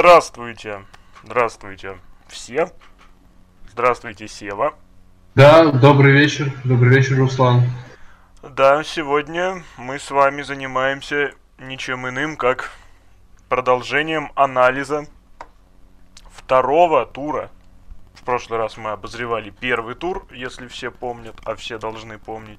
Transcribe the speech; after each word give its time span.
Здравствуйте. 0.00 0.86
Здравствуйте 1.22 1.98
все. 2.26 2.70
Здравствуйте, 3.70 4.28
Сева. 4.28 4.72
Да, 5.34 5.70
добрый 5.72 6.12
вечер. 6.12 6.50
Добрый 6.64 6.96
вечер, 6.96 7.18
Руслан. 7.18 7.64
Да, 8.42 8.82
сегодня 8.82 9.62
мы 9.76 9.98
с 9.98 10.10
вами 10.10 10.40
занимаемся 10.40 11.32
ничем 11.58 12.08
иным, 12.08 12.38
как 12.38 12.72
продолжением 13.50 14.32
анализа 14.36 15.04
второго 16.30 17.04
тура. 17.04 17.50
В 18.14 18.22
прошлый 18.22 18.58
раз 18.58 18.78
мы 18.78 18.92
обозревали 18.92 19.50
первый 19.50 19.96
тур, 19.96 20.26
если 20.30 20.66
все 20.68 20.90
помнят, 20.90 21.34
а 21.44 21.54
все 21.56 21.76
должны 21.76 22.16
помнить. 22.18 22.58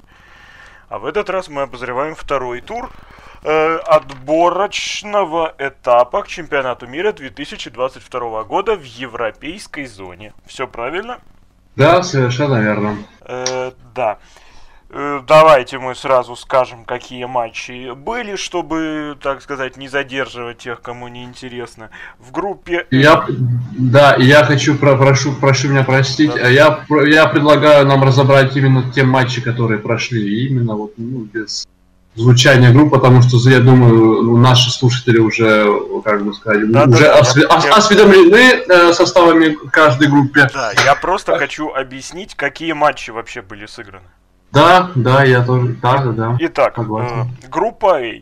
А 0.89 0.99
в 0.99 1.08
этот 1.08 1.27
раз 1.31 1.47
мы 1.47 1.63
обозреваем 1.63 2.13
второй 2.13 2.61
тур 2.61 2.91
э, 3.44 3.76
отборочного 3.77 5.54
этапа 5.58 6.23
к 6.23 6.27
чемпионату 6.27 6.88
мира 6.88 7.12
2022 7.12 8.44
года 8.44 8.76
в 8.76 8.84
европейской 8.84 9.86
зоне. 9.86 10.34
Все 10.45 10.67
правильно? 10.67 11.20
Да, 11.76 12.04
совершенно 12.04 12.62
верно. 12.62 12.98
Э, 13.22 13.72
да. 13.95 14.20
Э, 14.94 15.22
давайте 15.26 15.80
мы 15.80 15.95
сразу 15.95 16.36
скажем, 16.36 16.84
какие 16.84 17.23
матчи 17.23 17.94
были, 17.94 18.36
чтобы, 18.36 19.17
так 19.22 19.42
сказать, 19.42 19.78
не 19.78 19.88
задерживать 19.88 20.58
тех, 20.59 20.81
кому 20.81 21.08
не 21.08 21.23
интересно. 21.23 21.92
В 22.20 22.31
группе... 22.31 22.88
Я, 22.92 23.26
да, 23.72 24.16
я 24.17 24.44
хочу, 24.44 24.76
про, 24.76 24.98
прошу, 24.98 25.34
прошу 25.34 25.70
меня 25.70 25.86
простить, 25.86 26.34
да. 26.34 26.50
я, 26.50 26.86
я 27.08 27.28
предлагаю 27.28 27.86
нам 27.86 28.03
разобрать 28.03 28.55
именно 28.58 28.92
те 28.92 29.03
матчи, 29.03 29.42
которые 29.42 29.80
прошли, 29.80 30.45
именно 30.48 30.76
вот, 30.76 30.94
ну, 30.98 31.22
без 31.22 31.66
звучания 32.15 32.72
групп, 32.72 32.91
потому 32.91 33.22
что, 33.22 33.38
я 33.49 33.59
думаю, 33.59 34.22
ну, 34.23 34.38
наши 34.38 34.69
слушатели 34.72 35.19
уже, 35.19 35.66
как 36.03 36.25
бы 36.25 36.33
сказать, 36.33 36.69
да, 36.72 36.83
уже 36.83 37.03
да, 37.03 37.19
осве- 37.19 37.47
я... 37.49 37.73
осведомлены 37.73 38.63
э, 38.67 38.94
составами 38.94 39.58
каждой 39.69 40.09
группы. 40.09 40.47
Да, 40.53 40.71
я 40.86 40.95
просто 40.95 41.38
хочу 41.38 41.69
объяснить, 41.69 42.36
какие 42.36 42.73
матчи 42.73 43.11
вообще 43.11 43.41
были 43.41 43.66
сыграны. 43.66 44.08
Да, 44.52 44.91
да, 44.95 45.23
я 45.23 45.44
тоже, 45.44 45.77
да, 45.81 45.97
да, 45.99 46.11
да. 46.11 46.38
Итак, 46.39 46.77
э, 46.77 47.25
группа 47.49 47.97
А. 47.97 48.21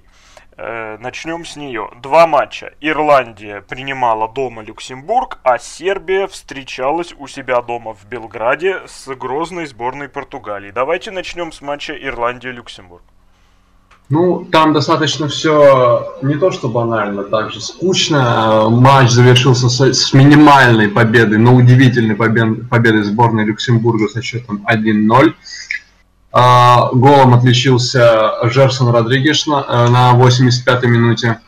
Э, 0.62 0.98
начнем 1.00 1.46
с 1.46 1.56
нее. 1.56 1.90
Два 2.02 2.28
матча. 2.28 2.74
Ирландия 2.82 3.62
принимала 3.62 4.28
дома 4.28 4.62
Люксембург, 4.62 5.40
а 5.44 5.58
Сербия 5.58 6.28
встречалась 6.28 7.16
у 7.18 7.28
себя 7.28 7.62
дома 7.62 7.94
в 7.94 8.06
Белграде 8.06 8.82
с 8.86 9.08
грозной 9.16 9.68
сборной 9.68 10.10
Португалии. 10.10 10.72
Давайте 10.72 11.12
начнем 11.12 11.54
с 11.54 11.62
матча 11.62 11.94
Ирландия-Люксембург. 11.94 13.04
Ну, 14.10 14.48
там 14.52 14.74
достаточно 14.74 15.28
все 15.28 16.16
не 16.24 16.34
то 16.36 16.50
что 16.50 16.68
банально, 16.68 17.24
так 17.24 17.52
же 17.52 17.62
скучно. 17.62 18.68
Матч 18.70 19.12
завершился 19.12 19.70
с, 19.70 19.82
с 19.82 20.14
минимальной 20.14 20.90
победой, 20.90 21.38
но 21.38 21.56
удивительной 21.56 22.16
побед, 22.16 22.68
победой 22.70 23.04
сборной 23.04 23.46
Люксембурга 23.46 24.08
со 24.08 24.24
счетом 24.24 24.66
1-0. 24.68 25.34
А, 26.32 26.90
голом 26.92 27.36
отличился 27.36 28.32
Жерсон 28.50 28.90
Родригеш 28.90 29.46
на, 29.46 29.66
э, 29.68 29.90
на 29.90 30.14
85-й 30.14 30.88
минуте. 30.88 31.40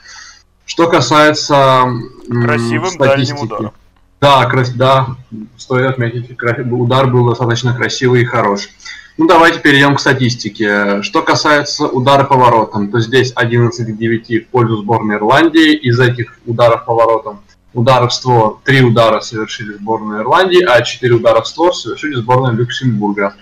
Что 0.66 0.88
касается 0.88 1.88
Красивым 2.30 2.90
статистики. 2.90 3.72
Да, 4.22 4.46
крас... 4.46 4.70
да, 4.70 5.16
стоит 5.58 5.88
отметить, 5.88 6.38
удар 6.72 7.08
был 7.08 7.28
достаточно 7.28 7.74
красивый 7.74 8.22
и 8.22 8.26
хорош. 8.26 8.70
Ну, 9.18 9.26
давайте 9.26 9.60
перейдем 9.60 9.96
к 9.96 10.00
статистике. 10.00 11.02
Что 11.02 11.24
касается 11.24 11.88
удара 11.88 12.24
по 12.24 12.38
воротам, 12.38 12.92
то 12.92 13.00
здесь 13.00 13.34
11 13.36 13.88
к 13.88 13.98
9 13.98 14.46
в 14.46 14.48
пользу 14.50 14.78
сборной 14.78 15.16
Ирландии. 15.16 15.76
Из 15.76 16.00
этих 16.00 16.38
ударов 16.46 16.86
по 16.86 16.94
воротам, 16.94 17.42
ударов 17.74 18.12
в 18.12 18.14
створ, 18.14 18.60
3 18.64 18.84
удара 18.84 19.22
совершили 19.22 19.74
сборная 19.74 20.22
Ирландии, 20.22 20.64
а 20.64 20.82
4 20.82 21.16
удара 21.16 21.42
в 21.42 21.48
створ 21.48 21.76
совершили 21.76 22.14
сборная 22.14 22.52
Люксембурга. 22.52 23.34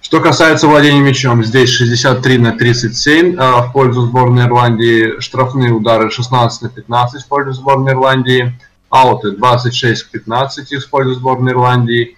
Что 0.00 0.20
касается 0.20 0.66
владения 0.66 1.00
мячом, 1.00 1.44
здесь 1.44 1.70
63 1.70 2.38
на 2.38 2.52
37 2.52 3.36
а, 3.38 3.62
в 3.62 3.72
пользу 3.72 4.06
сборной 4.06 4.46
Ирландии, 4.46 5.20
штрафные 5.20 5.70
удары 5.70 6.10
16 6.10 6.62
на 6.62 6.68
15 6.68 7.22
в 7.22 7.28
пользу 7.28 7.52
сборной 7.52 7.92
Ирландии, 7.92 8.58
ауты 8.90 9.30
26 9.30 10.02
к 10.02 10.10
15 10.10 10.74
в 10.74 10.90
пользу 10.90 11.14
сборной 11.14 11.52
Ирландии. 11.52 12.16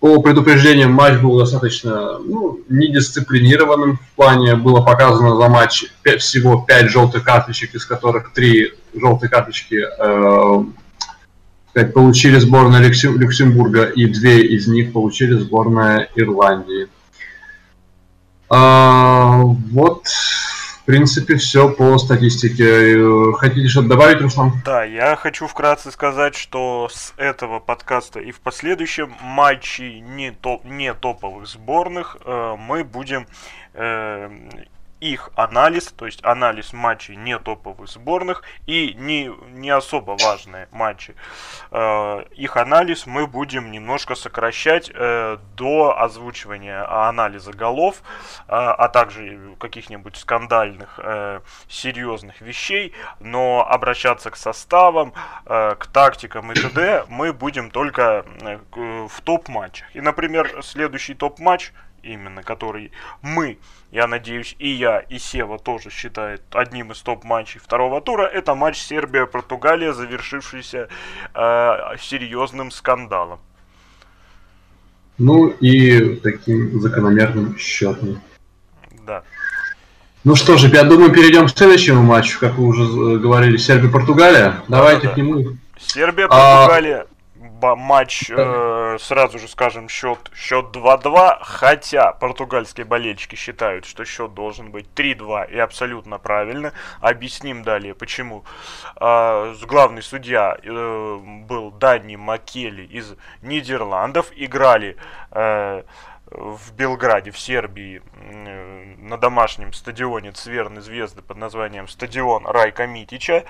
По 0.00 0.22
предупреждениям 0.22 0.92
матч 0.92 1.20
был 1.20 1.38
достаточно 1.38 2.18
ну, 2.18 2.60
недисциплинированным 2.68 3.96
в 3.96 4.16
плане, 4.16 4.54
было 4.54 4.80
показано 4.80 5.36
за 5.36 5.48
матч 5.48 5.86
5, 6.02 6.20
всего 6.20 6.64
5 6.66 6.90
желтых 6.90 7.24
карточек, 7.24 7.74
из 7.74 7.84
которых 7.84 8.32
3 8.32 8.72
желтые 8.94 9.28
карточки 9.28 9.84
э, 9.98 10.64
получили 11.86 12.38
сборная 12.38 12.80
Люксембурга 12.80 13.84
и 13.84 14.06
две 14.06 14.46
из 14.46 14.68
них 14.68 14.92
получили 14.92 15.34
сборная 15.34 16.08
Ирландии. 16.14 16.88
А, 18.50 19.42
вот, 19.42 20.06
принципе, 20.88 21.36
все 21.36 21.68
по 21.68 21.98
статистике. 21.98 22.96
Хотите 23.34 23.68
что-то 23.68 23.88
добавить, 23.88 24.22
Руслан? 24.22 24.52
Да, 24.64 24.84
я 24.84 25.16
хочу 25.16 25.46
вкратце 25.46 25.90
сказать, 25.90 26.34
что 26.34 26.88
с 26.90 27.12
этого 27.18 27.60
подкаста 27.60 28.20
и 28.20 28.32
в 28.32 28.40
последующем 28.40 29.12
матчи 29.20 30.00
не, 30.00 30.30
топ, 30.30 30.64
не 30.64 30.94
топовых 30.94 31.46
сборных 31.46 32.16
э, 32.24 32.56
мы 32.58 32.84
будем 32.84 33.26
э, 33.74 34.30
их 35.00 35.30
анализ, 35.36 35.92
то 35.92 36.06
есть 36.06 36.24
анализ 36.24 36.72
матчей 36.72 37.16
не 37.16 37.38
топовых 37.38 37.88
сборных 37.88 38.42
и 38.66 38.94
не, 38.94 39.30
не 39.50 39.70
особо 39.70 40.16
важные 40.20 40.68
матчи. 40.72 41.14
Э, 41.70 42.24
их 42.34 42.56
анализ 42.56 43.06
мы 43.06 43.26
будем 43.26 43.70
немножко 43.70 44.14
сокращать 44.14 44.90
э, 44.92 45.38
до 45.56 46.00
озвучивания 46.00 47.08
анализа 47.08 47.52
голов, 47.52 47.96
э, 47.96 48.42
а 48.48 48.88
также 48.88 49.54
каких-нибудь 49.58 50.16
скандальных, 50.16 50.98
э, 51.02 51.40
серьезных 51.68 52.40
вещей, 52.40 52.92
но 53.20 53.66
обращаться 53.68 54.30
к 54.30 54.36
составам, 54.36 55.12
э, 55.46 55.76
к 55.78 55.86
тактикам 55.86 56.52
и 56.52 56.54
т.д. 56.54 57.04
мы 57.08 57.32
будем 57.32 57.70
только 57.70 58.24
э, 58.42 58.58
в 59.08 59.20
топ-матчах. 59.22 59.94
И, 59.94 60.00
например, 60.00 60.62
следующий 60.62 61.14
топ-матч– 61.14 61.72
именно, 62.02 62.42
который 62.42 62.92
мы, 63.22 63.58
я 63.90 64.06
надеюсь, 64.06 64.54
и 64.58 64.68
я, 64.68 64.98
и 64.98 65.18
Сева 65.18 65.58
тоже 65.58 65.90
считает 65.90 66.42
одним 66.52 66.92
из 66.92 67.00
топ-матчей 67.00 67.58
второго 67.58 68.00
тура, 68.00 68.24
это 68.24 68.54
матч 68.54 68.78
Сербия-Португалия, 68.78 69.92
завершившийся 69.92 70.88
э, 71.34 71.76
серьезным 71.98 72.70
скандалом. 72.70 73.40
Ну 75.16 75.48
и 75.48 76.16
таким 76.16 76.80
закономерным 76.80 77.58
счетом. 77.58 78.20
Да. 79.06 79.22
Ну 80.22 80.36
что 80.36 80.58
же, 80.58 80.68
я 80.68 80.84
думаю, 80.84 81.10
перейдем 81.12 81.46
к 81.46 81.50
следующему 81.50 82.02
матчу, 82.02 82.38
как 82.38 82.54
вы 82.58 82.66
уже 82.66 82.82
э, 82.82 83.18
говорили, 83.18 83.56
Сербия-Португалия. 83.56 84.62
Давайте 84.68 85.04
да, 85.04 85.08
да. 85.08 85.14
к 85.14 85.16
нему. 85.16 85.56
Сербия-Португалия. 85.80 87.06
А 87.10 87.17
матч, 87.60 88.30
э, 88.30 88.96
сразу 89.00 89.38
же 89.38 89.48
скажем, 89.48 89.88
счет, 89.88 90.30
счет 90.34 90.66
2-2, 90.72 91.38
хотя 91.42 92.12
португальские 92.12 92.86
болельщики 92.86 93.34
считают, 93.36 93.84
что 93.84 94.04
счет 94.04 94.34
должен 94.34 94.70
быть 94.70 94.86
3-2 94.94 95.50
и 95.50 95.58
абсолютно 95.58 96.18
правильно. 96.18 96.72
Объясним 97.00 97.62
далее, 97.62 97.94
почему. 97.94 98.44
Э, 99.00 99.54
главный 99.66 100.02
судья 100.02 100.56
э, 100.62 101.18
был 101.46 101.70
Дани 101.70 102.16
Макели 102.16 102.82
из 102.82 103.14
Нидерландов, 103.42 104.30
играли 104.34 104.96
э, 105.30 105.82
в 106.30 106.72
Белграде, 106.72 107.30
в 107.30 107.38
Сербии, 107.38 108.02
на 108.98 109.16
домашнем 109.16 109.72
стадионе 109.72 110.32
Цверны 110.32 110.80
Звезды 110.80 111.22
под 111.22 111.38
названием 111.38 111.88
стадион 111.88 112.46
Райка 112.46 112.86
Митича. 112.86 113.44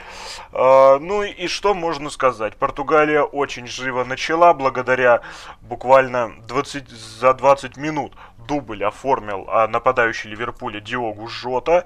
А, 0.53 0.99
ну 0.99 1.23
и 1.23 1.49
что 1.49 1.75
можно 1.75 2.11
сказать? 2.11 2.57
Португалия 2.57 3.23
очень 3.23 3.67
живо 3.67 4.05
начала, 4.05 4.55
благодаря 4.55 5.23
буквально 5.61 6.35
20, 6.47 6.89
за 6.89 7.35
20 7.35 7.77
минут 7.77 8.15
дубль 8.47 8.85
оформил 8.85 9.47
а, 9.49 9.67
нападающий 9.67 10.31
Ливерпуля 10.31 10.81
Диогу 10.81 11.27
Жота. 11.29 11.85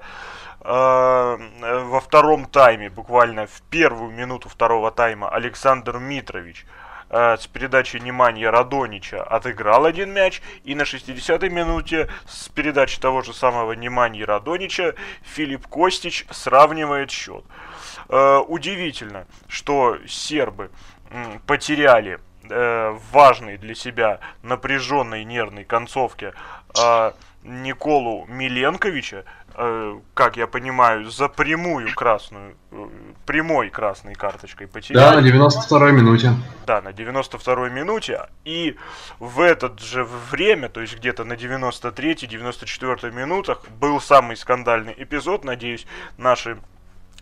А, 0.61 1.37
во 1.59 1.99
втором 1.99 2.45
тайме, 2.45 2.89
буквально 2.89 3.47
в 3.47 3.61
первую 3.69 4.11
минуту 4.11 4.47
второго 4.47 4.91
тайма, 4.91 5.29
Александр 5.29 5.97
Митрович– 5.97 6.65
э, 7.13 7.37
с 7.37 7.47
передачи 7.47 7.97
Неманья 7.97 8.51
Радонича 8.51 9.23
отыграл 9.23 9.85
один 9.85 10.11
мяч, 10.11 10.41
и 10.63 10.73
на 10.75 10.81
60-й 10.81 11.49
минуте 11.49 12.09
с 12.27 12.49
передачи 12.49 12.99
того 12.99 13.21
же 13.21 13.33
самого 13.33 13.73
Неманья 13.73 14.25
Радонича 14.25 14.95
Филипп 15.21 15.67
Костич 15.67 16.25
сравнивает 16.31 17.11
счет. 17.11 17.45
Э, 18.09 18.39
удивительно, 18.39 19.27
что 19.47 19.97
сербы 20.07 20.71
потеряли 21.45 22.19
э, 22.49 22.97
важной 23.11 23.57
для 23.57 23.75
себя 23.75 24.19
напряженной 24.41 25.23
нервной 25.23 25.63
концовке 25.63 26.33
э, 26.77 27.11
Николу 27.43 28.25
Миленковича, 28.27 29.25
э, 29.55 29.99
как 30.13 30.37
я 30.37 30.47
понимаю, 30.47 31.09
за 31.09 31.27
прямую 31.27 31.93
красную, 31.93 32.55
э, 32.71 32.87
прямой 33.25 33.69
красной 33.69 34.15
карточкой 34.15 34.67
потеряли. 34.67 35.15
Да, 35.15 35.21
на 35.21 35.25
92-й 35.25 35.91
минуте. 35.91 36.33
Да, 36.65 36.81
на 36.81 36.89
92-й 36.89 37.69
минуте. 37.69 38.27
И 38.45 38.77
в 39.19 39.41
этот 39.41 39.81
же 39.81 40.05
время, 40.31 40.69
то 40.69 40.81
есть 40.81 40.95
где-то 40.95 41.25
на 41.25 41.33
93-94 41.33 43.11
минутах, 43.11 43.61
был 43.79 43.99
самый 43.99 44.37
скандальный 44.37 44.95
эпизод. 44.97 45.43
Надеюсь, 45.43 45.85
наши 46.17 46.57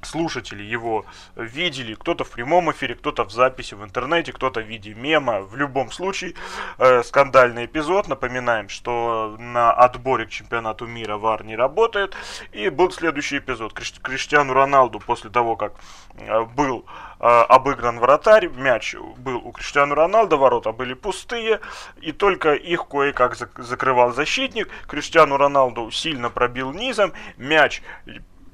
слушатели 0.06 0.63
его 0.63 1.06
видели, 1.36 1.94
кто-то 1.94 2.24
в 2.24 2.30
прямом 2.31 2.71
эфире, 2.71 2.95
кто-то 2.95 3.24
в 3.24 3.31
записи 3.31 3.75
в 3.75 3.83
интернете, 3.83 4.31
кто-то 4.33 4.62
в 4.62 4.65
виде 4.65 4.94
мема. 4.94 5.42
В 5.42 5.56
любом 5.56 5.92
случае, 5.92 6.33
э, 6.77 7.03
скандальный 7.03 7.65
эпизод. 7.65 8.07
Напоминаем, 8.07 8.69
что 8.69 9.36
на 9.39 9.71
отборе 9.71 10.25
к 10.25 10.30
чемпионату 10.30 10.88
мира 10.88 11.18
ВАР 11.18 11.44
не 11.44 11.56
работает. 11.56 12.15
И 12.51 12.69
был 12.69 12.92
следующий 12.92 13.38
эпизод. 13.38 13.74
Криш- 13.74 14.01
Криштиану 14.01 14.53
Роналду 14.53 15.00
после 15.00 15.30
того, 15.30 15.56
как 15.56 15.74
э, 16.15 16.42
был 16.44 16.86
э, 17.19 17.24
обыгран 17.24 18.00
вратарь, 18.00 18.48
мяч 18.48 18.95
был 19.18 19.38
у 19.38 19.51
Криштиану 19.51 19.95
Роналду, 19.95 20.38
ворота 20.38 20.71
были 20.71 20.94
пустые, 20.94 21.59
и 22.01 22.12
только 22.12 22.53
их 22.53 22.88
кое-как 22.88 23.33
зак- 23.33 23.62
закрывал 23.62 24.13
защитник. 24.13 24.69
Криштиану 24.88 25.38
Роналду 25.38 25.92
сильно 25.92 26.30
пробил 26.30 26.71
низом, 26.74 27.13
мяч 27.38 27.81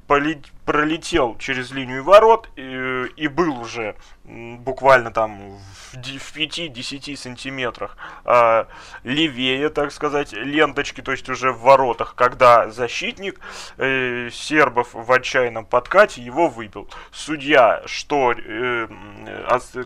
полет, 0.07 0.45
пролетел 0.67 1.37
через 1.37 1.71
линию 1.71 2.03
ворот 2.03 2.49
и, 2.57 3.05
и 3.15 3.27
был 3.29 3.57
уже 3.61 3.95
буквально 4.25 5.11
там 5.11 5.57
в, 5.57 5.93
в 5.95 6.35
5-10 6.35 7.15
сантиметрах 7.15 7.95
э, 8.25 8.65
левее, 9.03 9.69
так 9.69 9.93
сказать, 9.93 10.33
ленточки, 10.33 10.99
то 11.01 11.13
есть 11.13 11.29
уже 11.29 11.53
в 11.53 11.61
воротах, 11.61 12.13
когда 12.15 12.69
защитник 12.69 13.39
э, 13.77 14.29
сербов 14.33 14.89
в 14.91 15.09
отчаянном 15.09 15.65
подкате 15.65 16.21
его 16.21 16.49
выбил. 16.49 16.89
Судья, 17.11 17.81
что 17.85 18.33
э, 18.33 18.87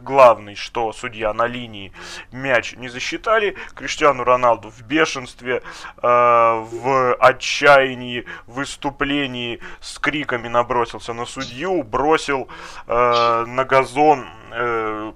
главный, 0.01 0.55
что 0.55 0.91
судья 0.93 1.31
на 1.33 1.45
линии 1.45 1.93
мяч 2.31 2.73
не 2.73 2.89
засчитали, 2.89 3.55
Криштиану 3.75 4.23
Роналду 4.23 4.71
в 4.71 4.81
бешенстве, 4.81 5.61
э, 5.97 6.01
в 6.01 7.13
отчаянии, 7.19 8.25
выступлении 8.47 9.59
с 9.81 9.99
криками 9.99 10.47
набросился 10.71 11.13
на 11.13 11.25
судью, 11.25 11.83
бросил 11.83 12.47
э, 12.87 13.45
на 13.45 13.65
газон 13.65 14.25
э, 14.51 15.11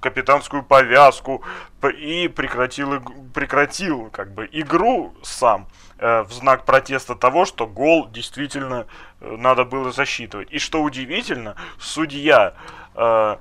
капитанскую 0.00 0.62
повязку 0.62 1.42
и 1.82 2.28
прекратил, 2.28 3.02
прекратил 3.34 4.10
как 4.10 4.32
бы 4.32 4.48
игру 4.50 5.14
сам 5.22 5.68
э, 5.98 6.22
в 6.22 6.32
знак 6.32 6.64
протеста 6.64 7.14
того, 7.14 7.44
что 7.44 7.66
гол 7.66 8.08
действительно 8.08 8.86
э, 9.20 9.36
надо 9.36 9.64
было 9.64 9.92
засчитывать. 9.92 10.50
И 10.50 10.58
что 10.58 10.82
удивительно, 10.82 11.56
судья, 11.78 12.54
э, 12.94 13.36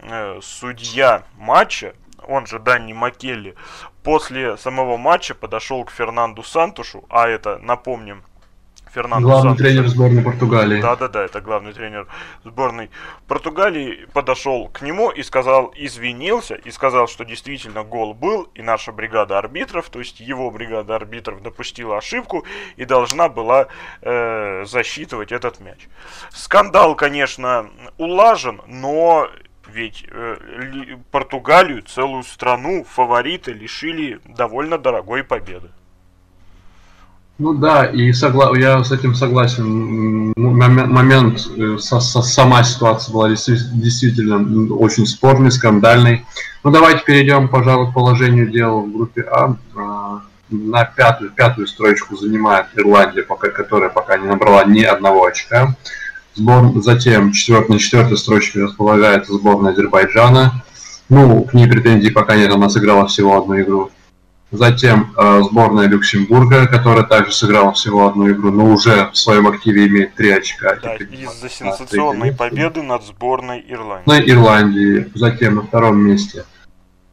э, 0.00 0.40
судья 0.42 1.22
матча, 1.38 1.94
он 2.28 2.46
же 2.46 2.58
Данни 2.58 2.92
Макелли, 2.92 3.54
после 4.02 4.58
самого 4.58 4.98
матча 4.98 5.34
подошел 5.34 5.84
к 5.84 5.90
Фернанду 5.90 6.42
Сантушу, 6.42 7.06
а 7.08 7.28
это, 7.28 7.58
напомним, 7.58 8.24
Фернандо 8.96 9.28
Главный 9.28 9.50
Сантос. 9.50 9.66
тренер 9.66 9.88
сборной 9.88 10.22
Португалии. 10.22 10.80
Да-да-да, 10.80 11.22
это 11.22 11.42
главный 11.42 11.74
тренер 11.74 12.06
сборной 12.44 12.90
Португалии. 13.28 14.06
Подошел 14.14 14.68
к 14.68 14.80
нему 14.80 15.10
и 15.10 15.22
сказал, 15.22 15.70
извинился, 15.76 16.54
и 16.54 16.70
сказал, 16.70 17.06
что 17.06 17.26
действительно 17.26 17.84
гол 17.84 18.14
был, 18.14 18.44
и 18.54 18.62
наша 18.62 18.92
бригада 18.92 19.36
арбитров, 19.36 19.90
то 19.90 19.98
есть 19.98 20.20
его 20.20 20.50
бригада 20.50 20.96
арбитров 20.96 21.42
допустила 21.42 21.98
ошибку 21.98 22.46
и 22.76 22.86
должна 22.86 23.28
была 23.28 23.66
э, 24.00 24.64
засчитывать 24.64 25.30
этот 25.30 25.60
мяч. 25.60 25.88
Скандал, 26.30 26.94
конечно, 26.94 27.68
улажен, 27.98 28.62
но 28.66 29.28
ведь 29.68 30.06
э, 30.10 30.96
Португалию, 31.10 31.82
целую 31.82 32.22
страну, 32.22 32.82
фавориты 32.84 33.52
лишили 33.52 34.20
довольно 34.24 34.78
дорогой 34.78 35.22
победы. 35.22 35.68
Ну 37.38 37.52
да, 37.52 37.84
и 37.84 38.12
согла... 38.12 38.56
я 38.56 38.82
с 38.82 38.92
этим 38.92 39.14
согласен. 39.14 40.32
Момент, 40.36 41.46
э, 41.56 41.76
со, 41.78 42.00
со, 42.00 42.22
сама 42.22 42.64
ситуация 42.64 43.12
была 43.12 43.28
действительно 43.28 44.74
очень 44.74 45.06
спорной, 45.06 45.50
скандальной. 45.50 46.24
Ну 46.64 46.70
давайте 46.70 47.04
перейдем, 47.04 47.48
пожалуй, 47.48 47.90
к 47.90 47.94
положению 47.94 48.50
дел 48.50 48.80
в 48.80 48.92
группе 48.92 49.22
А. 49.30 49.56
а 49.76 50.22
на 50.48 50.84
пятую, 50.84 51.30
пятую 51.30 51.66
строчку 51.66 52.16
занимает 52.16 52.66
Ирландия, 52.76 53.22
пока, 53.22 53.50
которая 53.50 53.90
пока 53.90 54.16
не 54.16 54.26
набрала 54.26 54.64
ни 54.64 54.82
одного 54.82 55.26
очка. 55.26 55.74
Сбор... 56.34 56.72
Затем 56.82 57.32
четвертая, 57.32 57.74
на 57.74 57.78
четвертой 57.78 58.16
строчке 58.16 58.62
располагается 58.62 59.34
сборная 59.34 59.72
Азербайджана. 59.72 60.64
Ну, 61.08 61.42
к 61.44 61.54
ней 61.54 61.68
претензий 61.68 62.10
пока 62.10 62.36
нет, 62.36 62.52
она 62.52 62.68
сыграла 62.68 63.06
всего 63.06 63.36
одну 63.36 63.60
игру. 63.60 63.90
Затем 64.52 65.12
э, 65.16 65.42
сборная 65.42 65.88
Люксембурга, 65.88 66.68
которая 66.68 67.04
также 67.04 67.32
сыграла 67.32 67.72
всего 67.72 68.06
одну 68.06 68.30
игру, 68.30 68.52
но 68.52 68.66
уже 68.66 69.10
в 69.12 69.18
своем 69.18 69.48
активе 69.48 69.88
имеет 69.88 70.14
три 70.14 70.30
очка. 70.30 70.76
Да, 70.80 70.94
из-за 70.94 71.48
сенсационной 71.48 72.32
победы 72.32 72.82
над 72.82 73.02
сборной 73.04 73.64
Ирландии. 73.66 74.08
На 74.08 74.20
Ирландии. 74.20 75.10
Затем 75.14 75.56
на 75.56 75.62
втором 75.62 75.98
месте 75.98 76.44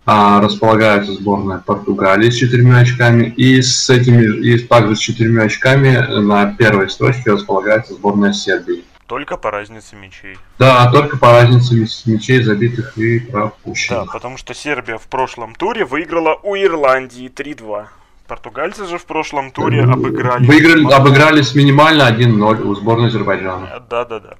а, 0.06 0.42
располагается 0.42 1.14
сборная 1.14 1.58
Португалии 1.58 2.30
с 2.30 2.36
четырьмя 2.36 2.80
очками. 2.80 3.34
И 3.36 3.64
с 3.64 3.90
этими, 3.90 4.46
и 4.46 4.60
также 4.60 4.96
с 4.96 5.00
четырьмя 5.00 5.44
очками 5.44 6.20
на 6.20 6.54
первой 6.54 6.88
строчке 6.90 7.32
располагается 7.32 7.96
сборная 7.96 8.34
Сербии. 8.34 8.84
Только 9.14 9.38
по 9.38 9.52
разнице 9.52 9.96
мячей. 9.96 10.40
Да, 10.58 10.92
только 10.92 11.18
по 11.18 11.34
разнице 11.34 11.76
мячей 12.08 12.42
забитых 12.42 12.98
и 12.98 13.20
пропущенных. 13.20 14.08
Да, 14.08 14.12
потому 14.12 14.38
что 14.38 14.56
Сербия 14.56 14.98
в 14.98 15.04
прошлом 15.04 15.54
туре 15.54 15.86
выиграла 15.86 16.40
у 16.42 16.56
Ирландии 16.56 17.30
3-2. 17.30 17.86
Португальцы 18.28 18.88
же 18.88 18.98
в 18.98 19.06
прошлом 19.06 19.52
туре 19.52 19.84
обыграли... 19.84 20.48
Выиграли, 20.48 20.92
обыграли 20.92 21.44
с 21.44 21.54
минимально 21.54 22.10
1-0 22.10 22.64
у 22.64 22.74
сборной 22.74 23.10
Азербайджана. 23.10 23.84
Да-да-да. 23.88 24.34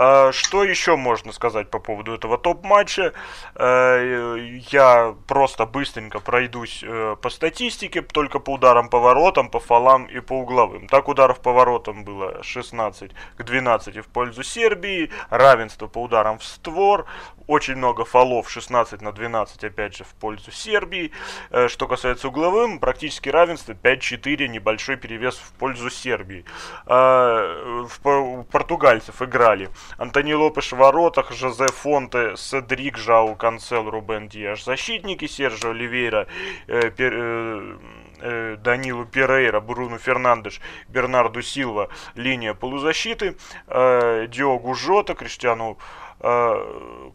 А, 0.00 0.30
что 0.30 0.62
еще 0.62 0.94
можно 0.94 1.32
сказать 1.32 1.70
по 1.70 1.80
поводу 1.80 2.14
этого 2.14 2.38
топ-матча? 2.38 3.14
Э, 3.56 4.36
я 4.70 5.16
просто 5.26 5.66
быстренько 5.66 6.20
пройдусь 6.20 6.84
э, 6.84 7.16
по 7.20 7.30
статистике, 7.30 8.02
только 8.02 8.38
по 8.38 8.50
ударам 8.50 8.90
по 8.90 9.00
воротам, 9.00 9.50
по 9.50 9.58
фалам 9.58 10.04
и 10.04 10.20
по 10.20 10.34
угловым. 10.34 10.86
Так 10.86 11.08
ударов 11.08 11.40
по 11.40 11.52
воротам 11.52 12.04
было 12.04 12.40
16 12.44 13.10
к 13.38 13.42
12 13.42 13.96
в 13.96 14.06
пользу 14.06 14.44
Сербии, 14.44 15.10
равенство 15.30 15.88
по 15.88 16.04
ударам 16.04 16.38
в 16.38 16.44
створ, 16.44 17.06
очень 17.48 17.74
много 17.74 18.04
фолов 18.04 18.48
16 18.48 19.02
на 19.02 19.10
12 19.10 19.64
опять 19.64 19.96
же 19.96 20.04
в 20.04 20.14
пользу 20.14 20.52
Сербии. 20.52 21.10
Э, 21.50 21.66
что 21.66 21.88
касается 21.88 22.28
угловым, 22.28 22.78
практически 22.78 23.28
равенство 23.28 23.72
5-4, 23.72 24.46
небольшой 24.46 24.96
перевес 24.96 25.36
в 25.36 25.52
пользу 25.54 25.90
Сербии. 25.90 26.44
В 26.86 28.44
португальцев 28.50 29.20
играли 29.22 29.70
Антони 29.96 30.34
Лопеш 30.34 30.72
в 30.72 30.76
воротах, 30.76 31.32
Жозе 31.32 31.66
Фонте, 31.68 32.36
Седрик, 32.36 32.98
Жау 32.98 33.34
Канцел, 33.34 33.88
Рубен 33.90 34.28
Диаш 34.28 34.64
защитники, 34.64 35.26
Сержо 35.26 35.70
Оливейра, 35.70 36.26
э, 36.66 36.90
э, 36.96 37.76
э, 38.20 38.56
Данилу 38.56 39.06
Перейра, 39.06 39.60
Бруно 39.60 39.98
Фернандеш, 39.98 40.60
Бернарду 40.88 41.42
Силва, 41.42 41.88
линия 42.14 42.54
полузащиты, 42.54 43.36
э, 43.66 44.26
Диогу 44.28 44.74
Жота, 44.74 45.14
Криштиану 45.14 45.78
э, 46.20 47.10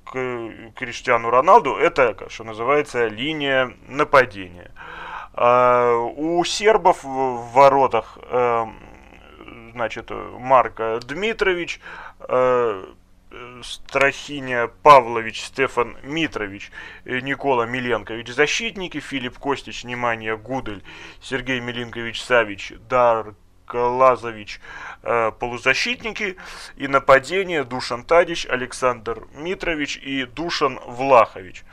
Криштиану 0.76 1.30
Роналду, 1.30 1.76
это, 1.76 2.16
что 2.30 2.44
называется, 2.44 3.08
линия 3.08 3.74
нападения. 3.88 4.72
Э, 5.36 5.94
у 6.16 6.44
сербов 6.44 7.04
в 7.04 7.54
воротах 7.54 8.18
э, 8.22 8.66
значит, 9.74 10.12
Марк 10.12 10.80
Дмитрович, 11.06 11.80
Страхиня 13.64 14.68
Павлович, 14.84 15.42
Стефан 15.42 15.98
Митрович, 16.04 16.72
Никола 17.06 17.66
Миленкович 17.66 18.30
защитники, 18.30 19.00
Филипп 19.00 19.40
Костич, 19.40 19.84
внимание, 19.84 20.38
Гудель, 20.38 20.84
Сергей 21.20 21.60
Милинкович 21.60 22.22
Савич, 22.22 22.74
Дар 22.88 23.34
Лазович, 23.72 24.60
э, 25.03 25.32
полузащитники, 25.32 26.38
и 26.75 26.88
нападение 26.88 27.63
Душан 27.63 28.03
Тадич, 28.03 28.46
Александр 28.46 29.27
Митрович 29.34 29.98
и 29.98 30.25
Душан 30.25 30.79
Влахович. 30.86 31.63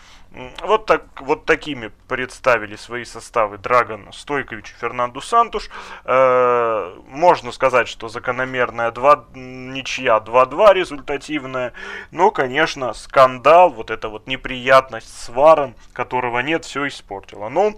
Вот, 0.63 0.87
так, 0.87 1.03
вот 1.21 1.45
такими 1.45 1.91
представили 2.07 2.77
свои 2.77 3.05
составы 3.05 3.59
Драгон 3.59 4.13
Стойкович 4.13 4.71
и 4.71 4.81
Фернанду 4.81 5.21
Сантуш. 5.21 5.69
Э, 6.05 6.95
можно 7.09 7.51
сказать, 7.51 7.89
что 7.89 8.09
закономерная 8.09 8.93
2, 8.93 9.31
ничья 9.35 10.19
2-2 10.19 10.73
результативная. 10.73 11.73
Но, 12.13 12.31
конечно, 12.31 12.93
скандал, 12.93 13.71
вот 13.71 13.91
эта 13.91 14.09
вот 14.09 14.29
неприятность 14.29 15.13
с 15.13 15.29
Варом, 15.31 15.75
которого 15.93 16.39
нет, 16.39 16.65
все 16.65 16.87
испортило. 16.87 17.49
Но 17.49 17.75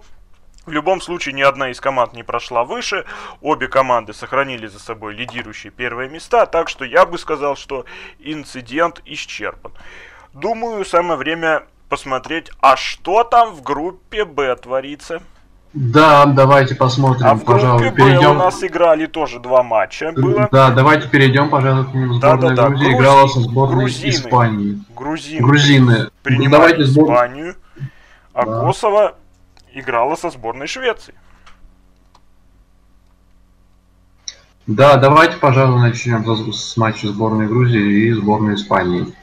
в 0.65 0.71
любом 0.71 1.01
случае 1.01 1.33
ни 1.33 1.41
одна 1.41 1.69
из 1.69 1.79
команд 1.79 2.13
не 2.13 2.23
прошла 2.23 2.63
выше, 2.63 3.05
обе 3.41 3.67
команды 3.67 4.13
сохранили 4.13 4.67
за 4.67 4.79
собой 4.79 5.13
лидирующие 5.13 5.71
первые 5.71 6.09
места, 6.09 6.45
так 6.45 6.69
что 6.69 6.85
я 6.85 7.05
бы 7.05 7.17
сказал, 7.17 7.55
что 7.55 7.85
инцидент 8.19 9.01
исчерпан. 9.05 9.71
Думаю, 10.33 10.85
самое 10.85 11.17
время 11.17 11.63
посмотреть, 11.89 12.49
а 12.59 12.75
что 12.75 13.23
там 13.23 13.53
в 13.53 13.61
группе 13.61 14.25
Б 14.25 14.55
творится. 14.55 15.21
Да, 15.73 16.25
давайте 16.25 16.75
посмотрим, 16.75 17.25
а 17.25 17.33
в 17.33 17.43
пожалуй, 17.43 17.81
группе 17.81 18.03
перейдем. 18.03 18.31
у 18.31 18.33
нас 18.35 18.63
играли 18.63 19.07
тоже 19.07 19.39
два 19.39 19.63
матча. 19.63 20.11
Было. 20.15 20.47
Да, 20.51 20.69
давайте 20.69 21.09
перейдем, 21.09 21.49
пожалуй, 21.49 21.85
к 21.85 21.93
ним. 21.95 22.19
Да, 22.19 22.37
да, 22.37 22.51
да. 22.51 22.69
Грузии 22.69 22.93
играла 22.93 23.27
со 23.27 23.39
сборной 23.39 23.85
Грузины. 23.85 24.09
Испании. 24.09 24.79
Грузины. 24.95 25.41
Грузины. 25.41 26.09
Принимали 26.21 26.45
ну, 26.45 26.51
давайте 26.51 26.83
сбор... 26.85 27.05
Испанию, 27.05 27.55
а 28.33 28.45
да. 28.45 28.59
Косово 28.59 29.15
играла 29.73 30.15
со 30.15 30.29
сборной 30.29 30.67
Швеции. 30.67 31.13
Да, 34.65 34.95
давайте, 34.95 35.35
пожалуй, 35.37 35.81
начнем 35.81 36.25
с 36.53 36.77
матча 36.77 37.07
сборной 37.07 37.47
Грузии 37.47 38.07
и 38.07 38.13
сборной 38.13 38.55
Испании. 38.55 39.13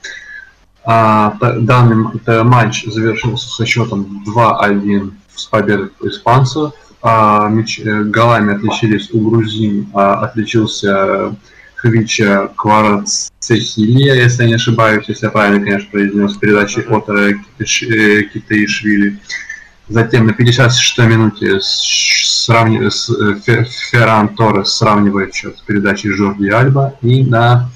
А, 0.85 1.37
данный 1.41 2.11
матч 2.45 2.85
завершился 2.85 3.49
со 3.49 3.65
счетом 3.65 4.23
2-1 4.27 5.13
с 5.35 5.47
победой 5.47 5.91
испанцев. 6.03 6.73
А, 7.03 7.49
мяч, 7.49 7.81
э, 7.81 8.03
голами 8.05 8.55
отличились 8.55 9.11
у 9.13 9.31
грузин, 9.31 9.89
а, 9.95 10.27
отличился 10.27 11.35
Хвича 11.77 12.49
Кварацехилия, 12.57 14.15
если 14.15 14.43
я 14.43 14.49
не 14.49 14.55
ошибаюсь, 14.57 15.07
если 15.09 15.25
я 15.25 15.31
правильно, 15.31 15.65
конечно, 15.65 15.91
произнес, 15.91 16.37
передачи 16.37 16.81
от 16.81 17.09
э, 17.09 17.37
Китаишвили. 18.25 19.19
Затем 19.91 20.27
на 20.27 20.31
56-й 20.31 21.07
минуте 21.07 21.59
сравни... 21.61 22.89
с, 22.89 23.11
э, 23.11 23.65
Ферран 23.91 24.29
Торрес 24.37 24.73
сравнивает 24.75 25.35
счет 25.35 25.59
с 25.59 25.63
передачей 25.63 26.11
Жорди 26.11 26.49
Альба. 26.49 26.95
И 27.03 27.25
на 27.25 27.69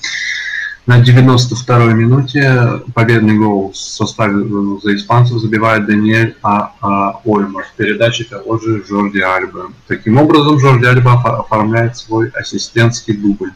на 0.87 1.01
92-й 1.01 1.95
минуте 1.95 2.83
победный 2.95 3.37
гол 3.37 3.73
в 3.73 3.77
составе 3.77 4.45
э, 4.45 4.79
за 4.83 4.95
испанцев 4.95 5.39
забивает 5.39 5.87
Даниэль 5.87 6.37
а, 6.43 6.73
а, 6.81 7.21
Ольма 7.25 7.63
в 7.63 7.73
передаче 7.77 8.25
того 8.25 8.59
же 8.59 8.85
Жорди 8.87 9.19
Альба. 9.19 9.73
Таким 9.89 10.19
образом, 10.19 10.61
Жорди 10.61 10.85
Альба 10.85 11.15
оформляет 11.15 11.97
свой 11.97 12.29
ассистентский 12.29 13.17
дубль. 13.17 13.53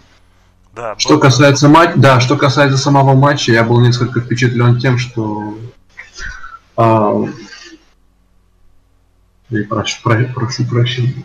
Да, 0.74 0.94
что 0.96 1.14
был... 1.14 1.20
касается 1.20 1.68
матча, 1.68 1.92
да, 1.96 2.20
что 2.20 2.36
касается 2.36 2.78
самого 2.78 3.14
матча, 3.14 3.52
я 3.52 3.62
был 3.62 3.80
несколько 3.80 4.20
впечатлен 4.20 4.80
тем, 4.80 4.96
что 4.98 5.58
а, 6.76 7.24
я 9.50 9.64
прошу, 9.64 10.02
про, 10.02 10.24
прошу 10.34 10.64
прощения. 10.66 11.24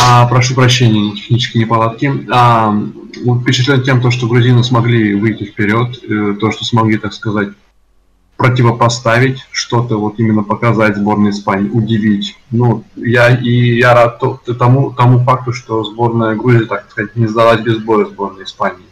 А, 0.00 0.26
прошу 0.26 0.54
прощения, 0.54 1.14
технические 1.14 1.64
неполадки. 1.64 2.26
А, 2.30 2.76
впечатлен 3.40 3.82
тем, 3.82 4.00
то, 4.00 4.10
что 4.10 4.26
грузины 4.26 4.64
смогли 4.64 5.14
выйти 5.14 5.44
вперед, 5.44 6.02
э, 6.02 6.34
то, 6.40 6.50
что 6.50 6.64
смогли, 6.64 6.98
так 6.98 7.12
сказать, 7.12 7.50
противопоставить 8.36 9.46
что-то, 9.52 9.98
вот 9.98 10.18
именно 10.18 10.42
показать 10.42 10.96
сборной 10.96 11.30
Испании, 11.30 11.70
удивить. 11.70 12.36
Ну, 12.50 12.84
я 12.96 13.28
и 13.28 13.78
я 13.78 13.94
рад 13.94 14.20
тому, 14.58 14.90
тому 14.90 15.20
факту, 15.20 15.52
что 15.52 15.84
сборная 15.84 16.34
Грузии, 16.34 16.64
так 16.64 16.90
сказать, 16.90 17.14
не 17.14 17.28
сдалась 17.28 17.60
без 17.60 17.78
боя 17.78 18.06
сборной 18.06 18.44
Испании. 18.44 18.86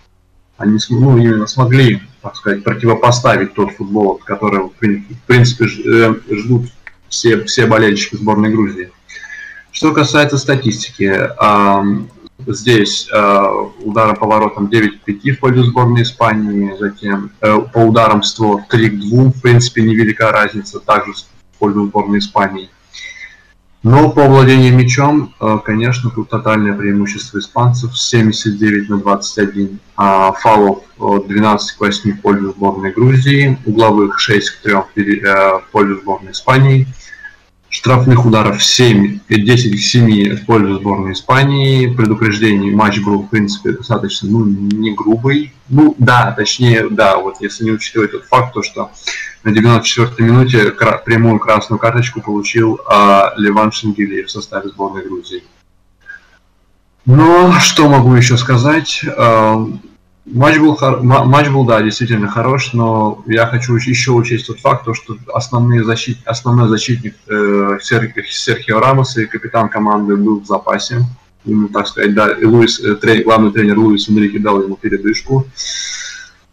Они 0.57 0.79
ну, 0.91 1.17
именно 1.17 1.47
смогли, 1.49 2.01
так 2.23 2.37
сказать, 2.37 2.63
противопоставить 2.63 3.55
тот 3.55 3.73
футбол, 3.73 4.21
который, 4.25 4.61
в 4.61 5.27
принципе, 5.27 5.65
э, 5.65 6.15
ждут 6.31 6.67
все, 7.11 7.45
все 7.45 7.67
болельщики 7.67 8.17
сборной 8.17 8.51
Грузии. 8.51 8.91
Что 9.73 9.93
касается 9.93 10.39
статистики, 10.39 11.31
здесь 12.47 13.09
э, 13.13 13.47
ударом 13.83 14.17
по 14.17 14.27
воротам 14.27 14.69
9 14.69 15.01
к 15.01 15.05
5 15.05 15.37
в 15.37 15.41
пользу 15.41 15.65
сборной 15.65 16.03
Испании, 16.03 16.75
затем 16.79 17.31
э, 17.41 17.59
по 17.73 17.79
ударам 17.79 18.23
створ 18.23 18.63
3 18.69 18.91
к 18.91 19.01
2, 19.01 19.25
в 19.25 19.41
принципе, 19.43 19.83
невелика 19.83 20.33
разница, 20.33 20.81
также 20.81 21.13
в 21.13 21.59
пользу 21.59 21.87
сборной 21.87 22.19
Испании. 22.19 22.71
Но 23.83 24.11
по 24.11 24.25
владению 24.25 24.75
мячом, 24.75 25.35
э, 25.41 25.59
конечно, 25.65 26.11
тут 26.11 26.31
тотальное 26.31 26.75
преимущество 26.75 27.39
испанцев 27.39 27.97
79 27.99 28.89
на 28.89 28.99
21, 28.99 29.79
а 29.97 30.33
фалов 30.33 30.83
12 30.99 31.77
к 31.77 31.81
8 31.81 32.13
в 32.13 32.21
пользу 32.21 32.53
сборной 32.53 32.93
Грузии, 32.93 33.59
угловых 33.67 34.19
6 34.19 34.51
к 34.51 34.63
3 34.95 35.21
в 35.21 35.65
пользу 35.73 36.01
сборной 36.01 36.33
Испании– 36.33 36.87
штрафных 37.71 38.27
ударов 38.27 38.63
7, 38.63 39.21
10 39.29 39.77
к 39.77 39.79
7 39.79 40.37
в 40.37 40.45
пользу 40.45 40.75
сборной 40.75 41.13
Испании. 41.13 41.87
Предупреждений 41.87 42.73
матч 42.73 43.01
был, 43.01 43.23
в 43.23 43.29
принципе, 43.29 43.71
достаточно, 43.71 44.29
ну, 44.29 44.45
не 44.45 44.93
грубый. 44.93 45.55
Ну, 45.69 45.95
да, 45.97 46.33
точнее, 46.37 46.89
да, 46.91 47.17
вот 47.17 47.37
если 47.41 47.65
не 47.65 47.71
учитывать 47.71 48.11
тот 48.11 48.25
факт, 48.25 48.53
то, 48.55 48.63
что 48.63 48.91
на 49.45 49.51
94-й 49.51 50.23
минуте 50.23 50.73
кра- 50.73 50.99
прямую 50.99 51.39
красную 51.39 51.79
карточку 51.79 52.21
получил 52.21 52.81
а, 52.87 53.33
Леван 53.37 53.71
Шенгелиев 53.71 54.27
в 54.27 54.31
составе 54.31 54.69
сборной 54.69 55.05
Грузии. 55.05 55.45
Но 57.07 57.53
что 57.61 57.89
могу 57.89 58.15
еще 58.15 58.37
сказать? 58.37 59.05
А, 59.17 59.65
Матч 60.27 60.59
был, 60.59 60.79
матч 61.03 61.49
был, 61.49 61.65
да, 61.65 61.81
действительно 61.81 62.29
хорош, 62.29 62.73
но 62.73 63.23
я 63.27 63.47
хочу 63.47 63.75
еще 63.75 64.13
учесть 64.13 64.47
тот 64.47 64.61
факт, 64.61 64.85
то, 64.85 64.93
что 64.95 65.17
основные 65.33 65.83
защит, 65.83 66.19
основной 66.27 66.69
защитник 66.69 67.15
э, 67.27 67.79
Серхио 67.81 68.81
Рамос 68.81 69.17
и 69.17 69.27
капитан 69.27 69.69
команды 69.71 70.17
был 70.17 70.41
в 70.41 70.47
запасе. 70.47 71.01
Ему, 71.47 71.69
так 71.69 71.89
сказать, 71.89 72.15
да, 72.15 72.31
и 72.31 72.45
Луис, 72.45 72.81
э, 72.81 72.97
тренер, 72.97 73.25
главный 73.25 73.51
тренер 73.51 73.79
Луис 73.79 74.09
Энрике 74.11 74.39
дал 74.39 74.63
ему 74.63 74.77
передышку. 74.77 75.47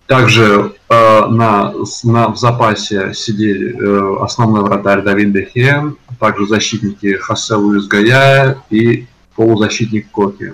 Также 0.08 0.74
э, 0.88 1.26
на, 1.28 1.74
на, 2.04 2.30
в 2.30 2.38
запасе 2.38 3.14
сидели 3.14 3.76
э, 3.78 4.24
основной 4.24 4.62
вратарь 4.62 5.02
Давид 5.02 5.34
Дехе, 5.34 5.94
также 6.20 6.48
защитники 6.48 7.18
Хосе 7.18 7.56
Луис 7.56 7.86
Гая 7.88 8.64
и 8.70 9.08
полузащитник 9.36 10.10
Коки. 10.10 10.54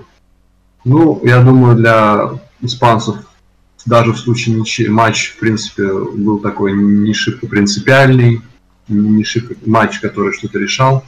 Ну, 0.83 1.21
я 1.23 1.41
думаю, 1.41 1.75
для 1.75 2.31
испанцев 2.63 3.17
даже 3.85 4.13
в 4.13 4.19
случае 4.19 4.55
ничьи 4.55 4.87
матч, 4.87 5.31
в 5.31 5.39
принципе, 5.39 5.91
был 5.91 6.39
такой 6.39 6.73
не 6.73 7.13
шибко 7.13 7.47
принципиальный, 7.47 8.41
не 8.87 9.23
шибко 9.23 9.55
матч, 9.65 9.99
который 9.99 10.33
что-то 10.33 10.59
решал. 10.59 11.03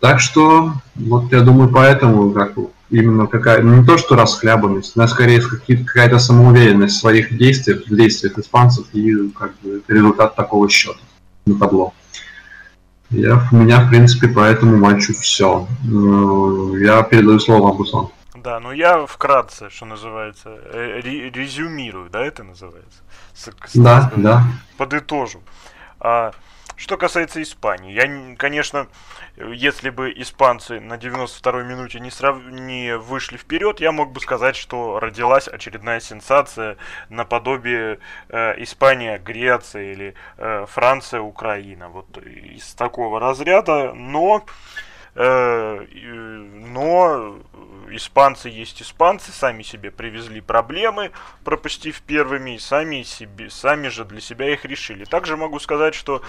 Так 0.00 0.20
что, 0.20 0.74
вот 0.94 1.32
я 1.32 1.40
думаю, 1.40 1.70
поэтому 1.70 2.30
как 2.32 2.54
именно 2.90 3.26
какая 3.26 3.62
ну, 3.62 3.76
не 3.76 3.86
то, 3.86 3.98
что 3.98 4.16
расхлябанность, 4.16 4.96
но 4.96 5.06
скорее 5.06 5.40
какая-то 5.40 6.18
самоуверенность 6.18 6.96
в 6.96 7.00
своих 7.00 7.36
действиях, 7.36 7.86
в 7.86 7.94
действиях 7.94 8.38
испанцев 8.38 8.86
и 8.92 9.28
как 9.30 9.52
бы 9.62 9.82
результат 9.88 10.36
такого 10.36 10.68
счета 10.68 11.00
на 11.46 11.58
табло. 11.58 11.92
Я, 13.10 13.46
у 13.52 13.56
меня, 13.56 13.80
в 13.80 13.90
принципе, 13.90 14.28
по 14.28 14.40
этому 14.40 14.76
матчу 14.76 15.14
все. 15.14 15.68
Э, 15.84 16.78
я 16.80 17.02
передаю 17.02 17.38
слово 17.38 17.70
Абуслану. 17.70 18.10
Да, 18.44 18.60
ну 18.60 18.72
я 18.72 19.06
вкратце, 19.06 19.70
что 19.70 19.86
называется, 19.86 20.50
э, 20.50 21.00
резюмирую, 21.00 22.10
да, 22.10 22.22
это 22.22 22.44
называется? 22.44 23.02
С, 23.32 23.50
да, 23.72 24.12
да. 24.16 24.42
Подытожу. 24.76 25.42
А, 25.98 26.30
что 26.76 26.98
касается 26.98 27.40
Испании, 27.40 27.92
я, 27.94 28.36
конечно, 28.36 28.88
если 29.38 29.88
бы 29.88 30.12
испанцы 30.14 30.78
на 30.78 30.98
92-й 30.98 31.64
минуте 31.64 32.00
не, 32.00 32.10
срав... 32.10 32.36
не 32.44 32.98
вышли 32.98 33.38
вперед, 33.38 33.80
я 33.80 33.92
мог 33.92 34.12
бы 34.12 34.20
сказать, 34.20 34.56
что 34.56 35.00
родилась 35.00 35.48
очередная 35.48 36.00
сенсация 36.00 36.76
наподобие 37.08 37.98
э, 38.28 38.62
Испания, 38.62 39.16
Греция 39.16 39.90
или 39.90 40.14
э, 40.36 40.66
Франция, 40.68 41.22
Украина. 41.22 41.88
Вот 41.88 42.18
из 42.18 42.74
такого 42.74 43.20
разряда, 43.20 43.94
но, 43.94 44.44
э, 45.14 45.86
но 46.66 47.38
испанцы 47.90 48.48
есть 48.48 48.82
испанцы, 48.82 49.32
сами 49.32 49.62
себе 49.62 49.90
привезли 49.90 50.40
проблемы, 50.40 51.12
пропустив 51.44 52.02
первыми, 52.02 52.56
и 52.56 52.58
сами, 52.58 53.02
себе, 53.02 53.50
сами 53.50 53.88
же 53.88 54.04
для 54.04 54.20
себя 54.20 54.52
их 54.52 54.64
решили. 54.64 55.04
Также 55.04 55.36
могу 55.36 55.58
сказать, 55.58 55.94
что 55.94 56.22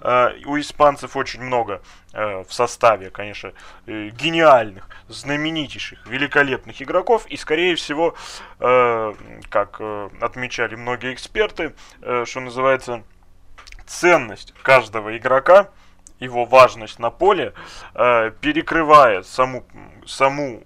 э, 0.00 0.30
у 0.46 0.58
испанцев 0.58 1.16
очень 1.16 1.42
много 1.42 1.82
э, 2.12 2.44
в 2.44 2.52
составе, 2.52 3.10
конечно, 3.10 3.52
э, 3.86 4.08
гениальных, 4.08 4.88
знаменитейших, 5.08 6.06
великолепных 6.06 6.80
игроков, 6.82 7.26
и, 7.26 7.36
скорее 7.36 7.74
всего, 7.76 8.14
э, 8.60 9.14
как 9.50 9.76
э, 9.80 10.10
отмечали 10.20 10.74
многие 10.74 11.14
эксперты, 11.14 11.74
э, 12.02 12.24
что 12.26 12.40
называется, 12.40 13.02
ценность 13.86 14.54
каждого 14.62 15.16
игрока– 15.16 15.70
его 16.20 16.44
важность 16.44 16.98
на 16.98 17.10
поле 17.10 17.52
э, 17.94 18.30
перекрывает 18.40 19.26
саму, 19.26 19.64
саму 20.06 20.62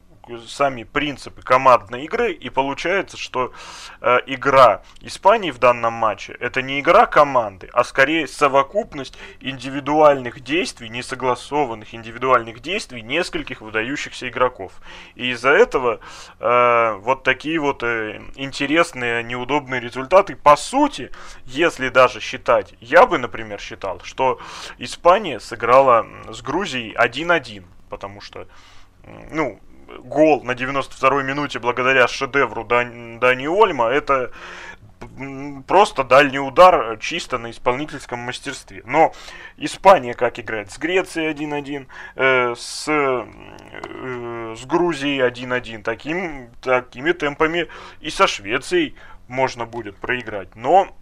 сами 0.46 0.84
принципы 0.84 1.42
командной 1.42 2.04
игры, 2.04 2.32
и 2.32 2.48
получается, 2.48 3.16
что 3.16 3.52
э, 4.00 4.18
игра 4.26 4.82
Испании 5.00 5.50
в 5.50 5.58
данном 5.58 5.94
матче 5.94 6.36
это 6.38 6.62
не 6.62 6.80
игра 6.80 7.06
команды, 7.06 7.68
а 7.72 7.84
скорее 7.84 8.28
совокупность 8.28 9.18
индивидуальных 9.40 10.40
действий, 10.40 10.88
несогласованных 10.88 11.94
индивидуальных 11.94 12.60
действий 12.60 13.02
нескольких 13.02 13.60
выдающихся 13.60 14.28
игроков. 14.28 14.72
И 15.14 15.30
из-за 15.30 15.50
этого 15.50 16.00
э, 16.38 16.92
вот 17.00 17.24
такие 17.24 17.58
вот 17.58 17.82
э, 17.82 18.20
интересные, 18.36 19.22
неудобные 19.22 19.80
результаты. 19.80 20.36
По 20.36 20.56
сути, 20.56 21.10
если 21.44 21.88
даже 21.88 22.20
считать, 22.20 22.74
я 22.80 23.06
бы, 23.06 23.18
например, 23.18 23.60
считал, 23.60 24.00
что 24.04 24.40
Испания 24.78 25.40
сыграла 25.40 26.06
с 26.28 26.42
Грузией 26.42 26.94
1-1, 26.94 27.64
потому 27.88 28.20
что 28.20 28.46
ну, 29.30 29.58
гол 30.00 30.42
на 30.42 30.52
92-й 30.52 31.24
минуте 31.24 31.58
благодаря 31.58 32.08
шедевру 32.08 32.64
Дан, 32.64 33.18
Дани 33.18 33.46
Ольма, 33.46 33.86
это 33.86 34.30
просто 35.66 36.04
дальний 36.04 36.38
удар 36.38 36.98
чисто 36.98 37.38
на 37.38 37.50
исполнительском 37.50 38.18
мастерстве. 38.20 38.82
Но 38.84 39.12
Испания 39.56 40.14
как 40.14 40.38
играет? 40.38 40.70
С 40.70 40.78
Грецией 40.78 41.32
1-1, 41.32 41.86
э, 42.14 42.54
с, 42.56 42.88
э, 42.88 44.54
с 44.56 44.64
Грузией 44.64 45.20
1-1. 45.20 45.82
Таким, 45.82 46.50
такими 46.60 47.12
темпами 47.12 47.68
и 48.00 48.10
со 48.10 48.26
Швецией 48.26 48.96
можно 49.28 49.66
будет 49.66 49.96
проиграть. 49.96 50.54
Но 50.54 50.94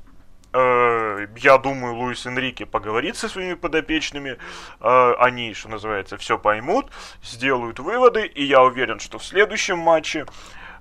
я 0.53 1.59
думаю, 1.59 1.95
Луис 1.95 2.27
Энрике 2.27 2.67
поговорит 2.67 3.17
со 3.17 3.29
своими 3.29 3.55
подопечными, 3.55 4.37
э, 4.81 5.13
они, 5.19 5.55
что 5.55 5.69
называется, 5.69 6.17
все 6.17 6.39
поймут, 6.39 6.91
сделают 7.23 7.79
выводы, 7.79 8.27
и 8.27 8.45
я 8.45 8.63
уверен, 8.63 8.99
что 8.99 9.19
в 9.19 9.25
следующем 9.25 9.79
матче, 9.79 10.27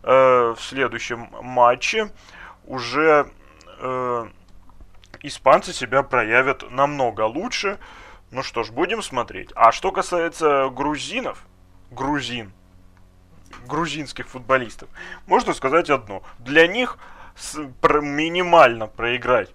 э, 0.03 0.55
в 0.57 0.59
следующем 0.59 1.29
матче 1.41 2.11
уже 2.65 3.31
испанцы 5.21 5.71
себя 5.71 6.03
проявят 6.03 6.69
намного 6.69 7.21
лучше. 7.21 7.79
Ну 8.31 8.43
что 8.43 8.63
ж, 8.63 8.71
будем 8.71 9.01
смотреть. 9.01 9.51
А 9.55 9.71
что 9.71 9.93
касается 9.93 10.69
грузинов, 10.69 11.45
грузин, 11.89 12.51
грузинских 13.65 14.27
футболистов, 14.27 14.89
можно 15.27 15.53
сказать 15.53 15.89
одно. 15.89 16.23
Для 16.39 16.67
них 16.67 16.97
минимально 17.83 18.87
проиграть 18.87 19.49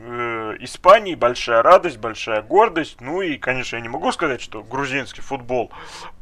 э, 0.00 0.56
Испании 0.60 1.14
большая 1.14 1.62
радость, 1.62 1.98
большая 1.98 2.42
гордость. 2.42 3.00
Ну 3.00 3.22
и, 3.22 3.36
конечно, 3.36 3.76
я 3.76 3.82
не 3.82 3.88
могу 3.88 4.10
сказать, 4.12 4.40
что 4.40 4.62
грузинский 4.62 5.22
футбол 5.22 5.70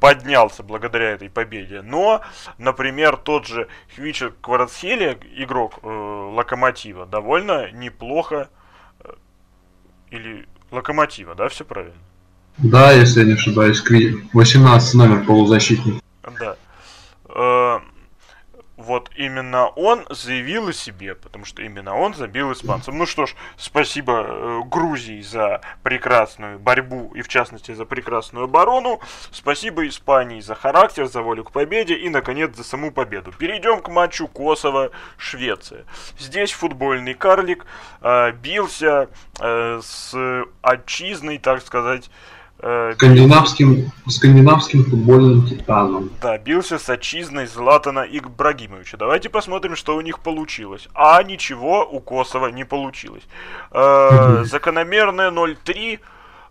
поднялся 0.00 0.62
благодаря 0.62 1.11
этой 1.11 1.30
победе. 1.30 1.82
Но, 1.82 2.23
например, 2.58 3.16
тот 3.16 3.47
же 3.47 3.68
Хвича 3.94 4.32
Кварацхелия, 4.40 5.18
игрок 5.37 5.80
э, 5.82 5.88
Локомотива, 5.88 7.06
довольно 7.06 7.70
неплохо 7.70 8.49
э, 9.00 9.12
или 10.11 10.47
Локомотива, 10.70 11.35
да, 11.35 11.49
все 11.49 11.64
правильно? 11.64 11.94
Да, 12.58 12.92
если 12.92 13.20
я 13.20 13.26
не 13.26 13.32
ошибаюсь, 13.35 13.82
18 14.32 14.94
номер 14.94 15.25
полузащитник. 15.25 16.02
Да. 16.38 16.56
Э, 17.28 17.78
вот 18.78 19.11
именно 19.16 19.66
он 19.66 20.06
заявил 20.08 20.68
о 20.68 20.73
себе, 20.73 21.16
потому 21.16 21.44
что 21.44 21.62
именно 21.62 21.97
он 21.97 22.14
забил 22.14 22.52
испанцам. 22.52 22.97
Ну 22.97 23.06
что 23.06 23.26
ж, 23.26 23.35
спасибо 23.56 24.25
э, 24.25 24.61
Грузии 24.66 25.20
за 25.20 25.61
прекрасную 25.82 26.61
борьбу 26.61 27.11
и 27.14 27.23
в 27.23 27.28
частности 27.28 27.73
за 27.73 27.85
прекрасную 27.85 28.44
оборону. 28.44 29.00
Спасибо 29.32 29.87
Испании 29.87 30.40
за 30.40 30.54
характер, 30.54 31.06
за 31.06 31.23
волю 31.23 31.42
к 31.44 31.50
победе 31.50 31.97
и 31.97 32.08
наконец 32.08 32.56
за 32.56 32.62
саму 32.62 32.92
победу. 32.92 33.32
Перейдем 33.32 33.82
к 33.82 33.88
матчу 33.88 34.28
Косово-Швеция. 34.28 35.85
Здесь 36.16 36.52
футбольный 36.52 37.14
карлик 37.14 37.66
э, 38.00 38.30
бился 38.30 39.08
э, 39.40 39.80
с 39.82 40.14
отчизной, 40.62 41.38
так 41.38 41.62
сказать, 41.62 42.11
скандинавским, 42.58 43.92
скандинавским 44.08 44.84
футбольным 44.84 45.46
титаном. 45.46 46.10
Да, 46.20 46.36
бился 46.38 46.78
с 46.78 46.88
отчизной 46.88 47.46
Златана 47.46 48.00
Ибрагимовича. 48.00 48.96
Давайте 48.96 49.28
посмотрим, 49.28 49.76
что 49.76 49.96
у 49.96 50.00
них 50.00 50.18
получилось. 50.20 50.88
А 50.94 51.22
ничего 51.22 51.88
у 51.88 52.00
Косово 52.00 52.48
не 52.48 52.64
получилось. 52.64 53.22
Э, 53.70 54.44
закономерное 54.44 55.30
0-3 55.30 56.00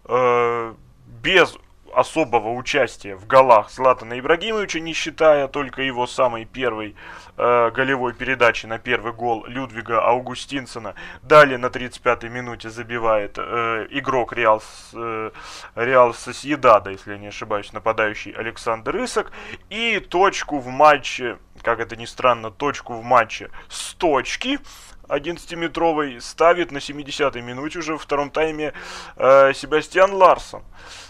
э, 0.05 0.73
без 1.21 1.58
особого 1.93 2.52
участия 2.54 3.15
в 3.15 3.28
голах 3.28 3.71
Златана 3.71 4.19
Ибрагимовича, 4.19 4.80
не 4.80 4.93
считая 4.93 5.47
только 5.47 5.82
его 5.82 6.08
самой 6.08 6.45
первой 6.45 6.95
э, 7.38 7.71
голевой 7.71 8.13
передачи 8.13 8.65
на 8.65 8.80
первый 8.80 9.13
гол 9.13 9.45
Людвига 9.45 10.06
Аугустинсона. 10.06 10.95
Далее 11.21 11.58
на 11.58 11.67
35-й 11.67 12.30
минуте 12.30 12.69
забивает 12.69 13.38
э, 13.38 13.88
игрок 13.91 14.34
Реал, 14.34 14.62
э, 14.93 15.32
Реал 15.76 16.13
Сосьедада, 16.13 16.91
если 16.91 17.13
я 17.13 17.17
не 17.17 17.28
ошибаюсь, 17.28 17.73
нападающий 17.73 18.32
Александр 18.32 19.04
Исак. 19.04 19.32
И 19.69 20.00
точку 20.00 20.60
в 20.60 20.67
матче, 20.67 21.38
как 21.62 21.80
это 21.80 21.95
ни 21.95 22.06
странно, 22.06 22.52
точку 22.52 22.93
в 22.93 23.04
матче 23.04 23.50
с 23.69 23.93
точки 23.93 24.60
11-метровой 25.08 26.19
ставит 26.21 26.71
на 26.71 26.78
70-й 26.78 27.41
минуте 27.41 27.80
уже 27.80 27.93
во 27.93 27.97
втором 27.97 28.30
тайме 28.30 28.73
э, 29.15 29.54
Себастьян 29.54 30.13
Ларсон. 30.13 30.63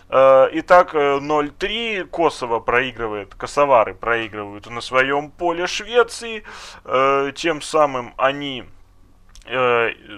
Итак, 0.09 0.93
0-3 0.95 1.51
э, 1.67 2.03
Косово 2.05 2.59
проигрывает, 2.59 3.35
косовары 3.35 3.93
проигрывают 3.93 4.69
на 4.69 4.81
своем 4.81 5.31
поле 5.31 5.67
Швеции. 5.67 6.43
Э, 6.85 7.31
тем 7.35 7.61
самым 7.61 8.13
они, 8.17 8.65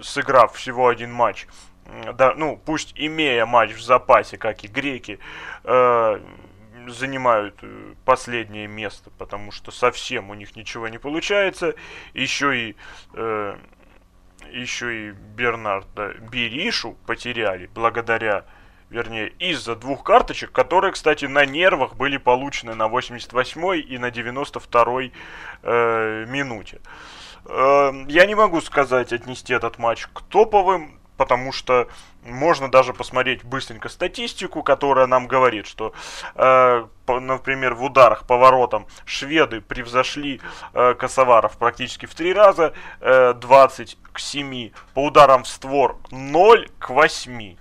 сыграв 0.01 0.55
всего 0.55 0.87
один 0.87 1.11
матч, 1.11 1.47
да, 2.13 2.33
ну, 2.35 2.59
пусть 2.65 2.93
имея 2.95 3.45
матч 3.45 3.73
в 3.73 3.81
запасе, 3.81 4.37
как 4.37 4.63
и 4.63 4.67
греки, 4.67 5.19
занимают 5.63 7.55
последнее 8.05 8.65
место, 8.65 9.11
потому 9.19 9.51
что 9.51 9.69
совсем 9.69 10.31
у 10.31 10.33
них 10.33 10.55
ничего 10.55 10.87
не 10.87 10.97
получается. 10.97 11.75
Еще 12.13 12.57
и 12.57 12.75
еще 14.51 15.09
и 15.09 15.11
Бернарда 15.11 16.15
Беришу 16.31 16.97
потеряли 17.05 17.69
благодаря 17.73 18.45
вернее, 18.89 19.29
из-за 19.39 19.75
двух 19.75 20.03
карточек, 20.03 20.51
которые, 20.51 20.91
кстати, 20.91 21.25
на 21.25 21.45
нервах 21.45 21.95
были 21.95 22.17
получены 22.17 22.75
на 22.75 22.87
88-й 22.87 23.81
и 23.81 23.97
на 23.97 24.09
92-й 24.09 25.13
э, 25.63 26.25
минуте. 26.27 26.79
Э, 27.45 27.91
я 28.07 28.25
не 28.25 28.35
могу 28.35 28.61
сказать, 28.61 29.13
отнести 29.13 29.53
этот 29.53 29.77
матч 29.77 30.07
к 30.07 30.21
топовым, 30.21 30.99
потому 31.19 31.51
что 31.51 31.89
можно 32.23 32.71
даже 32.71 32.93
посмотреть 32.93 33.43
быстренько 33.43 33.89
статистику, 33.89 34.63
которая 34.63 35.05
нам 35.05 35.27
говорит, 35.27 35.67
что, 35.67 35.93
э, 36.35 36.87
по, 37.05 37.19
например, 37.19 37.75
в 37.75 37.83
ударах 37.83 38.25
по 38.25 38.37
воротам 38.37 38.87
шведы 39.05 39.59
превзошли 39.59 40.39
э, 40.73 40.93
косоваров 40.93 41.57
практически 41.57 42.05
в 42.05 42.15
три 42.15 42.33
раза, 42.33 42.73
э, 43.01 43.33
20 43.33 43.97
к 44.13 44.19
7, 44.19 44.71
по 44.93 45.05
ударам 45.05 45.43
в 45.43 45.47
створ 45.49 45.97
0 46.09 46.69
к 46.79 46.89
8. 46.89 47.57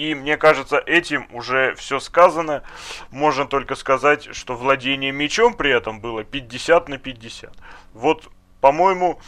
И 0.00 0.14
мне 0.14 0.38
кажется, 0.38 0.78
этим 0.78 1.28
уже 1.30 1.74
все 1.74 2.00
сказано. 2.00 2.62
Можно 3.10 3.44
только 3.44 3.74
сказать, 3.74 4.34
что 4.34 4.56
владение 4.56 5.12
мячом 5.12 5.52
при 5.52 5.70
этом 5.70 6.00
было 6.00 6.24
50 6.24 6.88
на 6.88 6.96
50. 6.96 7.52
Вот, 7.92 8.30
по-моему, 8.62 9.20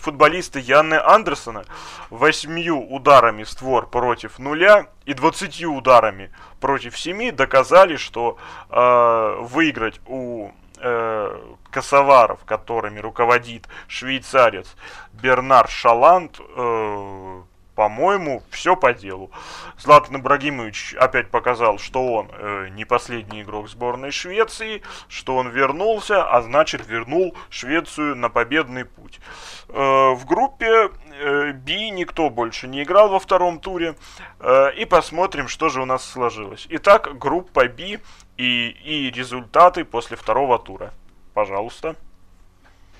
футболисты 0.00 0.60
Янны 0.60 0.94
Андерсона 0.94 1.66
восьмью 2.08 2.80
ударами 2.80 3.44
в 3.44 3.50
створ 3.50 3.86
против 3.86 4.38
нуля 4.38 4.86
и 5.04 5.12
20 5.12 5.62
ударами 5.66 6.32
против 6.58 6.98
семи 6.98 7.30
доказали, 7.30 7.96
что 7.96 8.38
э, 8.70 9.36
выиграть 9.42 10.00
у 10.06 10.52
э, 10.78 11.54
косоваров, 11.70 12.46
которыми 12.46 12.98
руководит 12.98 13.68
швейцарец 13.88 14.74
Бернар 15.12 15.68
Шаланд, 15.68 16.40
э, 16.40 17.42
по-моему, 17.74 18.42
все 18.50 18.76
по 18.76 18.92
делу. 18.92 19.30
Златан 19.78 20.16
Ибрагимович 20.16 20.94
опять 20.98 21.30
показал, 21.30 21.78
что 21.78 22.14
он 22.14 22.30
э, 22.32 22.68
не 22.70 22.84
последний 22.84 23.42
игрок 23.42 23.68
сборной 23.68 24.10
Швеции, 24.10 24.82
что 25.08 25.36
он 25.36 25.48
вернулся, 25.48 26.22
а 26.22 26.42
значит 26.42 26.86
вернул 26.86 27.36
Швецию 27.50 28.16
на 28.16 28.28
победный 28.28 28.84
путь. 28.84 29.20
Э, 29.68 30.14
в 30.14 30.24
группе 30.24 30.90
э, 31.20 31.52
B 31.52 31.90
никто 31.90 32.30
больше 32.30 32.68
не 32.68 32.82
играл 32.82 33.08
во 33.08 33.18
втором 33.18 33.58
туре. 33.58 33.96
Э, 34.38 34.72
и 34.74 34.84
посмотрим, 34.84 35.48
что 35.48 35.68
же 35.68 35.82
у 35.82 35.84
нас 35.84 36.04
сложилось. 36.04 36.66
Итак, 36.70 37.18
группа 37.18 37.64
B 37.66 38.00
и, 38.36 38.68
и 38.68 39.10
результаты 39.10 39.84
после 39.84 40.16
второго 40.16 40.58
тура. 40.58 40.92
Пожалуйста. 41.34 41.96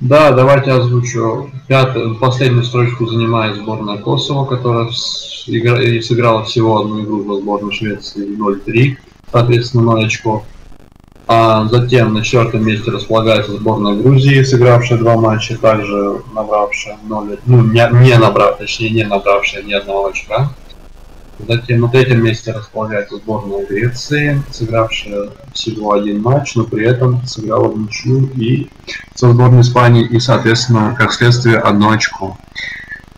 Да, 0.00 0.33
давайте 0.33 0.72
озвучу. 0.72 1.50
Пятую, 1.68 2.16
последнюю 2.16 2.64
строчку 2.64 3.07
занимает 3.07 3.57
сборная 3.57 3.98
Косово, 3.98 4.44
которая 4.44 4.90
сыграла 4.90 6.44
всего 6.44 6.80
одну 6.80 7.02
игру 7.02 7.22
в 7.22 7.40
сборной 7.40 7.72
Швеции 7.72 8.37
0-3, 8.37 8.96
соответственно 9.30 9.85
0 9.85 10.07
очков. 10.07 10.42
А 11.26 11.66
затем 11.68 12.12
на 12.12 12.22
четвертом 12.22 12.66
месте 12.66 12.90
располагается 12.90 13.52
сборная 13.52 13.94
Грузии, 13.94 14.42
сыгравшая 14.42 14.98
два 14.98 15.16
матча, 15.16 15.57
также 15.57 16.20
набравшая 16.35 16.98
0, 17.02 17.38
ну 17.46 17.62
не, 17.62 17.88
не 18.02 18.18
набрав, 18.18 18.59
точнее 18.59 18.90
не 18.90 19.04
набравшая 19.04 19.62
ни 19.62 19.72
одного 19.72 20.09
очка. 20.09 20.50
Затем 21.38 21.80
на 21.80 21.88
третьем 21.88 22.22
месте 22.22 22.52
располагается 22.52 23.16
сборная 23.16 23.66
Греции, 23.66 24.40
сыгравшая 24.52 25.30
всего 25.52 25.92
один 25.92 26.22
матч, 26.22 26.54
но 26.54 26.64
при 26.64 26.86
этом 26.86 27.26
сыграла 27.26 27.68
в 27.68 27.78
ничью 27.78 28.30
и 28.36 28.68
со 29.14 29.32
сборной 29.32 29.62
Испании 29.62 30.06
и, 30.06 30.20
соответственно, 30.20 30.94
как 30.96 31.12
следствие, 31.12 31.58
одно 31.58 31.90
очко. 31.90 32.38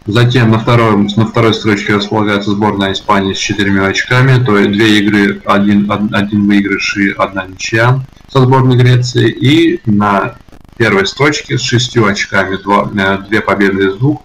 Затем 0.07 0.53
на, 0.53 0.61
второй, 0.61 0.97
на 1.17 1.27
второй 1.27 1.53
строчке 1.53 1.97
располагается 1.97 2.53
сборная 2.53 2.93
Испании 2.93 3.35
с 3.35 3.39
четырьмя 3.39 3.87
очками, 3.87 4.43
то 4.43 4.57
есть 4.57 4.71
две 4.71 5.01
игры, 5.01 5.43
один, 5.45 5.91
один 5.91 6.47
выигрыш 6.47 6.97
и 6.97 7.11
одна 7.11 7.45
ничья 7.47 8.01
со 8.29 8.41
сборной 8.41 8.77
Греции. 8.77 9.29
И 9.29 9.81
на 9.85 10.37
первой 10.77 11.07
строчке 11.07 11.59
с 11.59 11.63
шестью 11.63 12.07
очками, 12.07 12.57
два, 12.57 12.89
э, 12.95 13.19
две 13.29 13.41
победы 13.41 13.89
из 13.89 13.97
двух, 13.97 14.23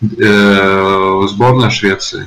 э, 0.00 1.20
сборная 1.28 1.70
Швеции. 1.70 2.26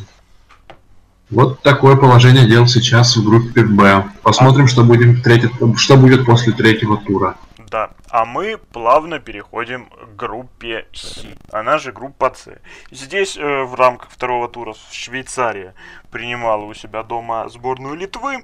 Вот 1.30 1.62
такое 1.62 1.98
положение 1.98 2.48
дел 2.48 2.68
сейчас 2.68 3.18
в 3.18 3.26
группе 3.26 3.64
Б. 3.64 4.06
Посмотрим, 4.24 4.66
а... 4.66 4.68
что, 4.68 4.84
будет 4.84 5.24
третий, 5.24 5.50
что 5.76 5.98
будет 5.98 6.26
после 6.26 6.54
третьего 6.54 6.98
тура. 6.98 7.36
Да, 7.70 7.90
а 8.10 8.24
мы 8.24 8.58
плавно 8.58 9.20
переходим 9.20 9.88
к 9.88 10.16
группе 10.16 10.88
С, 10.94 11.26
она 11.52 11.80
же 11.80 11.92
группа 11.92 12.34
С. 12.34 12.48
Здесь 12.92 13.36
э, 13.36 13.64
в 13.64 13.76
рамках 13.76 14.10
второго 14.10 14.48
тура 14.48 14.74
Швейцария 14.90 15.74
принимала 16.10 16.64
у 16.64 16.74
себя 16.74 17.04
дома 17.04 17.50
сборную 17.50 17.96
Литвы, 17.96 18.36
э, 18.36 18.42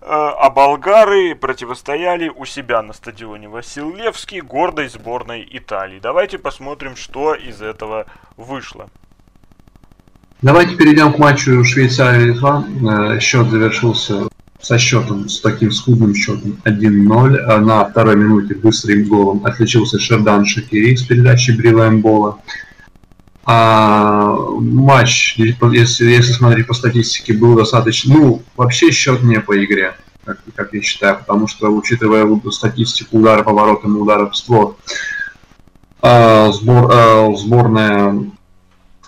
а 0.00 0.50
болгары 0.50 1.36
противостояли 1.36 2.30
у 2.30 2.44
себя 2.46 2.82
на 2.82 2.94
стадионе 2.94 3.48
Василевский 3.48 4.40
гордой 4.40 4.88
сборной 4.88 5.46
Италии. 5.48 6.00
Давайте 6.00 6.38
посмотрим, 6.38 6.96
что 6.96 7.36
из 7.36 7.62
этого 7.62 8.06
вышло. 8.36 8.90
Давайте 10.40 10.76
перейдем 10.76 11.12
к 11.12 11.18
матчу 11.18 11.64
Швейцария-Литва. 11.64 12.64
Э, 13.16 13.18
счет 13.18 13.50
завершился 13.50 14.28
со 14.60 14.78
счетом, 14.78 15.28
с 15.28 15.40
таким 15.40 15.72
скудным 15.72 16.14
счетом 16.14 16.58
1-0. 16.64 17.36
А 17.38 17.58
на 17.58 17.84
второй 17.84 18.14
минуте 18.14 18.54
быстрым 18.54 19.08
голом 19.08 19.44
отличился 19.44 19.98
Шердан 19.98 20.46
Шакири 20.46 20.94
с 20.94 21.02
передачи 21.02 21.50
Брила 21.50 21.88
Эмбола. 21.88 22.38
А, 23.46 24.36
матч, 24.60 25.36
если, 25.38 26.04
если 26.04 26.32
смотреть 26.32 26.68
по 26.68 26.74
статистике, 26.74 27.32
был 27.32 27.56
достаточно... 27.56 28.14
Ну, 28.14 28.42
вообще 28.56 28.92
счет 28.92 29.24
не 29.24 29.40
по 29.40 29.64
игре, 29.64 29.96
как, 30.24 30.38
как 30.54 30.72
я 30.72 30.82
считаю, 30.82 31.18
потому 31.18 31.48
что, 31.48 31.68
учитывая 31.74 32.28
статистику 32.52 33.18
удара 33.18 33.42
по 33.42 33.52
воротам 33.52 33.96
и 33.96 34.00
ударов 34.00 34.34
в 34.34 34.36
створ, 34.36 34.76
а, 36.00 36.52
сбор, 36.52 36.90
а, 36.92 37.34
сборная 37.34 38.30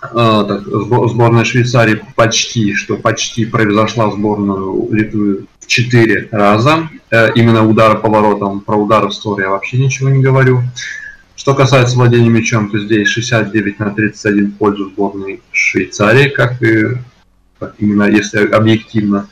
так, 0.00 0.62
сборная 0.62 1.44
Швейцарии 1.44 2.02
почти, 2.16 2.74
что 2.74 2.96
почти 2.96 3.44
превзошла 3.44 4.10
сборную 4.10 4.88
Литвы 4.90 5.46
в 5.60 5.66
4 5.66 6.28
раза. 6.32 6.88
Э, 7.10 7.30
именно 7.34 7.66
удара 7.66 7.96
по 7.96 8.08
воротам, 8.08 8.60
про 8.60 8.76
удары 8.76 9.08
в 9.08 9.12
сторе 9.12 9.44
я 9.44 9.50
вообще 9.50 9.78
ничего 9.78 10.08
не 10.08 10.22
говорю. 10.22 10.62
Что 11.36 11.54
касается 11.54 11.96
владения 11.96 12.28
мячом, 12.28 12.70
то 12.70 12.78
здесь 12.78 13.08
69 13.08 13.78
на 13.78 13.90
31 13.90 14.52
в 14.52 14.56
пользу 14.56 14.90
сборной 14.90 15.42
Швейцарии, 15.52 16.28
как 16.28 16.62
и 16.62 16.96
именно 17.78 18.04
если 18.04 18.46
объективно. 18.46 19.28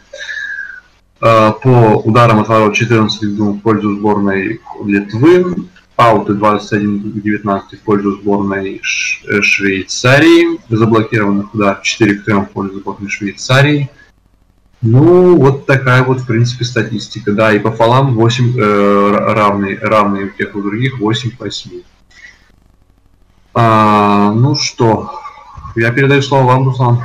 Э, 1.20 1.52
по 1.62 2.02
ударам 2.04 2.40
от 2.40 2.48
ворот 2.48 2.74
14 2.74 3.22
в 3.22 3.58
пользу 3.60 3.96
сборной 3.96 4.60
Литвы, 4.84 5.56
ауты 5.98 6.34
21-19 6.34 7.76
в 7.76 7.80
пользу 7.80 8.12
сборной 8.12 8.80
э, 9.28 9.42
Швейцарии, 9.42 10.60
заблокированных 10.68 11.52
ударов 11.52 11.82
4 11.82 12.14
к 12.14 12.24
3 12.24 12.34
в 12.34 12.44
пользу 12.50 12.78
сборной 12.78 13.10
Швейцарии. 13.10 13.90
Ну, 14.80 15.36
вот 15.36 15.66
такая 15.66 16.04
вот, 16.04 16.20
в 16.20 16.26
принципе, 16.26 16.64
статистика. 16.64 17.32
Да, 17.32 17.52
и 17.52 17.58
по 17.58 17.72
фалам 17.72 18.14
8 18.14 18.54
э, 18.56 19.10
равные, 19.34 19.76
равные 19.80 20.26
у 20.26 20.28
тех 20.28 20.54
и 20.54 20.62
других 20.62 21.00
8 21.00 21.32
к 21.32 21.40
8. 21.40 21.82
А, 23.54 24.32
ну 24.34 24.54
что, 24.54 25.10
я 25.74 25.90
передаю 25.90 26.22
слово 26.22 26.44
вам, 26.44 26.64
Руслан. 26.66 27.00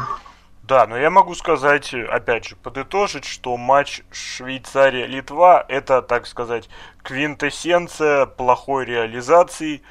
Да, 0.64 0.88
но 0.88 0.98
я 0.98 1.10
могу 1.10 1.36
сказать, 1.36 1.94
опять 1.94 2.46
же, 2.46 2.56
подытожить, 2.56 3.26
что 3.26 3.58
матч 3.58 4.02
Швейцария-Литва 4.12 5.66
это, 5.68 6.02
так 6.02 6.26
сказать, 6.26 6.70
квинтэссенция 7.02 8.26
плохой 8.26 8.86
реализации 8.86 9.82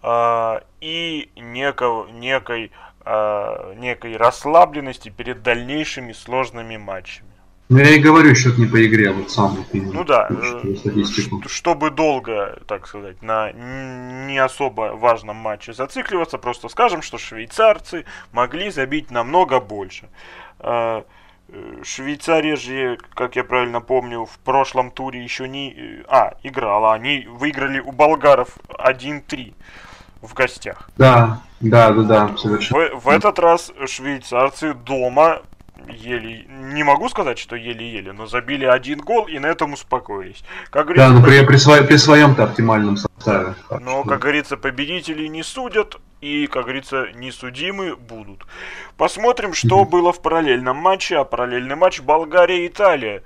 э, 0.00 0.60
и 0.80 1.32
некого, 1.34 2.08
некой, 2.10 2.70
э, 3.04 3.74
некой 3.76 4.16
расслабленности 4.16 5.08
перед 5.08 5.42
дальнейшими 5.42 6.12
сложными 6.12 6.76
матчами. 6.76 7.29
Ну, 7.70 7.78
я 7.78 7.90
и 7.90 8.00
говорю, 8.00 8.34
счет 8.34 8.58
не 8.58 8.66
по 8.66 8.84
игре, 8.84 9.10
а 9.10 9.12
вот 9.12 9.30
сам. 9.30 9.56
Ну 9.72 10.02
да, 10.02 10.28
э, 10.28 11.04
чтобы 11.46 11.90
долго, 11.90 12.58
так 12.66 12.88
сказать, 12.88 13.22
на 13.22 13.52
не 13.52 14.38
особо 14.38 14.96
важном 14.96 15.36
матче 15.36 15.72
зацикливаться, 15.72 16.36
просто 16.38 16.68
скажем, 16.68 17.00
что 17.00 17.16
швейцарцы 17.16 18.06
могли 18.32 18.70
забить 18.70 19.12
намного 19.12 19.60
больше. 19.60 20.08
А, 20.58 21.04
э, 21.48 21.82
Швейцария 21.84 22.56
же, 22.56 22.98
как 23.14 23.36
я 23.36 23.44
правильно 23.44 23.80
помню, 23.80 24.24
в 24.24 24.36
прошлом 24.40 24.90
туре 24.90 25.22
еще 25.22 25.46
не... 25.46 25.70
Э, 25.70 26.04
а, 26.08 26.34
играла. 26.42 26.92
Они 26.94 27.28
выиграли 27.30 27.78
у 27.78 27.92
болгаров 27.92 28.58
1-3 28.66 29.54
в 30.22 30.34
гостях. 30.34 30.90
Да, 30.98 31.40
да, 31.60 31.92
да, 31.92 32.02
да, 32.02 32.36
совершенно. 32.36 32.96
В, 32.96 33.04
в 33.04 33.08
этот 33.08 33.38
раз 33.38 33.72
швейцарцы 33.86 34.74
дома 34.74 35.42
еле, 35.88 36.44
не 36.48 36.82
могу 36.82 37.08
сказать, 37.08 37.38
что 37.38 37.56
еле-еле, 37.56 38.12
но 38.12 38.26
забили 38.26 38.64
один 38.64 39.00
гол 39.00 39.26
и 39.26 39.38
на 39.38 39.46
этом 39.46 39.72
успокоились. 39.72 40.42
Как 40.70 40.86
говорится, 40.86 41.08
да, 41.08 41.14
ну 41.14 41.24
при, 41.24 41.44
при, 41.44 41.56
свой, 41.56 41.84
при 41.84 41.96
своем-то 41.96 42.44
оптимальном 42.44 42.96
составе. 42.96 43.54
Но, 43.80 44.04
как 44.04 44.20
говорится, 44.20 44.56
победителей 44.56 45.28
не 45.28 45.42
судят 45.42 45.96
и, 46.20 46.46
как 46.46 46.64
говорится, 46.64 47.08
несудимы 47.14 47.96
будут. 47.96 48.46
Посмотрим, 48.96 49.54
что 49.54 49.82
mm-hmm. 49.82 49.88
было 49.88 50.12
в 50.12 50.20
параллельном 50.20 50.76
матче, 50.76 51.16
а 51.16 51.24
параллельный 51.24 51.76
матч 51.76 52.00
Болгария-Италия. 52.00 53.22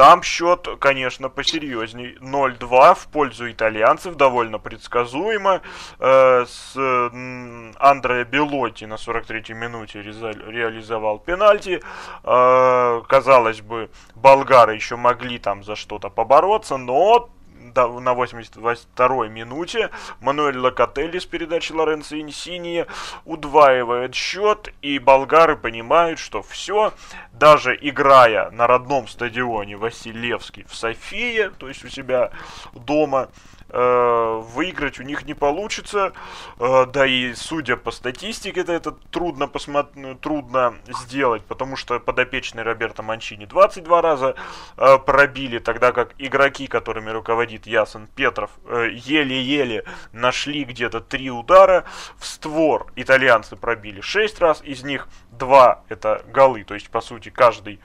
Там 0.00 0.22
счет, 0.22 0.66
конечно, 0.78 1.28
посерьезней. 1.28 2.16
0-2 2.22 2.94
в 2.94 3.06
пользу 3.08 3.50
итальянцев, 3.50 4.14
довольно 4.14 4.58
предсказуемо. 4.58 5.60
Э, 5.98 6.46
с 6.48 6.72
э, 6.74 7.72
Андреа 7.78 8.24
Белотти 8.24 8.86
на 8.86 8.94
43-й 8.94 9.52
минуте 9.52 10.00
реализовал 10.00 11.18
пенальти. 11.18 11.82
Э, 12.24 13.02
казалось 13.08 13.60
бы, 13.60 13.90
болгары 14.14 14.74
еще 14.74 14.96
могли 14.96 15.38
там 15.38 15.62
за 15.64 15.76
что-то 15.76 16.08
побороться, 16.08 16.78
но 16.78 17.28
на 17.74 18.14
82-й 18.14 19.28
минуте. 19.28 19.90
Мануэль 20.20 20.58
Локотелли 20.58 21.18
с 21.18 21.26
передачи 21.26 21.72
Лоренцо 21.72 22.20
Инсини 22.20 22.86
удваивает 23.24 24.14
счет, 24.14 24.72
и 24.82 24.98
болгары 24.98 25.56
понимают, 25.56 26.18
что 26.18 26.42
все, 26.42 26.92
даже 27.32 27.76
играя 27.80 28.50
на 28.50 28.66
родном 28.66 29.08
стадионе 29.08 29.76
Василевский 29.76 30.64
в 30.68 30.74
Софии, 30.74 31.50
то 31.58 31.68
есть 31.68 31.84
у 31.84 31.88
себя 31.88 32.30
дома, 32.74 33.28
выиграть 33.72 34.98
у 34.98 35.02
них 35.02 35.24
не 35.24 35.34
получится. 35.34 36.12
Э, 36.58 36.86
да 36.86 37.06
и 37.06 37.34
судя 37.34 37.76
по 37.76 37.90
статистике, 37.90 38.60
это, 38.60 38.72
это 38.72 38.92
трудно, 38.92 39.48
посмотреть, 39.48 40.20
трудно 40.20 40.74
сделать, 41.02 41.44
потому 41.44 41.76
что 41.76 41.98
подопечные 42.00 42.64
Роберта 42.64 43.02
Манчини 43.02 43.46
22 43.46 44.02
раза 44.02 44.34
э, 44.76 44.98
пробили, 44.98 45.58
тогда 45.58 45.92
как 45.92 46.14
игроки, 46.18 46.66
которыми 46.66 47.10
руководит 47.10 47.66
Ясен 47.66 48.08
Петров, 48.08 48.50
еле-еле 48.92 49.84
нашли 50.12 50.64
где-то 50.64 51.00
три 51.00 51.30
удара 51.30 51.84
в 52.18 52.26
створ. 52.26 52.92
Итальянцы 52.96 53.56
пробили 53.56 54.00
6 54.00 54.40
раз, 54.40 54.62
из 54.62 54.82
них 54.82 55.08
2 55.32 55.84
это 55.88 56.22
голы, 56.28 56.64
то 56.64 56.74
есть 56.74 56.90
по 56.90 57.00
сути 57.00 57.30
каждый, 57.30 57.80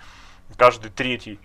каждый 0.57 0.91
третий 0.91 1.39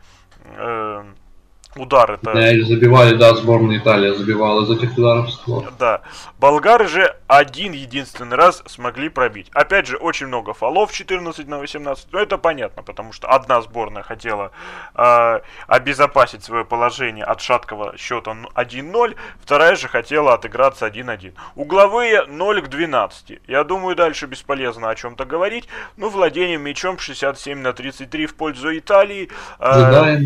удар 1.76 2.12
это... 2.12 2.32
Да, 2.32 2.64
забивали, 2.64 3.16
да, 3.16 3.34
сборная 3.34 3.78
Италия 3.78 4.14
забивала 4.14 4.64
из 4.64 4.70
этих 4.70 4.96
ударов 4.98 5.30
створ. 5.30 5.72
Да. 5.78 6.02
Болгары 6.38 6.88
же 6.88 7.16
один 7.26 7.72
единственный 7.72 8.36
раз 8.36 8.62
смогли 8.66 9.08
пробить. 9.08 9.48
Опять 9.52 9.86
же, 9.86 9.96
очень 9.96 10.26
много 10.26 10.52
фолов 10.52 10.92
14 10.92 11.46
на 11.46 11.58
18, 11.58 12.08
но 12.12 12.18
это 12.18 12.38
понятно, 12.38 12.82
потому 12.82 13.12
что 13.12 13.28
одна 13.28 13.62
сборная 13.62 14.02
хотела 14.02 14.50
э, 14.94 15.40
обезопасить 15.66 16.42
свое 16.42 16.64
положение 16.64 17.24
от 17.24 17.40
шаткого 17.40 17.96
счета 17.96 18.36
1-0, 18.54 19.16
вторая 19.40 19.76
же 19.76 19.88
хотела 19.88 20.34
отыграться 20.34 20.86
1-1. 20.86 21.34
Угловые 21.54 22.26
0 22.26 22.62
к 22.62 22.68
12. 22.68 23.40
Я 23.46 23.64
думаю, 23.64 23.94
дальше 23.96 24.26
бесполезно 24.26 24.90
о 24.90 24.94
чем-то 24.94 25.24
говорить. 25.24 25.68
Ну, 25.96 26.08
владение 26.08 26.58
мячом 26.58 26.98
67 26.98 27.58
на 27.58 27.72
33 27.72 28.26
в 28.26 28.34
пользу 28.34 28.76
Италии. 28.76 29.28
Э, 29.58 29.90
да. 29.90 30.18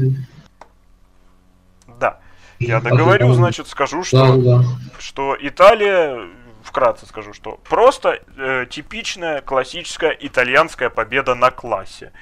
Я 2.66 2.80
договорю, 2.80 3.32
значит, 3.32 3.68
скажу, 3.68 4.04
что, 4.04 4.36
да, 4.36 4.58
да. 4.58 4.64
что 4.98 5.36
Италия, 5.40 6.28
вкратце 6.62 7.06
скажу, 7.06 7.32
что 7.32 7.60
просто 7.68 8.20
э, 8.36 8.66
типичная 8.68 9.40
классическая 9.40 10.16
итальянская 10.18 10.90
победа 10.90 11.34
на 11.34 11.50
классе. 11.50 12.12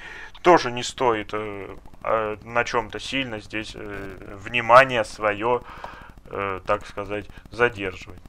Тоже 0.41 0.71
не 0.71 0.83
стоит 0.83 1.29
э, 1.33 1.75
э, 2.03 2.37
на 2.43 2.63
чем-то 2.63 2.99
сильно 2.99 3.39
здесь 3.39 3.71
э, 3.75 4.37
внимание 4.43 5.05
свое, 5.05 5.61
э, 6.25 6.59
так 6.65 6.85
сказать, 6.85 7.25
задерживать. 7.51 8.19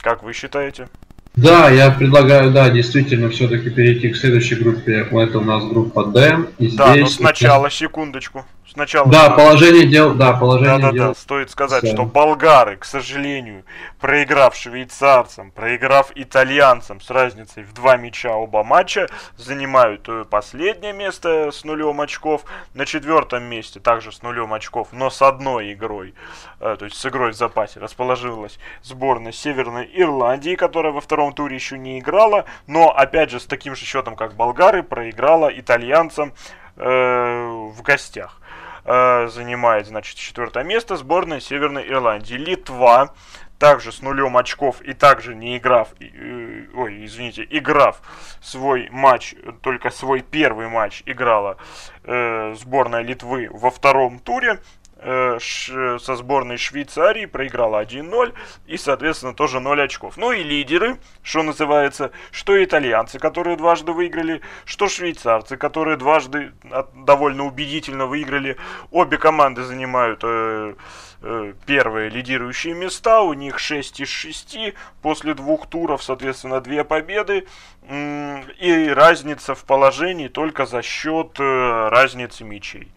Как 0.00 0.22
вы 0.22 0.32
считаете? 0.32 0.88
Да, 1.36 1.70
я 1.70 1.90
предлагаю, 1.90 2.50
да, 2.50 2.70
действительно, 2.70 3.30
все-таки 3.30 3.70
перейти 3.70 4.10
к 4.10 4.16
следующей 4.16 4.56
группе. 4.56 5.06
Это 5.10 5.38
у 5.38 5.44
нас 5.44 5.64
группа 5.64 6.06
D. 6.06 6.46
И 6.58 6.76
да, 6.76 6.92
здесь... 6.92 7.02
но 7.02 7.06
сначала, 7.08 7.70
секундочку. 7.70 8.44
Сначала. 8.72 9.10
Да, 9.10 9.30
положение 9.30 9.86
дел, 9.86 10.14
да, 10.14 10.32
положение 10.32 10.78
да, 10.78 10.86
да, 10.86 10.92
дел. 10.92 11.08
Да, 11.08 11.14
стоит 11.14 11.50
сказать, 11.50 11.82
Все. 11.82 11.92
что 11.92 12.04
болгары, 12.04 12.76
к 12.76 12.84
сожалению, 12.84 13.64
проиграв 13.98 14.54
швейцарцам, 14.54 15.50
проиграв 15.50 16.12
итальянцам 16.14 17.00
с 17.00 17.10
разницей 17.10 17.64
в 17.64 17.72
два 17.72 17.96
мяча 17.96 18.36
оба 18.36 18.62
матча, 18.62 19.08
занимают 19.36 20.08
э, 20.08 20.24
последнее 20.24 20.92
место 20.92 21.50
с 21.50 21.64
нулем 21.64 22.00
очков. 22.00 22.44
На 22.74 22.86
четвертом 22.86 23.42
месте 23.42 23.80
также 23.80 24.12
с 24.12 24.22
нулем 24.22 24.52
очков, 24.52 24.88
но 24.92 25.10
с 25.10 25.20
одной 25.20 25.72
игрой, 25.72 26.14
э, 26.60 26.76
то 26.78 26.84
есть 26.84 26.96
с 26.96 27.04
игрой 27.06 27.32
в 27.32 27.36
запасе, 27.36 27.80
расположилась 27.80 28.60
сборная 28.82 29.32
Северной 29.32 29.90
Ирландии, 29.92 30.54
которая 30.54 30.92
во 30.92 31.00
втором 31.00 31.32
туре 31.32 31.56
еще 31.56 31.76
не 31.76 31.98
играла, 31.98 32.44
но 32.68 32.90
опять 32.90 33.30
же 33.30 33.40
с 33.40 33.46
таким 33.46 33.74
же 33.74 33.84
счетом, 33.84 34.14
как 34.14 34.34
болгары, 34.34 34.84
проиграла 34.84 35.48
итальянцам 35.52 36.34
э, 36.76 37.46
в 37.74 37.82
гостях. 37.82 38.39
Э, 38.84 39.28
занимает, 39.28 39.86
значит, 39.86 40.16
четвертое 40.16 40.64
место 40.64 40.96
сборная 40.96 41.40
Северной 41.40 41.88
Ирландии. 41.88 42.34
Литва 42.34 43.14
также 43.58 43.92
с 43.92 44.00
нулем 44.00 44.38
очков 44.38 44.80
и 44.80 44.94
также 44.94 45.34
не 45.34 45.58
играв, 45.58 45.88
э, 46.00 46.66
ой, 46.74 47.04
извините, 47.04 47.46
играв 47.50 48.00
свой 48.40 48.88
матч, 48.90 49.34
только 49.60 49.90
свой 49.90 50.22
первый 50.22 50.68
матч 50.68 51.02
играла 51.04 51.58
э, 52.04 52.54
сборная 52.54 53.02
Литвы 53.02 53.48
во 53.52 53.70
втором 53.70 54.18
туре. 54.18 54.60
Э, 55.02 55.38
со 55.40 56.16
сборной 56.16 56.58
Швейцарии 56.58 57.24
проиграла 57.24 57.82
1-0 57.82 58.34
и, 58.66 58.76
соответственно, 58.76 59.32
тоже 59.32 59.58
0 59.58 59.80
очков. 59.80 60.18
Ну 60.18 60.32
и 60.32 60.42
лидеры, 60.42 60.98
что 61.22 61.42
называется, 61.42 62.10
что 62.30 62.62
итальянцы, 62.62 63.18
которые 63.18 63.56
дважды 63.56 63.92
выиграли, 63.92 64.42
что 64.66 64.88
швейцарцы, 64.88 65.56
которые 65.56 65.96
дважды 65.96 66.52
довольно 66.94 67.44
убедительно 67.46 68.04
выиграли. 68.04 68.58
Обе 68.90 69.16
команды 69.16 69.62
занимают 69.62 70.20
э, 70.22 70.74
э, 71.22 71.54
первые 71.64 72.10
лидирующие 72.10 72.74
места, 72.74 73.22
у 73.22 73.32
них 73.32 73.58
6 73.58 74.00
из 74.00 74.08
6 74.08 74.74
после 75.00 75.32
двух 75.32 75.66
туров, 75.66 76.02
соответственно, 76.02 76.60
две 76.60 76.84
победы. 76.84 77.46
И 77.88 78.92
разница 78.94 79.54
в 79.54 79.64
положении 79.64 80.28
только 80.28 80.66
за 80.66 80.82
счет 80.82 81.40
э, 81.40 81.88
разницы 81.88 82.44
мячей. 82.44 82.92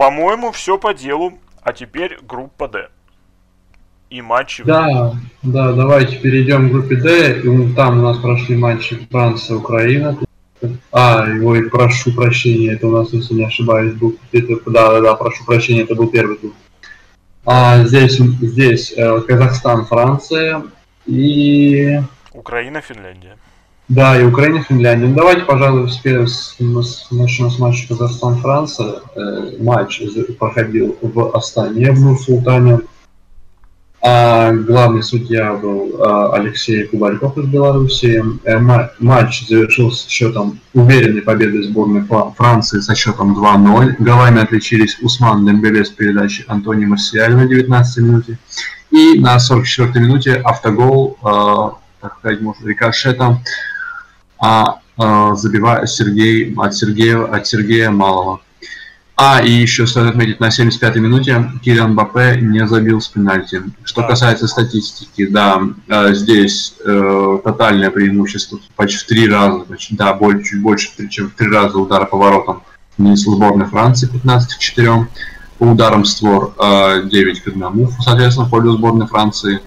По-моему, 0.00 0.50
все 0.50 0.78
по 0.78 0.94
делу. 0.94 1.38
А 1.60 1.74
теперь 1.74 2.18
группа 2.26 2.68
D. 2.68 2.88
И 4.08 4.22
матчи. 4.22 4.64
Да, 4.64 5.14
да, 5.42 5.72
давайте 5.72 6.16
перейдем 6.16 6.70
к 6.70 6.72
группе 6.72 6.96
D. 6.96 7.42
Там 7.74 7.98
у 7.98 8.02
нас 8.02 8.16
прошли 8.16 8.56
матчи 8.56 9.06
Франция, 9.10 9.58
Украина. 9.58 10.16
А, 10.90 11.26
ой, 11.42 11.68
прошу 11.68 12.14
прощения, 12.14 12.72
это 12.72 12.86
у 12.86 12.92
нас, 12.92 13.12
если 13.12 13.34
не 13.34 13.44
ошибаюсь, 13.44 13.92
был 13.92 14.16
это, 14.32 14.54
да, 14.70 14.90
да, 14.92 15.00
да, 15.02 15.14
прошу 15.16 15.44
прощения, 15.44 15.82
это 15.82 15.94
был 15.94 16.06
первый 16.06 16.38
тур. 16.38 16.52
А 17.44 17.84
здесь, 17.84 18.16
здесь 18.16 18.94
э, 18.96 19.20
Казахстан, 19.20 19.84
Франция 19.84 20.62
и... 21.04 22.00
Украина, 22.32 22.80
Финляндия. 22.80 23.36
Да, 23.90 24.16
и 24.16 24.24
Украина, 24.24 24.62
Финляндия. 24.62 25.08
Ну, 25.08 25.16
давайте, 25.16 25.42
пожалуй, 25.42 25.90
теперь 25.90 26.24
с, 26.24 26.54
начнем 27.10 27.50
с 27.50 27.58
матча 27.58 27.88
Казахстан-Франция. 27.88 29.00
Э, 29.16 29.56
матч 29.58 30.00
проходил 30.38 30.96
в 31.02 31.36
Астане, 31.36 31.90
в 31.90 32.00
Нур-Султане. 32.00 32.82
А 34.00 34.52
главный 34.52 35.02
судья 35.02 35.54
был 35.54 36.00
а, 36.00 36.34
Алексей 36.34 36.84
Кубарьков 36.84 37.36
из 37.36 37.46
Беларуси. 37.46 38.22
Э, 38.44 38.58
матч 39.00 39.48
завершился 39.48 40.08
счетом 40.08 40.60
уверенной 40.72 41.22
победой 41.22 41.64
сборной 41.64 42.04
Франции 42.36 42.78
со 42.78 42.94
счетом 42.94 43.36
2-0. 43.36 43.96
Голами 43.98 44.40
отличились 44.40 44.98
Усман 45.02 45.44
Дембеле 45.44 45.84
с 45.84 45.90
передачи 45.90 46.44
Антони 46.46 46.84
Марсиаль 46.84 47.34
на 47.34 47.48
19 47.48 48.04
минуте. 48.04 48.38
И 48.92 49.18
на 49.18 49.40
44 49.40 50.06
минуте 50.06 50.34
автогол, 50.36 51.18
э, 51.24 51.70
так 52.00 52.18
сказать, 52.18 52.40
может, 52.40 52.64
рикошетом 52.64 53.40
а, 54.40 54.80
а 54.96 55.34
забивает 55.34 55.88
Сергей 55.88 56.54
от 56.56 56.74
Сергея 56.74 57.24
от 57.24 57.46
Сергея 57.46 57.90
Малого. 57.90 58.40
А, 59.22 59.42
и 59.42 59.50
еще 59.50 59.86
стоит 59.86 60.08
отметить, 60.08 60.40
на 60.40 60.48
75-й 60.48 60.98
минуте 60.98 61.52
Кириан 61.62 61.94
Бапе 61.94 62.38
не 62.40 62.66
забил 62.66 63.02
с 63.02 63.08
пенальти. 63.08 63.62
Что 63.84 64.02
касается 64.02 64.48
статистики, 64.48 65.26
да, 65.26 65.60
э, 65.88 66.14
здесь 66.14 66.74
э, 66.82 67.38
тотальное 67.44 67.90
преимущество 67.90 68.58
почти 68.76 68.96
в 68.96 69.06
три 69.06 69.28
раза, 69.28 69.60
почти, 69.60 69.94
да, 69.94 70.14
больше, 70.14 70.44
чуть 70.44 70.62
больше, 70.62 71.08
чем 71.10 71.28
в 71.28 71.34
три 71.34 71.50
раза 71.50 71.76
удара 71.78 72.06
по 72.06 72.16
воротам 72.16 72.62
нанесла 72.96 73.34
сборная 73.34 73.66
Франции 73.66 74.06
15 74.06 74.54
к 74.54 74.58
4. 74.58 75.08
По 75.58 75.64
ударам 75.64 76.06
створ 76.06 76.54
э, 76.58 77.02
9 77.04 77.42
к 77.42 77.48
1, 77.48 77.88
соответственно, 78.00 78.46
в 78.46 78.50
пользу 78.50 78.72
сборной 78.72 79.06
Франции 79.06 79.60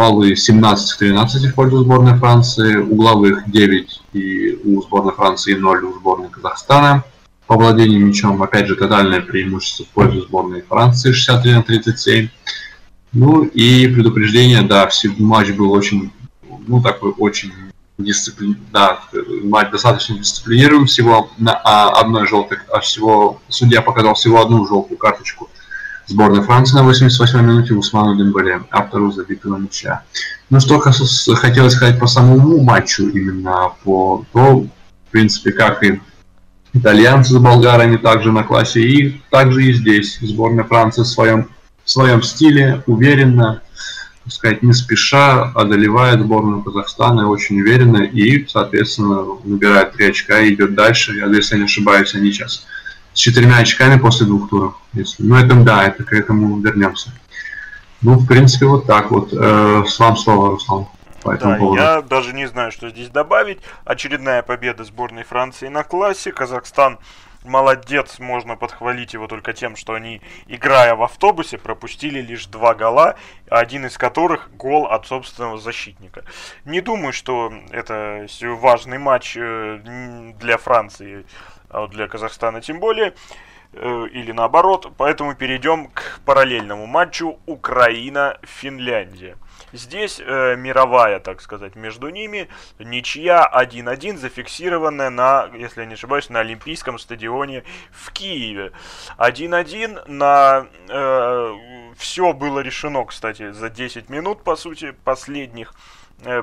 фолы 0.00 0.34
17 0.34 0.98
13 0.98 1.52
в 1.52 1.54
пользу 1.54 1.84
сборной 1.84 2.16
Франции, 2.16 2.76
угловых 2.76 3.50
9 3.50 4.00
и 4.14 4.58
у 4.64 4.80
сборной 4.80 5.12
Франции 5.12 5.52
0 5.52 5.84
у 5.84 5.92
сборной 5.92 6.30
Казахстана. 6.30 7.04
По 7.46 7.56
владению 7.56 8.06
мячом, 8.06 8.42
опять 8.42 8.66
же, 8.66 8.76
тотальное 8.76 9.20
преимущество 9.20 9.84
в 9.84 9.88
пользу 9.88 10.22
сборной 10.22 10.62
Франции 10.62 11.12
63 11.12 11.52
на 11.52 11.62
37. 11.62 12.28
Ну 13.12 13.42
и 13.44 13.88
предупреждение, 13.88 14.62
да, 14.62 14.88
матч 15.18 15.50
был 15.50 15.70
очень, 15.70 16.10
ну 16.66 16.80
такой 16.80 17.12
очень 17.18 17.52
дисциплин, 17.98 18.56
да, 18.72 19.00
матч 19.42 19.70
достаточно 19.70 20.16
дисциплинирован, 20.16 20.86
всего 20.86 21.30
на 21.36 21.60
а, 21.62 21.90
одной 22.00 22.26
желтой, 22.26 22.56
а 22.72 22.80
всего, 22.80 23.42
судья 23.50 23.82
показал 23.82 24.14
всего 24.14 24.40
одну 24.40 24.66
желтую 24.66 24.96
карточку 24.96 25.50
сборной 26.10 26.42
Франции 26.42 26.76
на 26.76 26.88
88-й 26.88 27.42
минуте 27.42 27.74
Усману 27.74 28.16
Дембеле, 28.16 28.62
автору 28.70 29.12
забитого 29.12 29.56
мяча. 29.56 30.02
Ну 30.50 30.60
что 30.60 30.78
хотелось 30.80 31.72
сказать 31.72 31.98
по 31.98 32.06
самому 32.06 32.60
матчу, 32.60 33.08
именно 33.08 33.72
по 33.84 34.24
то, 34.32 34.58
в 34.58 35.10
принципе, 35.10 35.52
как 35.52 35.82
и 35.84 36.00
итальянцы 36.72 37.32
с 37.32 37.38
болгарами 37.38 37.96
также 37.96 38.32
на 38.32 38.42
классе, 38.42 38.80
и 38.80 39.22
также 39.30 39.64
и 39.64 39.72
здесь 39.72 40.18
сборная 40.20 40.64
Франции 40.64 41.02
в 41.02 41.06
своем, 41.06 41.48
в 41.84 41.90
своем 41.90 42.22
стиле, 42.22 42.82
уверенно, 42.86 43.62
так 44.24 44.32
сказать, 44.32 44.62
не 44.62 44.72
спеша 44.72 45.52
одолевает 45.54 46.20
сборную 46.20 46.62
Казахстана 46.62 47.28
очень 47.28 47.60
уверенно 47.60 48.02
и, 48.02 48.46
соответственно, 48.46 49.24
набирает 49.44 49.92
три 49.92 50.10
очка 50.10 50.40
и 50.40 50.54
идет 50.54 50.74
дальше. 50.74 51.12
Если 51.12 51.54
я 51.54 51.58
не 51.60 51.64
ошибаюсь, 51.66 52.14
они 52.14 52.32
сейчас 52.32 52.66
с 53.12 53.18
четырьмя 53.18 53.58
очками 53.58 53.98
после 53.98 54.26
двух 54.26 54.48
туров. 54.48 54.74
Если... 54.92 55.22
Ну, 55.22 55.36
это 55.36 55.54
да, 55.56 55.84
это 55.84 56.04
к 56.04 56.12
этому 56.12 56.60
вернемся. 56.60 57.10
Ну, 58.02 58.14
в 58.14 58.26
принципе, 58.26 58.66
вот 58.66 58.86
так 58.86 59.10
вот. 59.10 59.32
Э, 59.32 59.84
вам 59.98 60.16
слово, 60.16 60.50
Руслан. 60.50 60.86
Да, 61.24 61.36
поводу. 61.56 61.74
я 61.76 62.00
даже 62.00 62.32
не 62.32 62.46
знаю, 62.46 62.72
что 62.72 62.88
здесь 62.88 63.10
добавить. 63.10 63.58
Очередная 63.84 64.42
победа 64.42 64.84
сборной 64.84 65.24
Франции 65.24 65.68
на 65.68 65.82
классе. 65.82 66.32
Казахстан 66.32 66.98
молодец, 67.44 68.18
можно 68.18 68.56
подхвалить 68.56 69.14
его 69.14 69.26
только 69.26 69.52
тем, 69.52 69.76
что 69.76 69.94
они, 69.94 70.20
играя 70.46 70.94
в 70.94 71.02
автобусе, 71.02 71.58
пропустили 71.58 72.20
лишь 72.20 72.46
два 72.46 72.74
гола, 72.74 73.16
один 73.48 73.86
из 73.86 73.96
которых 73.96 74.50
гол 74.56 74.86
от 74.86 75.06
собственного 75.06 75.58
защитника. 75.58 76.24
Не 76.64 76.80
думаю, 76.80 77.12
что 77.12 77.52
это 77.70 78.26
важный 78.42 78.98
матч 78.98 79.36
э, 79.36 80.32
для 80.38 80.58
Франции, 80.58 81.24
а 81.70 81.86
для 81.86 82.08
Казахстана 82.08 82.60
тем 82.60 82.80
более 82.80 83.14
э, 83.72 84.06
или 84.12 84.32
наоборот. 84.32 84.92
Поэтому 84.96 85.34
перейдем 85.34 85.88
к 85.88 86.20
параллельному 86.24 86.86
матчу 86.86 87.38
Украина-Финляндия. 87.46 89.36
Здесь 89.72 90.20
э, 90.20 90.56
мировая, 90.56 91.20
так 91.20 91.40
сказать, 91.40 91.76
между 91.76 92.08
ними 92.08 92.48
ничья 92.78 93.48
1-1, 93.54 94.16
зафиксированная 94.16 95.10
на, 95.10 95.48
если 95.54 95.82
я 95.82 95.86
не 95.86 95.94
ошибаюсь, 95.94 96.28
на 96.28 96.40
Олимпийском 96.40 96.98
стадионе 96.98 97.62
в 97.92 98.12
Киеве. 98.12 98.72
1-1 99.18 100.08
на... 100.08 100.66
Э, 100.88 101.56
все 101.96 102.32
было 102.32 102.60
решено, 102.60 103.04
кстати, 103.04 103.52
за 103.52 103.68
10 103.68 104.08
минут, 104.08 104.42
по 104.42 104.56
сути, 104.56 104.92
последних 105.04 105.74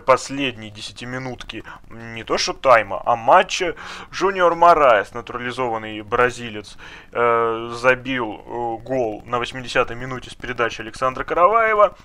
последней 0.05 0.69
десятиминутки 0.69 1.63
не 1.89 2.23
то 2.23 2.37
что 2.37 2.53
тайма, 2.53 3.01
а 3.05 3.15
матча 3.15 3.75
Жуниор 4.11 4.55
Мораес, 4.55 5.13
натурализованный 5.13 6.01
бразилец, 6.01 6.77
э, 7.11 7.69
забил 7.73 8.33
э, 8.33 8.83
гол 8.83 9.23
на 9.25 9.37
80-й 9.37 9.95
минуте 9.95 10.29
с 10.29 10.35
передачи 10.35 10.81
Александра 10.81 11.23
Караваева. 11.23 11.95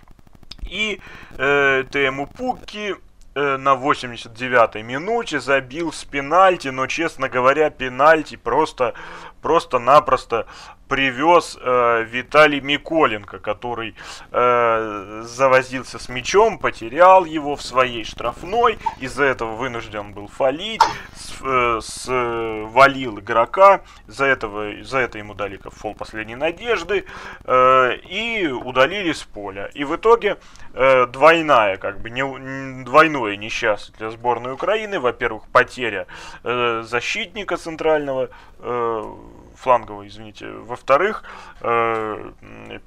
И 0.69 1.01
э, 1.39 1.85
Тему 1.91 2.27
Пуки 2.27 2.95
э, 3.35 3.57
на 3.57 3.75
89-й 3.75 4.83
минуте 4.83 5.41
забил 5.41 5.93
с 5.93 6.05
пенальти, 6.05 6.69
но, 6.69 6.87
честно 6.87 7.29
говоря, 7.29 7.71
пенальти 7.71 8.37
просто, 8.37 8.95
просто-напросто 9.41 10.47
привез 10.92 11.57
э, 11.59 12.05
Виталий 12.07 12.61
Миколенко, 12.61 13.38
который 13.38 13.94
э, 14.31 15.22
завозился 15.24 15.98
с 15.98 16.11
мячом, 16.11 16.59
потерял 16.59 17.24
его 17.24 17.57
в 17.57 17.62
своей 17.62 18.05
штрафной, 18.05 18.78
из-за 19.00 19.24
этого 19.24 19.57
вынужден 19.57 20.12
был 20.12 20.28
фалить, 20.28 20.83
с, 21.16 21.40
э, 21.42 21.81
с, 21.81 22.09
игрока, 22.11 23.81
за, 24.07 24.26
этого, 24.26 24.85
за 24.85 24.98
это 24.98 25.16
ему 25.16 25.33
дали 25.33 25.59
фол 25.64 25.94
последней 25.94 26.37
надежды 26.37 27.07
э, 27.44 27.96
и 28.11 28.48
удалили 28.48 29.12
с 29.12 29.22
поля. 29.22 29.70
И 29.72 29.85
в 29.85 29.96
итоге 29.96 30.37
э, 30.74 31.07
двойная, 31.07 31.78
как 31.78 32.00
бы, 32.02 32.11
не, 32.11 32.85
двойное 32.85 33.37
несчастье 33.37 33.94
для 33.96 34.11
сборной 34.11 34.52
Украины. 34.52 35.00
Во-первых, 35.00 35.44
потеря 35.48 36.07
э, 36.44 36.83
защитника 36.85 37.57
центрального, 37.57 38.28
э, 38.59 39.14
фланговый, 39.62 40.09
извините. 40.09 40.48
Во-вторых, 40.51 41.25
э, 41.61 42.33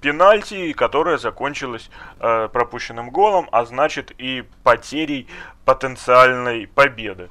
пенальти, 0.01 0.73
которая 0.73 1.17
закончилась 1.17 1.89
э, 2.19 2.49
пропущенным 2.51 3.09
голом, 3.09 3.47
а 3.51 3.65
значит 3.65 4.11
и 4.17 4.43
потерей 4.63 5.27
потенциальной 5.63 6.67
победы. 6.67 7.29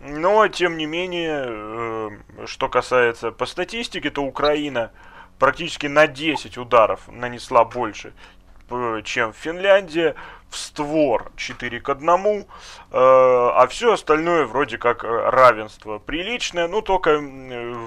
Но, 0.00 0.46
тем 0.48 0.76
не 0.76 0.86
менее, 0.86 1.44
э, 1.46 2.10
что 2.46 2.68
касается 2.68 3.32
по 3.32 3.46
статистике, 3.46 4.10
то 4.10 4.22
Украина 4.22 4.92
практически 5.38 5.88
на 5.88 6.06
10 6.06 6.56
ударов 6.56 7.08
нанесла 7.08 7.64
больше, 7.64 8.12
чем 9.04 9.32
Финляндия 9.32 10.14
в 10.48 10.56
створ 10.56 11.32
4 11.36 11.80
к 11.80 11.88
1, 11.88 12.08
э, 12.08 12.44
а 12.92 13.66
все 13.68 13.92
остальное 13.92 14.46
вроде 14.46 14.78
как 14.78 15.04
э, 15.04 15.08
равенство 15.08 15.98
приличное, 15.98 16.68
ну 16.68 16.80
только 16.80 17.18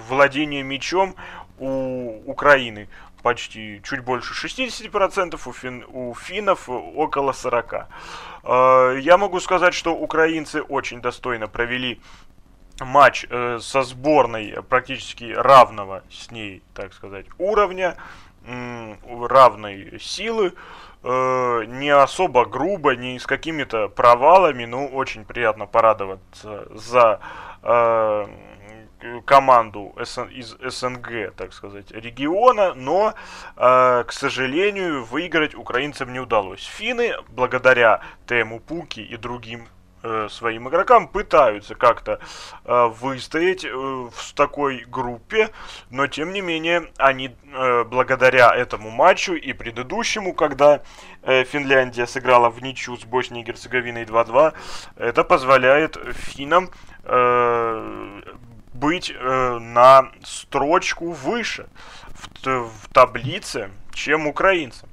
владение 0.10 0.63
мечом 0.63 1.16
у 1.60 2.22
Украины 2.30 2.90
почти 3.24 3.82
чуть 3.84 4.02
больше 4.02 4.34
60%, 4.34 5.40
у, 5.46 5.54
фин, 5.54 5.86
у 5.90 6.13
финнов 6.13 6.70
около 6.70 7.32
40%. 7.32 7.86
Э, 8.44 9.00
я 9.02 9.18
могу 9.18 9.40
сказать, 9.40 9.74
что 9.74 9.96
украинцы 9.96 10.62
очень 10.62 11.02
достойно 11.02 11.48
провели 11.48 12.02
матч 12.80 13.26
э, 13.30 13.60
со 13.62 13.82
сборной 13.84 14.63
практически 14.70 15.26
равного 15.26 16.04
с 16.12 16.32
ней, 16.32 16.62
так 16.74 16.94
сказать, 16.94 17.26
уровня, 17.38 17.98
равной 19.28 20.00
силы 20.00 20.54
э, 21.04 21.64
не 21.68 21.90
особо 21.90 22.46
грубо, 22.46 22.96
не 22.96 23.20
с 23.20 23.26
какими-то 23.26 23.90
провалами, 23.90 24.66
ну, 24.66 24.88
очень 24.88 25.26
приятно 25.26 25.66
порадоваться 25.66 26.68
за 26.72 27.20
э, 27.64 28.28
команду 29.26 29.94
СН, 30.04 30.24
из 30.30 30.58
СНГ, 30.60 31.34
так 31.36 31.54
сказать, 31.54 31.92
региона, 31.92 32.74
но, 32.74 33.14
э, 33.56 34.04
к 34.08 34.12
сожалению, 34.12 35.04
выиграть 35.06 35.56
украинцам 35.56 36.14
не 36.14 36.20
удалось. 36.20 36.64
Финны, 36.66 37.14
благодаря 37.30 38.02
Тему 38.26 38.60
Пуки 38.60 39.00
и 39.00 39.18
другим 39.18 39.68
Э, 40.10 40.30
своим 40.30 40.70
игрокам, 40.70 41.10
пытаются 41.10 41.76
как-то 41.76 42.20
э, 42.63 42.88
выстоять 43.02 43.65
э, 43.65 43.70
в 43.70 44.34
такой 44.36 44.86
группе, 44.88 45.50
но 45.89 46.08
тем 46.08 46.32
не 46.32 46.39
менее 46.39 46.91
они 46.98 47.36
э, 47.52 47.84
благодаря 47.84 48.56
этому 48.56 48.89
матчу 48.89 49.34
и 49.34 49.52
предыдущему, 49.52 50.34
когда 50.34 50.82
э, 51.24 51.43
Финляндия 51.43 52.08
сыграла 52.08 52.50
в 52.50 52.62
ничью 52.62 52.96
с 52.96 53.04
Боснией 53.04 53.43
и 53.43 53.46
Герцеговиной 53.46 54.06
2-2, 54.06 54.54
это 54.96 55.24
позволяет 55.26 55.98
финнам 56.13 56.70
э, 57.04 58.22
быть 58.74 59.12
э, 59.13 59.60
на 59.60 60.10
строчку 60.24 61.12
выше 61.12 61.67
в, 62.43 62.48
в 62.48 62.93
таблице, 62.93 63.72
чем 63.93 64.28
украинцам. 64.28 64.88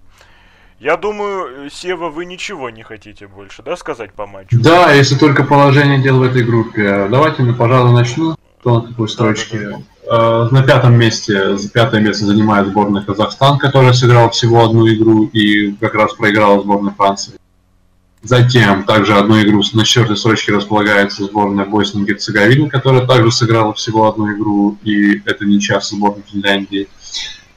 Я 0.84 0.98
думаю, 0.98 1.70
Сева, 1.70 2.10
вы 2.10 2.26
ничего 2.26 2.68
не 2.68 2.82
хотите 2.82 3.26
больше, 3.26 3.62
да, 3.62 3.74
сказать 3.74 4.12
по 4.12 4.26
матчу? 4.26 4.60
Да, 4.60 4.92
если 4.92 5.14
только 5.14 5.42
положение 5.42 6.02
дел 6.02 6.18
в 6.18 6.22
этой 6.22 6.44
группе. 6.44 7.08
Давайте, 7.10 7.42
ну, 7.42 7.54
пожалуй, 7.54 7.94
начну. 7.94 8.36
Кто 8.60 8.80
на 8.82 8.88
такой 8.88 9.08
строчке? 9.08 9.60
Да, 9.60 9.78
да, 10.06 10.44
да. 10.44 10.50
На 10.50 10.62
пятом 10.62 10.98
месте, 10.98 11.56
за 11.56 11.70
пятое 11.70 12.02
место 12.02 12.26
занимает 12.26 12.66
сборная 12.66 13.00
Казахстан, 13.00 13.58
которая 13.58 13.94
сыграла 13.94 14.28
всего 14.28 14.62
одну 14.62 14.86
игру 14.86 15.24
и 15.32 15.72
как 15.72 15.94
раз 15.94 16.12
проиграла 16.12 16.60
сборная 16.60 16.92
Франции. 16.92 17.32
Затем 18.22 18.84
также 18.84 19.14
одну 19.14 19.40
игру 19.40 19.62
на 19.72 19.84
четвертой 19.86 20.18
строчке 20.18 20.52
располагается 20.52 21.24
сборная 21.24 21.64
Боснии 21.64 22.02
и 22.02 22.08
Герцеговины, 22.08 22.68
которая 22.68 23.06
также 23.06 23.32
сыграла 23.32 23.72
всего 23.72 24.06
одну 24.06 24.34
игру, 24.34 24.76
и 24.82 25.22
это 25.24 25.46
не 25.46 25.60
часто 25.60 25.96
сборная 25.96 26.24
Финляндии. 26.30 26.88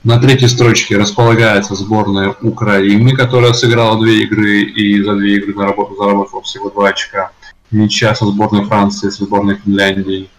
На 0.07 0.17
третьей 0.19 0.47
строчке 0.47 0.95
располагается 0.95 1.75
сборная 1.75 2.33
Украины, 2.41 3.13
которая 3.13 3.51
сыграла 3.51 3.99
две 3.99 4.23
игры 4.23 4.61
и 4.61 5.03
за 5.03 5.15
две 5.15 5.35
игры 5.35 5.53
заработала 5.53 6.25
всего 6.43 6.69
два 6.69 6.87
очка. 6.87 7.31
Ничья 7.71 8.15
со 8.15 8.25
сборной 8.25 8.63
Франции, 8.63 9.09
со 9.09 9.25
сборной 9.25 9.55
Финляндии. 9.55 10.29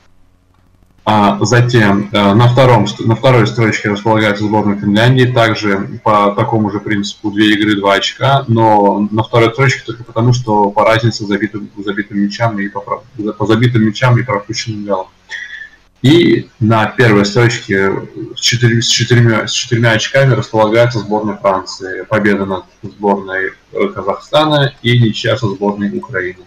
А 1.04 1.36
затем 1.44 2.08
э, 2.10 2.32
на, 2.32 2.48
втором, 2.48 2.86
на 3.00 3.14
второй 3.14 3.46
строчке 3.46 3.90
располагается 3.90 4.44
сборная 4.44 4.78
Финляндии, 4.78 5.26
также 5.26 6.00
по 6.02 6.30
такому 6.30 6.70
же 6.70 6.80
принципу 6.80 7.30
две 7.30 7.52
игры, 7.52 7.76
два 7.76 7.96
очка, 7.96 8.46
но 8.48 9.06
на 9.10 9.22
второй 9.22 9.52
строчке 9.52 9.82
только 9.84 10.02
потому, 10.02 10.32
что 10.32 10.70
по 10.70 10.86
разнице 10.86 11.26
забитым, 11.26 11.68
забитым 11.76 12.20
мячам 12.20 12.58
и 12.58 12.68
по, 12.68 13.02
по 13.36 13.46
забитым 13.46 13.82
мячам 13.82 14.18
и 14.18 14.22
пропущенным 14.22 14.86
голам. 14.86 15.08
И 16.02 16.48
на 16.60 16.86
первой 16.86 17.26
строчке 17.26 17.90
с, 18.36 18.40
четырьмя, 18.40 18.82
с, 18.82 18.86
четырьмя, 18.86 19.46
с 19.48 19.52
четырьмя 19.52 19.92
очками 19.92 20.34
располагается 20.34 21.00
сборная 21.00 21.36
Франции. 21.36 22.02
Победа 22.04 22.46
над 22.46 22.64
сборной 22.82 23.52
Казахстана 23.94 24.74
и 24.82 24.98
ничья 24.98 25.36
со 25.36 25.48
сборной 25.48 25.96
Украины. 25.96 26.44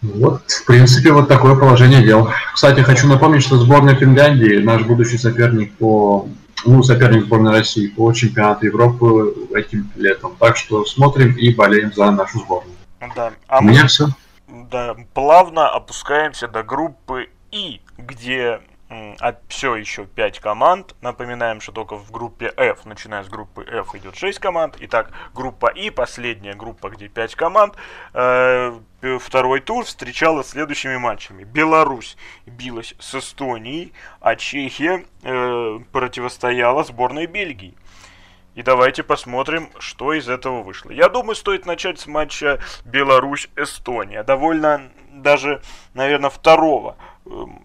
Вот, 0.00 0.50
в 0.50 0.64
принципе, 0.64 1.12
вот 1.12 1.28
такое 1.28 1.56
положение 1.56 2.02
дел. 2.02 2.30
Кстати, 2.54 2.80
хочу 2.80 3.06
напомнить, 3.06 3.42
что 3.42 3.58
сборная 3.58 3.96
Финляндии, 3.96 4.62
наш 4.62 4.82
будущий 4.82 5.18
соперник 5.18 5.74
по 5.74 6.26
ну, 6.64 6.82
соперник 6.82 7.24
сборной 7.24 7.52
России 7.52 7.88
по 7.88 8.12
чемпионату 8.12 8.66
Европы 8.66 9.34
этим 9.54 9.90
летом. 9.96 10.36
Так 10.38 10.56
что 10.56 10.84
смотрим 10.84 11.32
и 11.32 11.54
болеем 11.54 11.92
за 11.92 12.10
нашу 12.10 12.38
сборную. 12.38 12.76
Да. 13.14 13.32
А 13.46 13.58
У 13.58 13.62
меня 13.62 13.82
мы... 13.82 13.88
все. 13.88 14.06
Да, 14.70 14.96
плавно 15.14 15.68
опускаемся 15.68 16.48
до 16.48 16.62
группы 16.62 17.28
И 17.52 17.80
где 18.00 18.60
а 18.92 19.36
все 19.48 19.76
еще 19.76 20.04
5 20.04 20.40
команд. 20.40 20.96
Напоминаем, 21.00 21.60
что 21.60 21.70
только 21.70 21.96
в 21.96 22.10
группе 22.10 22.52
F, 22.56 22.84
начиная 22.84 23.22
с 23.22 23.28
группы 23.28 23.64
F, 23.64 23.94
идет 23.94 24.16
6 24.16 24.38
команд. 24.40 24.76
Итак, 24.80 25.12
группа 25.32 25.68
И, 25.68 25.90
последняя 25.90 26.54
группа, 26.54 26.90
где 26.90 27.08
5 27.08 27.36
команд. 27.36 27.76
Э, 28.14 28.80
второй 29.20 29.60
тур 29.60 29.84
встречала 29.84 30.42
следующими 30.42 30.96
матчами. 30.96 31.44
Беларусь 31.44 32.16
билась 32.46 32.94
с 32.98 33.14
Эстонией, 33.14 33.92
а 34.20 34.34
Чехия 34.34 35.04
э, 35.22 35.78
противостояла 35.92 36.82
сборной 36.82 37.26
Бельгии. 37.26 37.76
И 38.56 38.62
давайте 38.62 39.04
посмотрим, 39.04 39.70
что 39.78 40.12
из 40.12 40.28
этого 40.28 40.62
вышло. 40.62 40.90
Я 40.90 41.08
думаю, 41.08 41.36
стоит 41.36 41.64
начать 41.64 42.00
с 42.00 42.08
матча 42.08 42.58
Беларусь-Эстония. 42.84 44.24
Довольно 44.24 44.90
даже, 45.12 45.62
наверное, 45.94 46.30
второго 46.30 46.96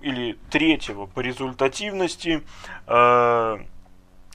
или 0.01 0.37
третьего 0.49 1.05
по 1.05 1.19
результативности 1.21 2.43
э, 2.87 3.57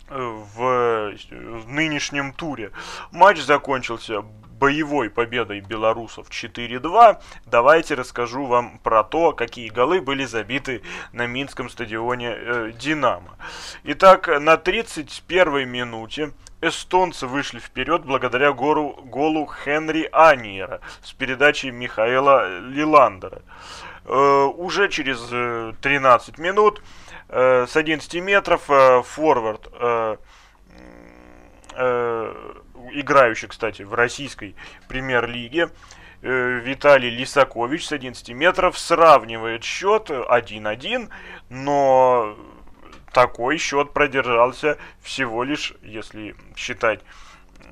в, 0.09 0.56
в 0.56 1.68
нынешнем 1.68 2.33
туре. 2.33 2.72
Матч 3.12 3.40
закончился 3.40 4.22
боевой 4.61 5.09
победой 5.09 5.61
белорусов 5.61 6.28
4-2, 6.28 7.18
давайте 7.46 7.94
расскажу 7.94 8.44
вам 8.44 8.78
про 8.80 9.02
то, 9.02 9.33
какие 9.33 9.70
голы 9.70 10.03
были 10.03 10.26
забиты 10.26 10.82
на 11.12 11.26
Минском 11.26 11.70
стадионе 11.70 12.34
э, 12.36 12.72
«Динамо». 12.78 13.38
Итак, 13.84 14.28
на 14.28 14.55
31-й 14.55 15.64
минуте 15.64 16.32
эстонцы 16.61 17.26
вышли 17.26 17.59
вперед 17.59 18.05
благодаря 18.05 18.53
гору, 18.53 19.01
голу 19.03 19.47
Хенри 19.64 20.11
Аниера 20.12 20.80
с 21.03 21.12
передачей 21.14 21.70
Михаила 21.70 22.61
Лиландера. 22.61 23.38
Э, 23.38 23.89
уже 24.05 24.88
через 24.88 25.20
13 25.80 26.38
э, 26.38 26.42
минут 26.42 26.82
э, 27.28 27.66
с 27.66 27.76
11 27.76 28.14
метров 28.16 28.70
э, 28.70 29.03
форвард 29.03 29.68
э, 29.72 30.16
э, 31.76 32.53
играющий, 32.92 33.48
кстати, 33.48 33.82
в 33.82 33.94
российской 33.94 34.57
премьер-лиге, 34.88 35.70
э, 36.22 36.61
Виталий 36.64 37.11
Лисакович 37.11 37.86
с 37.86 37.92
11 37.92 38.30
метров 38.30 38.78
сравнивает 38.78 39.64
счет 39.64 40.11
1-1, 40.11 41.09
но 41.48 42.36
такой 43.12 43.59
счет 43.59 43.92
продержался 43.92 44.78
всего 45.01 45.44
лишь, 45.44 45.74
если 45.82 46.34
считать 46.57 47.01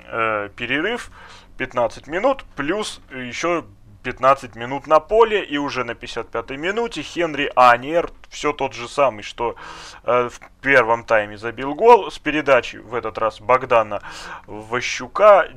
э, 0.07 0.49
перерыв, 0.55 1.11
15 1.57 2.07
минут, 2.07 2.45
плюс 2.55 3.01
еще 3.11 3.65
15 4.03 4.55
минут 4.55 4.87
на 4.87 4.99
поле, 4.99 5.43
и 5.43 5.57
уже 5.57 5.83
на 5.83 5.91
55-й 5.91 6.57
минуте 6.57 7.01
Хенри 7.01 7.51
Аниер, 7.55 8.11
все 8.29 8.53
тот 8.53 8.73
же 8.73 8.87
самый, 8.87 9.23
что 9.23 9.55
э, 10.03 10.29
в 10.29 10.39
первом 10.61 11.03
тайме 11.03 11.37
забил 11.37 11.75
гол, 11.75 12.09
с 12.09 12.19
передачи 12.19 12.77
в 12.77 12.93
этот 12.95 13.17
раз 13.17 13.41
Богдана 13.41 14.01
Ващука 14.47 15.49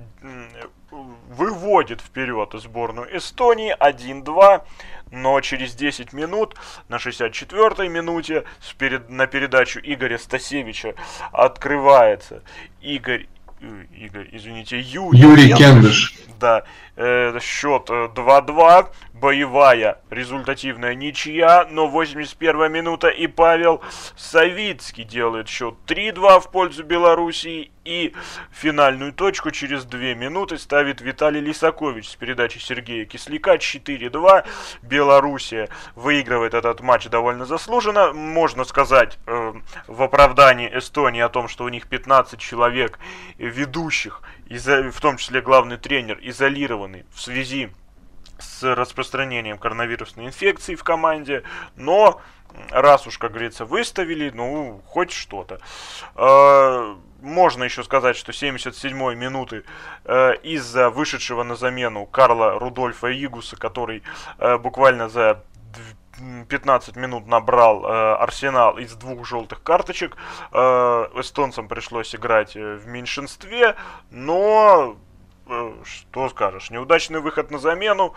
выводит 0.90 2.00
вперед 2.00 2.50
сборную 2.54 3.16
Эстонии 3.16 3.74
1-2, 3.78 4.62
но 5.10 5.40
через 5.40 5.74
10 5.74 6.12
минут, 6.12 6.56
на 6.88 6.96
64-й 6.96 7.88
минуте, 7.88 8.44
перед, 8.76 9.08
на 9.08 9.26
передачу 9.26 9.80
Игоря 9.82 10.18
Стасевича 10.18 10.94
открывается 11.32 12.42
Игорь 12.80 13.26
Э, 13.62 13.84
Игорь, 13.96 14.28
извините, 14.32 14.80
Юрий, 14.80 15.20
Юрий 15.20 15.54
Кендыш. 15.54 16.14
Да, 16.40 16.64
э, 16.96 17.38
счет 17.40 17.88
2-2, 17.88 18.82
э, 18.82 18.86
боевая 19.12 20.00
результативная 20.10 20.94
ничья, 20.94 21.66
но 21.70 21.86
81 21.86 22.70
минута 22.70 23.08
и 23.08 23.26
Павел 23.26 23.82
Савицкий 24.16 25.04
делает 25.04 25.48
счет 25.48 25.74
3-2 25.86 26.40
в 26.40 26.50
пользу 26.50 26.84
Белоруссии 26.84 27.70
и 27.84 28.14
финальную 28.50 29.12
точку 29.12 29.50
через 29.50 29.84
2 29.84 30.14
минуты 30.14 30.58
ставит 30.58 31.00
Виталий 31.00 31.40
Лисакович 31.40 32.10
с 32.10 32.16
передачи 32.16 32.58
Сергея 32.58 33.04
Кисляка 33.04 33.54
4-2. 33.54 34.44
Белоруссия 34.82 35.68
выигрывает 35.94 36.54
этот 36.54 36.80
матч 36.80 37.08
довольно 37.08 37.44
заслуженно. 37.44 38.12
Можно 38.12 38.64
сказать 38.64 39.18
э, 39.26 39.52
в 39.86 40.02
оправдании 40.02 40.70
Эстонии 40.78 41.20
о 41.20 41.28
том, 41.28 41.48
что 41.48 41.64
у 41.64 41.68
них 41.68 41.86
15 41.86 42.38
человек 42.38 42.98
ведущих, 43.38 44.22
в 44.58 45.00
том 45.00 45.16
числе 45.16 45.40
главный 45.40 45.76
тренер, 45.76 46.18
изолированный 46.22 47.04
в 47.12 47.20
связи 47.20 47.70
с 48.38 48.62
распространением 48.62 49.58
коронавирусной 49.58 50.26
инфекции 50.26 50.74
в 50.74 50.84
команде, 50.84 51.42
но 51.76 52.20
раз 52.70 53.06
уж, 53.06 53.18
как 53.18 53.32
говорится, 53.32 53.64
выставили, 53.64 54.30
ну, 54.30 54.82
хоть 54.86 55.12
что-то. 55.12 55.60
Э, 56.16 56.96
можно 57.20 57.64
еще 57.64 57.84
сказать, 57.84 58.16
что 58.16 58.32
77-й 58.32 59.14
минуты 59.14 59.64
э, 60.04 60.34
из-за 60.42 60.90
вышедшего 60.90 61.42
на 61.42 61.56
замену 61.56 62.06
Карла 62.06 62.58
Рудольфа 62.58 63.12
Игуса, 63.12 63.56
который 63.56 64.02
э, 64.38 64.58
буквально 64.58 65.08
за 65.08 65.44
15 66.48 66.96
минут 66.96 67.26
набрал 67.26 67.84
э, 67.84 68.14
Арсенал 68.14 68.78
из 68.78 68.94
двух 68.94 69.26
желтых 69.26 69.62
карточек. 69.62 70.16
Э, 70.52 71.08
эстонцам 71.16 71.68
пришлось 71.68 72.14
играть 72.14 72.56
э, 72.56 72.76
в 72.76 72.86
меньшинстве, 72.86 73.76
но 74.10 74.96
э, 75.46 75.72
что 75.84 76.28
скажешь, 76.28 76.70
неудачный 76.70 77.20
выход 77.20 77.50
на 77.50 77.58
замену. 77.58 78.14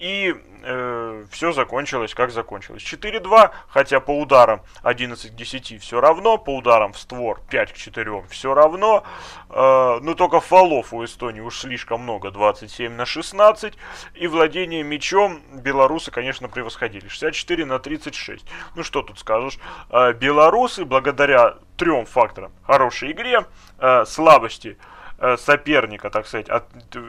И 0.00 0.34
э, 0.62 1.24
все 1.30 1.52
закончилось, 1.52 2.14
как 2.14 2.30
закончилось. 2.30 2.82
4-2, 2.82 3.50
хотя 3.68 4.00
по 4.00 4.18
ударам 4.18 4.62
11 4.82 5.30
к 5.30 5.34
10 5.34 5.82
все 5.82 6.00
равно, 6.00 6.38
по 6.38 6.56
ударам 6.56 6.94
в 6.94 6.98
створ 6.98 7.42
5 7.50 7.72
к 7.74 7.76
4 7.76 8.24
все 8.30 8.54
равно. 8.54 9.04
Э, 9.50 9.98
но 10.00 10.14
только 10.14 10.40
фолов 10.40 10.94
у 10.94 11.04
Эстонии 11.04 11.40
уж 11.40 11.58
слишком 11.58 12.00
много, 12.00 12.30
27 12.30 12.94
на 12.94 13.04
16. 13.04 13.74
И 14.14 14.26
владение 14.26 14.82
мячом 14.82 15.42
белорусы, 15.52 16.10
конечно, 16.10 16.48
превосходили. 16.48 17.08
64 17.08 17.66
на 17.66 17.78
36. 17.78 18.46
Ну 18.76 18.82
что 18.82 19.02
тут 19.02 19.18
скажешь. 19.18 19.58
Э, 19.90 20.14
белорусы, 20.14 20.86
благодаря 20.86 21.56
трем 21.76 22.06
факторам. 22.06 22.52
Хорошей 22.62 23.12
игре, 23.12 23.44
э, 23.78 24.06
слабости 24.06 24.78
соперника, 25.36 26.10
так 26.10 26.26
сказать, 26.26 26.48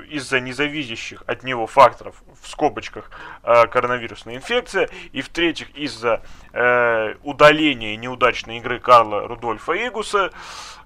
из-за 0.09 0.39
независящих 0.39 1.24
от 1.28 1.43
него 1.43 1.68
факторов, 1.68 2.22
в 2.41 2.47
скобочках, 2.47 3.12
э, 3.43 3.68
коронавирусная 3.68 4.36
инфекция, 4.36 4.89
и 5.12 5.22
в-третьих, 5.22 5.70
из-за 5.76 6.22
э, 6.53 7.16
удаления 7.24 7.95
неудачной 7.95 8.57
игры 8.57 8.80
Карла 8.80 9.28
Рудольфа 9.28 9.74
Игуса, 9.88 10.32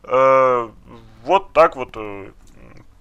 э, 0.03 0.69
вот 1.23 1.53
так 1.53 1.75
вот 1.75 1.93
э, 1.95 2.31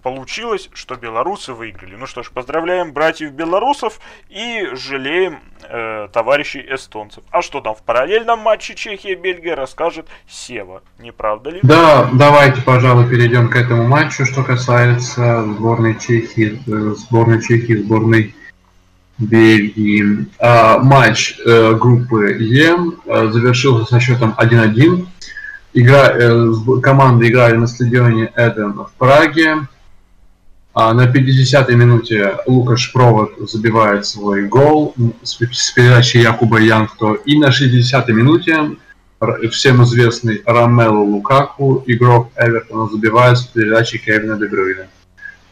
получилось, 0.05 0.69
что 0.75 0.97
белорусы 0.97 1.55
выиграли. 1.55 1.97
Ну 1.97 2.07
что 2.07 2.23
ж, 2.23 2.31
поздравляем 2.31 2.93
братьев 2.93 3.33
белорусов 3.33 4.01
и 4.29 4.69
жалеем 4.75 5.39
э, 5.63 6.09
товарищей 6.13 6.61
эстонцев. 6.61 7.25
А 7.31 7.41
что 7.41 7.63
там 7.63 7.75
в 7.75 7.83
параллельном 7.83 8.39
матче 8.39 8.75
Чехия-Бельгия 8.75 9.55
расскажет 9.55 10.07
Сева, 10.29 10.83
не 10.99 11.11
правда 11.11 11.51
ли? 11.51 11.61
Да, 11.63 12.11
давайте, 12.13 12.61
пожалуй, 12.61 13.09
перейдем 13.09 13.49
к 13.49 13.57
этому 13.57 13.89
матчу, 13.89 14.27
что 14.27 14.45
касается 14.45 15.43
сборной 15.43 15.99
Чехии, 15.99 16.61
э, 16.67 16.95
сборной 16.97 17.41
Чехии, 17.41 17.77
сборной 17.83 18.35
Бельгии. 19.17 20.27
А, 20.39 20.81
матч 20.81 21.39
э, 21.47 21.75
группы 21.81 22.37
Е 22.41 22.77
э, 23.07 23.29
завершился 23.31 23.87
со 23.87 24.01
счетом 24.01 24.35
1-1. 24.37 25.07
Игра, 25.73 26.11
э, 26.11 26.53
команды 26.83 27.29
играли 27.29 27.57
на 27.57 27.67
стадионе 27.67 28.31
Эден 28.37 28.73
в 28.73 28.93
Праге. 28.99 29.67
А 30.75 30.93
на 30.93 31.07
50-й 31.07 31.77
минуте 31.77 32.37
Лукаш 32.47 32.93
Провод 32.93 33.35
забивает 33.49 34.07
свой 34.07 34.49
гол 34.49 34.93
с 35.23 35.37
передачи 35.37 36.17
Якуба 36.17 36.59
Янхто. 36.59 37.15
И 37.15 37.39
на 37.39 37.51
60-й 37.51 38.13
минуте 38.13 38.71
всем 39.53 39.85
известный 39.85 40.43
Рамело 40.45 40.99
Лукаку, 40.99 41.85
игрок 41.87 42.31
Эвертона, 42.37 42.91
забивает 42.91 43.39
с 43.39 43.45
передачи 43.45 43.99
Кевина 43.99 44.37
Дебрюйна. 44.37 44.89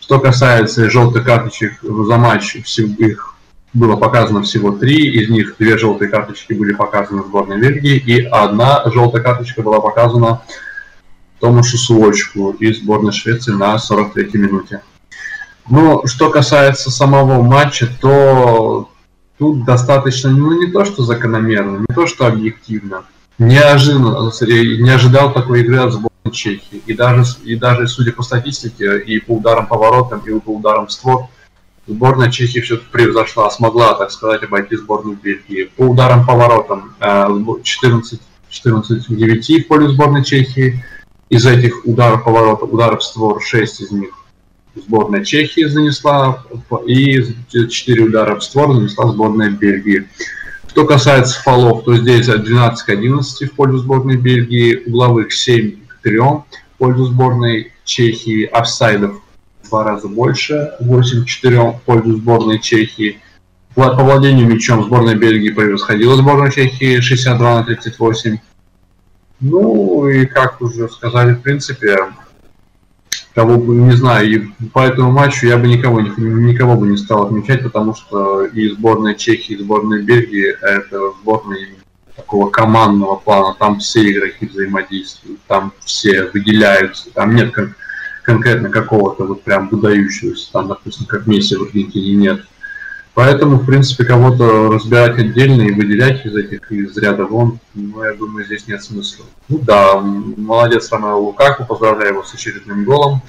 Что 0.00 0.18
касается 0.18 0.90
желтых 0.90 1.24
карточек 1.24 1.78
за 1.82 2.16
матч, 2.16 2.56
их 2.56 3.34
было 3.72 3.94
показано 3.94 4.42
всего 4.42 4.72
три, 4.72 5.08
из 5.08 5.30
них 5.30 5.54
две 5.56 5.78
желтые 5.78 6.10
карточки 6.10 6.52
были 6.52 6.72
показаны 6.72 7.22
в 7.22 7.26
сборной 7.28 7.60
Бельгии, 7.60 7.96
и 7.96 8.24
одна 8.24 8.82
желтая 8.92 9.22
карточка 9.22 9.62
была 9.62 9.80
показана 9.80 10.42
Томашу 11.38 11.78
Суочку 11.78 12.50
из 12.58 12.80
сборной 12.80 13.12
Швеции 13.12 13.52
на 13.52 13.76
43-й 13.76 14.36
минуте. 14.36 14.82
Ну, 15.68 16.06
что 16.06 16.30
касается 16.30 16.90
самого 16.90 17.42
матча, 17.42 17.88
то 18.00 18.88
тут 19.38 19.64
достаточно, 19.64 20.30
ну, 20.30 20.60
не 20.60 20.70
то, 20.70 20.84
что 20.84 21.02
закономерно, 21.02 21.78
не 21.78 21.94
то, 21.94 22.06
что 22.06 22.26
объективно. 22.26 23.04
Неожиданно, 23.38 24.30
не 24.40 24.90
ожидал 24.90 25.32
такой 25.32 25.60
игры 25.60 25.78
от 25.78 25.92
сборной 25.92 26.10
Чехии. 26.32 26.82
И 26.86 26.94
даже, 26.94 27.24
и 27.44 27.56
даже, 27.56 27.86
судя 27.88 28.12
по 28.12 28.22
статистике, 28.22 28.98
и 29.00 29.20
по 29.20 29.32
ударам 29.32 29.66
по 29.66 29.76
воротам, 29.76 30.20
и 30.20 30.38
по 30.38 30.50
ударам 30.50 30.88
створ, 30.88 31.28
сборная 31.86 32.30
Чехии 32.30 32.60
все-таки 32.60 32.90
превзошла, 32.90 33.50
смогла, 33.50 33.94
так 33.94 34.10
сказать, 34.10 34.42
обойти 34.42 34.76
сборную 34.76 35.16
Бельгии. 35.20 35.70
По 35.76 35.82
ударам 35.82 36.26
по 36.26 36.34
воротам 36.34 36.94
14, 37.00 38.20
14 38.48 39.08
9 39.08 39.64
в 39.64 39.68
поле 39.68 39.88
сборной 39.88 40.24
Чехии. 40.24 40.84
Из 41.28 41.46
этих 41.46 41.86
ударов 41.86 42.24
по 42.24 42.30
воротам, 42.30 42.72
ударов 42.72 43.02
створ 43.02 43.42
6 43.42 43.80
из 43.80 43.90
них 43.90 44.10
сборная 44.74 45.24
Чехии 45.24 45.64
занесла, 45.64 46.44
и 46.86 47.22
4 47.50 48.02
удара 48.02 48.36
в 48.36 48.44
створ 48.44 48.74
занесла 48.74 49.10
сборная 49.10 49.50
Бельгии. 49.50 50.08
Что 50.68 50.86
касается 50.86 51.42
фолов, 51.42 51.84
то 51.84 51.94
здесь 51.96 52.26
12 52.26 52.86
к 52.86 52.88
11 52.88 53.52
в 53.52 53.54
пользу 53.54 53.78
сборной 53.78 54.16
Бельгии, 54.16 54.82
угловых 54.86 55.32
7 55.32 55.76
к 55.86 56.02
3 56.02 56.18
в 56.18 56.44
пользу 56.78 57.06
сборной 57.06 57.72
Чехии, 57.84 58.44
офсайдов 58.44 59.20
в 59.62 59.68
два 59.68 59.84
раза 59.84 60.08
больше, 60.08 60.72
8-4 60.80 61.78
в 61.78 61.82
пользу 61.82 62.16
сборной 62.16 62.58
Чехии. 62.58 63.20
По 63.74 63.92
владению 63.94 64.48
мячом 64.48 64.84
сборная 64.84 65.14
Бельгии 65.14 65.50
превосходила 65.50 66.16
сборную 66.16 66.50
Чехии 66.50 67.00
62 67.00 67.54
на 67.56 67.64
38. 67.64 68.38
Ну 69.40 70.08
и 70.08 70.26
как 70.26 70.60
уже 70.60 70.88
сказали, 70.88 71.34
в 71.34 71.42
принципе, 71.42 71.98
кого 73.34 73.56
бы, 73.56 73.74
не 73.74 73.96
знаю, 73.96 74.30
и 74.30 74.38
по 74.72 74.80
этому 74.80 75.10
матчу 75.10 75.46
я 75.46 75.56
бы 75.56 75.66
никого, 75.66 76.00
никого 76.00 76.76
бы 76.76 76.86
не 76.86 76.96
стал 76.96 77.26
отмечать, 77.26 77.62
потому 77.62 77.94
что 77.94 78.44
и 78.44 78.68
сборная 78.68 79.14
Чехии, 79.14 79.54
и 79.54 79.58
сборная 79.58 80.02
Бельгии 80.02 80.56
это 80.60 81.12
сборные 81.20 81.76
такого 82.14 82.50
командного 82.50 83.16
плана, 83.16 83.56
там 83.58 83.78
все 83.78 84.10
игроки 84.10 84.46
взаимодействуют, 84.46 85.40
там 85.46 85.72
все 85.80 86.30
выделяются, 86.32 87.10
там 87.12 87.34
нет 87.34 87.54
кон- 87.54 87.74
конкретно 88.22 88.68
какого-то 88.68 89.24
вот 89.24 89.42
прям 89.42 89.68
выдающегося, 89.68 90.52
там, 90.52 90.68
допустим, 90.68 91.06
как 91.06 91.26
Месси 91.26 91.56
в 91.56 91.62
Аргентине 91.62 92.14
нет. 92.14 92.44
Поэтому, 93.14 93.58
в 93.58 93.66
принципе, 93.66 94.04
кого-то 94.04 94.70
разбирать 94.70 95.18
отдельно 95.18 95.62
и 95.62 95.72
выделять 95.72 96.24
из 96.24 96.34
этих 96.34 96.72
из 96.72 96.96
ряда 96.96 97.26
вон, 97.26 97.58
ну, 97.74 98.02
я 98.02 98.14
думаю, 98.14 98.46
здесь 98.46 98.66
нет 98.66 98.82
смысла. 98.82 99.26
Ну 99.48 99.58
да, 99.58 100.00
молодец 100.00 100.90
Ромео 100.90 101.18
Лукаку, 101.18 101.66
поздравляю 101.66 102.14
его 102.14 102.22
с 102.22 102.32
очередным 102.32 102.84
голом. 102.84 103.20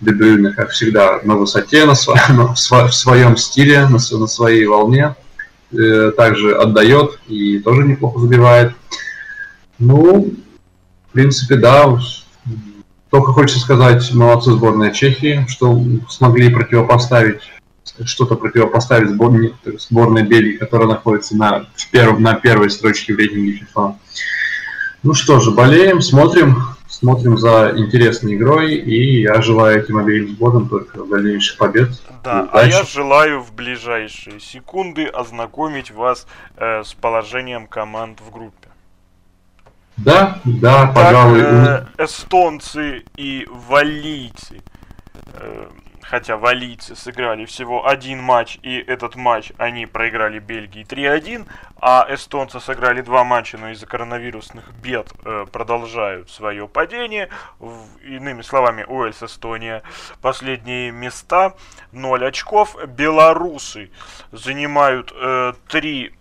Дебрюйна, 0.00 0.54
как 0.54 0.70
всегда, 0.70 1.20
на 1.22 1.36
высоте, 1.36 1.84
на 1.84 1.94
сво... 1.94 2.16
в 2.86 2.94
своем 2.94 3.36
стиле, 3.36 3.82
на, 3.82 3.98
на 3.98 4.26
своей 4.26 4.64
волне. 4.64 5.14
Э, 5.72 6.12
также 6.16 6.56
отдает 6.56 7.20
и 7.28 7.58
тоже 7.58 7.84
неплохо 7.84 8.20
забивает. 8.20 8.72
Ну, 9.78 10.34
в 11.08 11.12
принципе, 11.12 11.56
да, 11.56 11.98
только 13.10 13.32
хочется 13.32 13.60
сказать, 13.60 14.12
молодцы 14.14 14.52
сборная 14.52 14.90
Чехии, 14.90 15.44
что 15.48 15.80
смогли 16.08 16.48
противопоставить 16.48 17.42
что-то 18.04 18.36
противопоставить 18.36 19.10
сборной, 19.10 19.54
сборной 19.78 20.22
Бельгии, 20.22 20.56
которая 20.56 20.88
находится 20.88 21.36
на, 21.36 21.66
перв, 21.90 22.18
на 22.18 22.34
первой 22.34 22.70
строчке 22.70 23.14
в 23.14 23.18
рейтинге 23.18 23.60
FIFA. 23.60 23.94
Ну 25.02 25.14
что 25.14 25.40
же, 25.40 25.50
болеем, 25.50 26.02
смотрим, 26.02 26.56
смотрим 26.88 27.38
за 27.38 27.72
интересной 27.76 28.34
игрой, 28.34 28.74
и 28.74 29.22
я 29.22 29.40
желаю 29.40 29.82
этим 29.82 29.96
обеим 29.96 30.28
сборам 30.28 30.68
только 30.68 31.04
дальнейших 31.04 31.56
побед. 31.56 31.90
Да, 32.22 32.48
а 32.52 32.64
я 32.64 32.84
желаю 32.84 33.40
в 33.40 33.54
ближайшие 33.54 34.40
секунды 34.40 35.06
ознакомить 35.06 35.90
вас 35.90 36.26
э, 36.56 36.84
с 36.84 36.92
положением 36.92 37.66
команд 37.66 38.20
в 38.20 38.30
группе. 38.30 38.68
Да, 39.96 40.40
да, 40.44 40.86
так, 40.86 40.94
пожалуй. 40.94 41.40
Э, 41.42 41.86
эстонцы 41.98 43.04
и 43.16 43.46
валийцы 43.50 44.62
э, 45.34 45.68
хотя 46.10 46.36
валийцы 46.36 46.96
сыграли 46.96 47.44
всего 47.44 47.86
один 47.86 48.20
матч, 48.20 48.58
и 48.62 48.78
этот 48.78 49.14
матч 49.14 49.52
они 49.58 49.86
проиграли 49.86 50.40
Бельгии 50.40 50.84
3-1, 50.84 51.46
а 51.80 52.04
эстонцы 52.10 52.58
сыграли 52.58 53.00
два 53.00 53.22
матча, 53.22 53.56
но 53.56 53.70
из-за 53.70 53.86
коронавирусных 53.86 54.72
бед 54.82 55.12
э, 55.24 55.46
продолжают 55.52 56.28
свое 56.28 56.66
падение. 56.66 57.28
В, 57.60 57.86
иными 58.02 58.42
словами, 58.42 58.84
Уэльс, 58.88 59.22
Эстония, 59.22 59.82
последние 60.20 60.90
места, 60.90 61.54
0 61.92 62.24
очков. 62.24 62.76
Белорусы 62.88 63.90
занимают 64.32 65.12
э, 65.14 65.52
3 65.68 66.12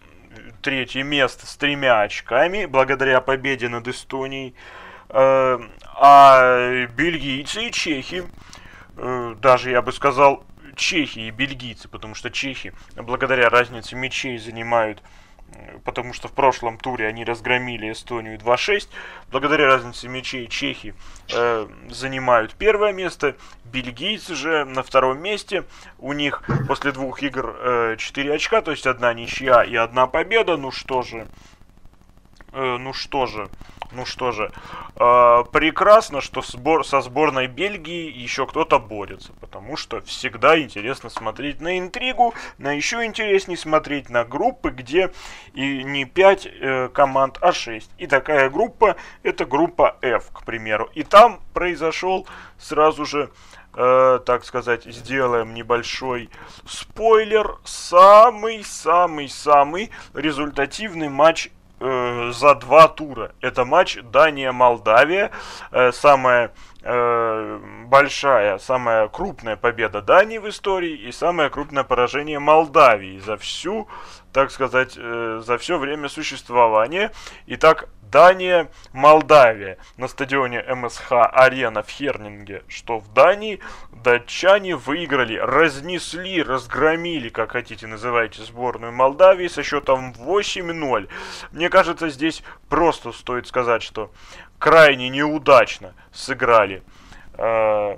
третье 0.61 1.03
место 1.03 1.47
с 1.47 1.55
тремя 1.57 2.01
очками, 2.01 2.65
благодаря 2.65 3.21
победе 3.21 3.69
над 3.69 3.87
Эстонией. 3.87 4.53
Э, 5.09 5.57
а 5.95 6.85
бельгийцы 6.95 7.67
и 7.67 7.71
чехи 7.71 8.23
даже, 9.39 9.71
я 9.71 9.81
бы 9.81 9.91
сказал, 9.91 10.43
чехи 10.79 11.19
и 11.19 11.31
бельгийцы, 11.31 11.87
потому 11.87 12.15
что 12.15 12.31
чехи, 12.31 12.73
благодаря 12.95 13.49
разнице 13.49 13.95
мячей, 13.95 14.37
занимают 14.37 15.03
э, 15.51 15.77
потому 15.83 16.13
что 16.13 16.27
в 16.27 16.31
прошлом 16.31 16.77
туре 16.77 17.07
они 17.07 17.23
разгромили 17.23 17.91
Эстонию 17.91 18.37
2-6. 18.37 18.87
Благодаря 19.31 19.67
разнице 19.67 20.07
мячей 20.07 20.47
чехи 20.47 20.95
э, 21.33 21.67
занимают 21.89 22.53
первое 22.55 22.93
место, 22.93 23.35
бельгийцы 23.65 24.35
же 24.35 24.65
на 24.65 24.81
втором 24.81 25.21
месте. 25.21 25.65
У 25.97 26.13
них 26.13 26.43
после 26.67 26.91
двух 26.91 27.21
игр 27.21 27.55
э, 27.59 27.95
4 27.97 28.33
очка, 28.33 28.61
то 28.61 28.71
есть 28.71 28.87
одна 28.87 29.13
ничья 29.13 29.63
и 29.63 29.75
одна 29.75 30.07
победа. 30.07 30.57
Ну 30.57 30.71
что 30.71 31.01
же, 31.01 31.27
э, 32.53 32.77
ну 32.79 32.93
что 32.93 33.25
же, 33.25 33.49
ну 33.91 34.05
что 34.05 34.31
же, 34.31 34.51
э, 34.95 35.43
прекрасно, 35.51 36.21
что 36.21 36.41
сбор, 36.41 36.85
со 36.85 37.01
сборной 37.01 37.47
Бельгии 37.47 38.11
еще 38.11 38.45
кто-то 38.45 38.79
борется, 38.79 39.33
потому 39.39 39.77
что 39.77 40.01
всегда 40.01 40.59
интересно 40.59 41.09
смотреть 41.09 41.59
на 41.59 41.79
интригу, 41.79 42.33
на 42.57 42.71
еще 42.71 43.03
интереснее 43.03 43.57
смотреть 43.57 44.09
на 44.09 44.25
группы, 44.25 44.69
где 44.69 45.11
и 45.53 45.83
не 45.83 46.05
5 46.05 46.45
э, 46.45 46.89
команд, 46.89 47.37
а 47.41 47.51
6. 47.51 47.89
И 47.97 48.07
такая 48.07 48.49
группа, 48.49 48.95
это 49.23 49.45
группа 49.45 49.97
F, 50.01 50.31
к 50.31 50.43
примеру. 50.43 50.89
И 50.93 51.03
там 51.03 51.41
произошел 51.53 52.27
сразу 52.57 53.05
же 53.05 53.31
э, 53.73 54.19
так 54.25 54.45
сказать, 54.45 54.85
сделаем 54.85 55.53
небольшой 55.53 56.29
спойлер, 56.67 57.57
самый-самый-самый 57.63 59.91
результативный 60.13 61.09
матч 61.09 61.49
э, 61.79 62.31
за 62.33 62.55
два 62.55 62.87
тура. 62.87 63.31
Это 63.41 63.65
матч 63.65 63.97
Дания-Молдавия. 64.01 65.31
Э, 65.71 65.91
самая 65.91 66.51
э, 66.81 67.59
большая, 67.85 68.57
самая 68.57 69.07
крупная 69.07 69.55
победа 69.55 70.01
Дании 70.01 70.37
в 70.37 70.47
истории 70.49 70.95
и 70.95 71.11
самое 71.11 71.49
крупное 71.49 71.83
поражение 71.83 72.39
Молдавии 72.39 73.19
за 73.19 73.37
всю, 73.37 73.87
так 74.31 74.51
сказать, 74.51 74.93
э, 74.97 75.41
за 75.43 75.57
все 75.57 75.77
время 75.77 76.09
существования. 76.09 77.11
Итак, 77.47 77.89
Дания, 78.11 78.69
Молдавия 78.91 79.77
на 79.97 80.07
стадионе 80.07 80.63
МСХ 80.63 81.11
Арена 81.11 81.83
в 81.83 81.89
Хернинге, 81.89 82.63
что 82.67 82.97
в 82.97 83.13
Дании 83.13 83.59
датчане 83.91 84.75
выиграли, 84.75 85.37
разнесли, 85.37 86.41
разгромили, 86.41 87.29
как 87.29 87.51
хотите 87.51 87.85
называйте, 87.85 88.41
сборную 88.41 88.91
Молдавии 88.91 89.47
со 89.47 89.61
счетом 89.61 90.13
8-0. 90.13 91.07
Мне 91.51 91.69
кажется, 91.69 92.09
здесь 92.09 92.43
просто 92.67 93.11
стоит 93.11 93.47
сказать, 93.47 93.83
что 93.83 94.11
крайне 94.57 95.09
неудачно 95.09 95.93
сыграли 96.11 96.81
э, 97.33 97.97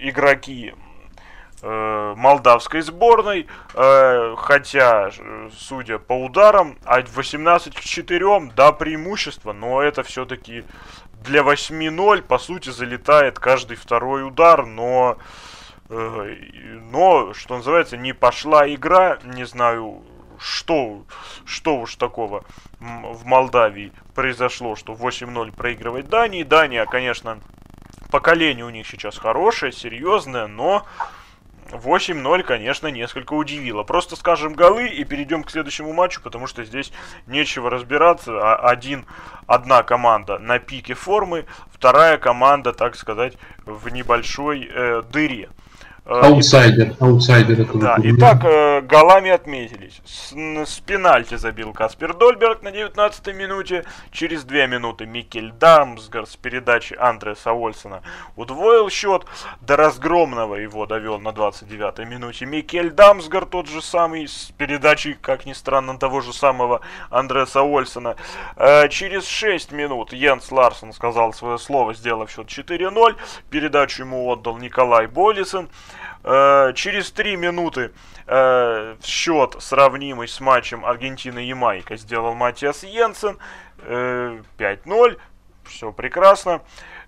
игроки 0.00 0.74
молдавской 1.62 2.82
сборной, 2.82 3.46
э, 3.74 4.34
хотя, 4.36 5.10
судя 5.56 5.98
по 5.98 6.12
ударам, 6.12 6.78
18 6.84 7.74
к 7.74 7.80
4, 7.80 8.52
да, 8.54 8.72
преимущество, 8.72 9.52
но 9.52 9.82
это 9.82 10.02
все-таки 10.02 10.64
для 11.24 11.42
8-0, 11.42 12.22
по 12.22 12.38
сути, 12.38 12.70
залетает 12.70 13.38
каждый 13.38 13.76
второй 13.76 14.26
удар, 14.26 14.66
но, 14.66 15.18
э, 15.88 16.36
но, 16.92 17.34
что 17.34 17.56
называется, 17.56 17.96
не 17.96 18.12
пошла 18.12 18.68
игра, 18.72 19.18
не 19.24 19.44
знаю, 19.44 20.02
что, 20.38 21.02
что 21.44 21.78
уж 21.78 21.96
такого 21.96 22.44
в 22.78 23.24
Молдавии 23.24 23.92
произошло, 24.14 24.76
что 24.76 24.92
8-0 24.92 25.52
проигрывает 25.52 26.08
Дании. 26.08 26.44
Дания, 26.44 26.86
конечно, 26.86 27.40
поколение 28.10 28.64
у 28.64 28.70
них 28.70 28.86
сейчас 28.86 29.18
хорошее, 29.18 29.72
серьезное, 29.72 30.46
но 30.46 30.86
8-0, 31.70 32.42
конечно, 32.42 32.88
несколько 32.88 33.34
удивило. 33.34 33.82
Просто 33.82 34.16
скажем 34.16 34.54
голы 34.54 34.88
и 34.88 35.04
перейдем 35.04 35.44
к 35.44 35.50
следующему 35.50 35.92
матчу, 35.92 36.20
потому 36.22 36.46
что 36.46 36.64
здесь 36.64 36.92
нечего 37.26 37.70
разбираться. 37.70 38.32
А 38.40 38.68
один, 38.68 39.06
одна 39.46 39.82
команда 39.82 40.38
на 40.38 40.58
пике 40.58 40.94
формы, 40.94 41.46
вторая 41.72 42.18
команда, 42.18 42.72
так 42.72 42.96
сказать, 42.96 43.34
в 43.64 43.88
небольшой 43.88 44.68
э, 44.70 45.02
дыре. 45.10 45.48
Э, 46.10 46.20
аутсайдер, 46.22 46.94
аутсайдер. 47.00 47.60
Это 47.60 47.76
да, 47.76 47.96
итак, 48.02 48.42
э, 48.42 48.80
голами 48.80 49.30
отметились. 49.30 50.00
С, 50.06 50.32
с 50.32 50.80
пенальти 50.80 51.34
забил 51.34 51.74
Каспер 51.74 52.14
Дольберг 52.14 52.62
на 52.62 52.70
19 52.70 53.34
минуте. 53.34 53.84
Через 54.10 54.44
2 54.44 54.68
минуты 54.68 55.04
Микель 55.04 55.52
Дамсгар 55.52 56.26
с 56.26 56.34
передачи 56.34 56.96
Андреса 56.98 57.52
Ольсона 57.52 58.00
удвоил 58.36 58.88
счет. 58.88 59.26
До 59.60 59.76
разгромного 59.76 60.54
его 60.54 60.86
довел 60.86 61.20
на 61.20 61.32
29 61.32 61.98
минуте 62.08 62.46
Микель 62.46 62.88
Дамсгар, 62.88 63.44
тот 63.44 63.68
же 63.68 63.82
самый, 63.82 64.28
с 64.28 64.50
передачей, 64.56 65.12
как 65.12 65.44
ни 65.44 65.52
странно, 65.52 65.98
того 65.98 66.22
же 66.22 66.32
самого 66.32 66.80
Андреса 67.10 67.60
Ольсона. 67.60 68.16
Э, 68.56 68.88
через 68.88 69.26
6 69.26 69.72
минут 69.72 70.14
Йенс 70.14 70.50
Ларсон 70.52 70.94
сказал 70.94 71.34
свое 71.34 71.58
слово, 71.58 71.92
сделав 71.92 72.30
счет 72.30 72.46
4-0. 72.46 73.14
Передачу 73.50 74.04
ему 74.04 74.26
отдал 74.26 74.56
Николай 74.56 75.06
Болисен. 75.06 75.68
Э, 76.30 76.74
через 76.74 77.10
3 77.10 77.36
минуты 77.36 77.90
э, 78.26 78.96
счет, 79.02 79.56
сравнимый 79.60 80.28
с 80.28 80.40
матчем 80.40 80.84
Аргентины-Ямайка, 80.84 81.96
сделал 81.96 82.34
Матиас 82.34 82.82
Йенсен. 82.82 83.38
Э, 83.78 84.42
5-0. 84.58 85.18
Все 85.64 85.90
прекрасно. 85.90 86.60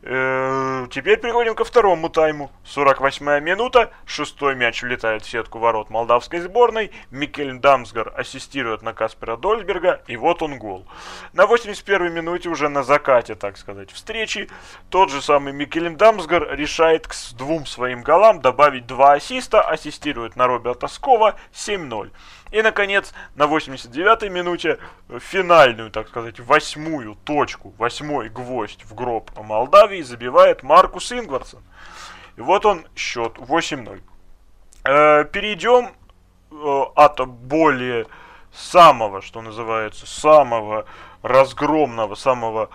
Э, 0.03 0.87
теперь 0.91 1.21
переходим 1.21 1.55
ко 1.55 1.65
второму 1.65 2.09
тайму. 2.09 2.51
48-я 2.65 3.41
минута. 3.41 3.91
Шестой 4.07 4.55
мяч 4.55 4.83
влетает 4.83 5.25
в 5.25 5.31
сетку 5.31 5.59
ворот 5.59 5.91
молдавской 5.91 6.41
сборной. 6.41 6.91
Микель 7.11 7.59
Дамсгар 7.59 8.13
ассистирует 8.17 8.81
на 8.83 8.95
Каспера 8.95 9.37
Дольсберга. 9.37 10.03
И 10.07 10.17
вот 10.17 10.43
он 10.43 10.59
гол. 10.59 10.87
На 11.35 11.45
81-й 11.45 12.11
минуте 12.11 12.49
уже 12.49 12.69
на 12.71 12.83
закате, 12.83 13.35
так 13.35 13.59
сказать, 13.59 13.91
встречи. 13.91 14.49
Тот 14.89 15.11
же 15.11 15.21
самый 15.21 15.53
Микель 15.53 15.91
Дамсгар 15.91 16.55
решает 16.57 17.07
к 17.07 17.15
двум 17.37 17.67
своим 17.67 18.03
голам 18.03 18.41
добавить 18.41 18.87
два 18.87 19.15
ассиста. 19.15 19.61
Ассистирует 19.61 20.35
на 20.35 20.47
Роберта 20.47 20.89
Скова 20.89 21.37
7-0. 21.53 22.11
И, 22.51 22.63
наконец, 22.63 23.13
на 23.37 23.45
89-й 23.45 24.29
минуте 24.29 24.79
финальную, 25.21 25.91
так 25.91 26.09
сказать, 26.09 26.41
восьмую 26.41 27.15
точку, 27.25 27.73
восьмой 27.79 28.29
гвоздь 28.29 28.85
в 28.85 28.95
гроб 28.95 29.31
Молдавии 29.39 30.03
забивает 30.03 30.63
Маркус 30.63 31.13
Ингварсон. 31.13 31.63
И 32.37 32.41
вот 32.41 32.67
он 32.67 32.87
счет 32.97 33.37
8-0. 33.37 34.03
Э, 34.85 35.25
перейдем 35.27 35.91
э, 36.51 36.83
от 36.97 37.27
более 37.29 38.07
самого, 38.53 39.23
что 39.23 39.43
называется, 39.43 40.07
самого 40.07 40.87
разгромного, 41.23 42.15
самого 42.17 42.71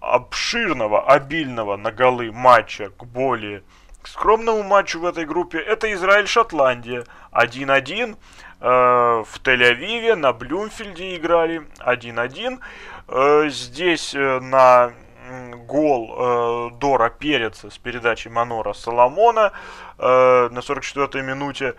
обширного, 0.00 1.06
обильного 1.06 1.76
на 1.76 1.92
голы 1.92 2.32
матча 2.32 2.90
к 2.90 3.04
более 3.04 3.62
скромному 4.04 4.62
матчу 4.62 4.98
в 4.98 5.04
этой 5.04 5.26
группе. 5.26 5.58
Это 5.58 5.92
Израиль-Шотландия 5.92 7.04
1-1. 7.32 8.16
Э, 8.60 9.24
в 9.26 9.40
Тель-Авиве, 9.42 10.16
на 10.16 10.32
Блюмфильде 10.32 11.16
играли 11.16 11.62
1-1. 11.78 12.60
Э, 13.08 13.48
здесь 13.48 14.14
э, 14.14 14.40
на 14.40 14.92
гол 15.66 16.70
Дора 16.80 17.08
Переца 17.08 17.70
с 17.70 17.78
передачей 17.78 18.30
Манора 18.30 18.72
Соломона 18.72 19.52
на 19.96 20.48
44-й 20.58 21.22
минуте 21.22 21.76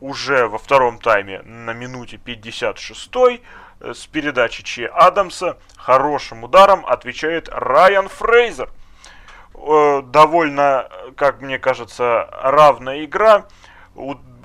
уже 0.00 0.46
во 0.46 0.56
втором 0.56 0.98
тайме 0.98 1.42
на 1.42 1.74
минуте 1.74 2.16
56 2.16 3.12
с 3.80 4.06
передачи 4.06 4.62
Че 4.62 4.86
Адамса 4.86 5.58
хорошим 5.76 6.44
ударом 6.44 6.86
отвечает 6.86 7.50
Райан 7.52 8.08
Фрейзер. 8.08 8.70
Довольно, 9.52 10.88
как 11.14 11.42
мне 11.42 11.58
кажется, 11.58 12.26
равная 12.42 13.04
игра 13.04 13.44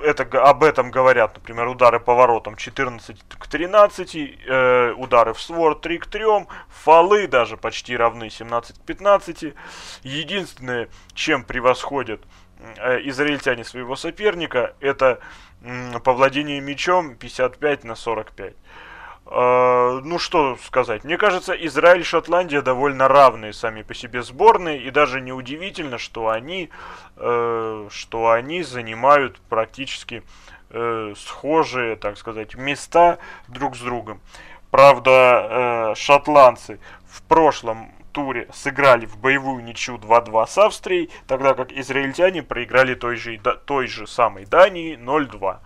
это, 0.03 0.23
об 0.41 0.63
этом 0.63 0.91
говорят, 0.91 1.35
например, 1.35 1.67
удары 1.67 1.99
по 1.99 2.13
воротам 2.13 2.55
14 2.55 3.17
к 3.29 3.47
13, 3.47 4.15
э, 4.15 4.93
удары 4.97 5.33
в 5.33 5.41
свор 5.41 5.75
3 5.79 5.97
к 5.99 6.07
3, 6.07 6.47
фолы 6.69 7.27
даже 7.27 7.57
почти 7.57 7.95
равны 7.95 8.29
17 8.29 8.79
к 8.79 8.81
15. 8.81 9.53
Единственное, 10.03 10.89
чем 11.13 11.43
превосходят 11.43 12.21
э, 12.77 12.99
израильтяне 13.09 13.63
своего 13.63 13.95
соперника, 13.95 14.75
это 14.79 15.19
э, 15.61 15.99
по 15.99 16.13
владению 16.13 16.61
мячом 16.61 17.15
55 17.15 17.83
на 17.83 17.95
45. 17.95 18.53
Э, 19.33 20.01
ну 20.03 20.19
что 20.19 20.57
сказать, 20.57 21.05
мне 21.05 21.17
кажется, 21.17 21.53
Израиль 21.53 22.01
и 22.01 22.03
Шотландия 22.03 22.61
довольно 22.61 23.07
равные 23.07 23.53
сами 23.53 23.81
по 23.81 23.93
себе 23.93 24.23
сборные, 24.23 24.81
и 24.81 24.91
даже 24.91 25.21
неудивительно, 25.21 25.97
что 25.97 26.27
они, 26.27 26.69
э, 27.15 27.87
что 27.89 28.29
они 28.29 28.61
занимают 28.61 29.39
практически 29.47 30.23
э, 30.69 31.13
схожие, 31.17 31.95
так 31.95 32.17
сказать, 32.17 32.55
места 32.55 33.19
друг 33.47 33.77
с 33.77 33.79
другом. 33.79 34.19
Правда, 34.69 35.93
шотландцы 35.97 36.79
в 37.05 37.21
прошлом 37.23 37.91
туре 38.13 38.47
сыграли 38.53 39.05
в 39.05 39.17
боевую 39.17 39.63
ничью 39.63 39.95
2-2 39.97 40.47
с 40.47 40.57
Австрией, 40.57 41.09
тогда 41.27 41.53
как 41.53 41.73
израильтяне 41.73 42.41
проиграли 42.41 42.95
той 42.95 43.17
же, 43.17 43.37
той 43.65 43.87
же 43.87 44.07
самой 44.07 44.45
Дании 44.45 44.97
0-2. 44.97 45.57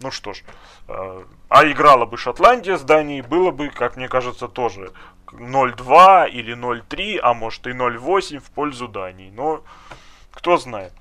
Ну 0.00 0.10
что 0.10 0.32
ж, 0.32 0.42
э, 0.88 1.24
а 1.48 1.70
играла 1.70 2.06
бы 2.06 2.16
Шотландия 2.16 2.78
с 2.78 2.82
Данией, 2.82 3.20
было 3.20 3.50
бы, 3.50 3.68
как 3.68 3.96
мне 3.96 4.08
кажется, 4.08 4.48
тоже 4.48 4.92
0-2 5.26 6.30
или 6.30 6.54
0-3, 6.54 7.18
а 7.22 7.34
может 7.34 7.66
и 7.66 7.70
0-8 7.70 8.38
в 8.38 8.50
пользу 8.50 8.88
Дании. 8.88 9.30
Но 9.30 9.62
кто 10.32 10.56
знает. 10.56 10.92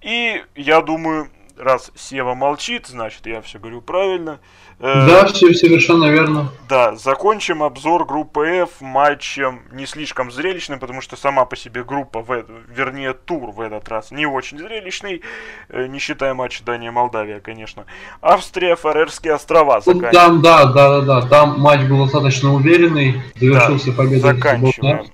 И 0.00 0.44
я 0.54 0.82
думаю, 0.82 1.30
раз 1.56 1.90
Сева 1.94 2.34
молчит, 2.34 2.86
значит 2.86 3.26
я 3.26 3.40
все 3.42 3.58
говорю 3.58 3.80
правильно. 3.80 4.40
Э, 4.80 5.06
да, 5.06 5.26
все 5.26 5.54
совершенно 5.54 6.06
верно. 6.10 6.50
Да, 6.68 6.96
закончим 6.96 7.62
обзор 7.62 8.04
группы 8.06 8.46
F 8.46 8.80
матчем 8.80 9.62
не 9.72 9.86
слишком 9.86 10.32
зрелищным, 10.32 10.78
потому 10.78 11.00
что 11.00 11.16
сама 11.16 11.44
по 11.44 11.56
себе 11.56 11.84
группа, 11.84 12.20
в, 12.20 12.44
вернее 12.68 13.14
тур 13.14 13.50
в 13.50 13.60
этот 13.60 13.88
раз 13.88 14.10
не 14.10 14.26
очень 14.26 14.58
зрелищный, 14.58 15.22
э, 15.68 15.86
не 15.86 15.98
считая 15.98 16.34
матча 16.34 16.64
Дания-Молдавия, 16.64 17.40
конечно. 17.40 17.84
Австрия, 18.20 18.76
Фарерские 18.76 19.34
острова 19.34 19.80
заканчиваем. 19.80 20.12
Там, 20.12 20.42
да, 20.42 20.64
да, 20.66 21.00
да, 21.00 21.20
да, 21.20 21.26
там 21.26 21.60
матч 21.60 21.82
был 21.82 22.04
достаточно 22.04 22.52
уверенный, 22.52 23.22
завершился 23.36 23.92
да, 23.92 23.96
победой. 23.96 24.20
Заканчиваем 24.20 25.06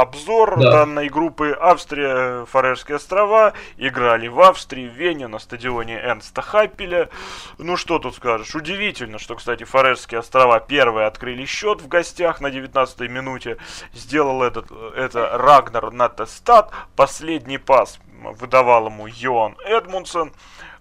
обзор 0.00 0.60
да. 0.60 0.70
данной 0.70 1.08
группы 1.08 1.56
Австрия, 1.58 2.44
Фарерские 2.46 2.96
острова. 2.96 3.52
Играли 3.76 4.28
в 4.28 4.40
Австрии, 4.40 4.88
в 4.88 4.92
Вене, 4.92 5.26
на 5.26 5.38
стадионе 5.38 5.96
Энста 5.96 6.40
Хаппеля. 6.40 7.08
Ну 7.58 7.76
что 7.76 7.98
тут 7.98 8.14
скажешь? 8.14 8.54
Удивительно, 8.54 9.18
что, 9.18 9.34
кстати, 9.34 9.64
Фарерские 9.64 10.20
острова 10.20 10.60
первые 10.60 11.06
открыли 11.06 11.44
счет 11.44 11.80
в 11.80 11.88
гостях 11.88 12.40
на 12.40 12.48
19-й 12.48 13.08
минуте. 13.08 13.58
Сделал 13.92 14.42
этот, 14.42 14.70
это 14.94 15.36
Рагнар 15.36 15.90
Натестат. 15.90 16.70
Последний 16.94 17.58
пас 17.58 17.98
выдавал 18.22 18.86
ему 18.86 19.06
Йоан 19.06 19.56
Эдмунсон. 19.64 20.32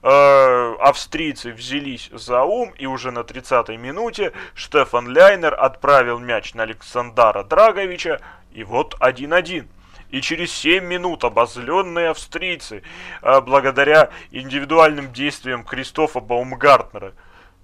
Э, 0.03 0.75
австрийцы 0.79 1.51
взялись 1.51 2.09
за 2.13 2.43
ум, 2.43 2.71
и 2.77 2.85
уже 2.85 3.11
на 3.11 3.19
30-й 3.19 3.77
минуте 3.77 4.31
Штефан 4.53 5.09
Ляйнер 5.09 5.53
отправил 5.53 6.19
мяч 6.19 6.53
на 6.53 6.63
Александра 6.63 7.43
Драговича, 7.43 8.21
и 8.53 8.63
вот 8.63 8.95
1-1. 8.99 9.65
И 10.09 10.21
через 10.21 10.51
7 10.53 10.85
минут 10.85 11.23
обозленные 11.23 12.09
австрийцы, 12.09 12.83
э, 13.21 13.41
благодаря 13.41 14.09
индивидуальным 14.31 15.11
действиям 15.11 15.63
Кристофа 15.63 16.21
Баумгартнера, 16.21 17.13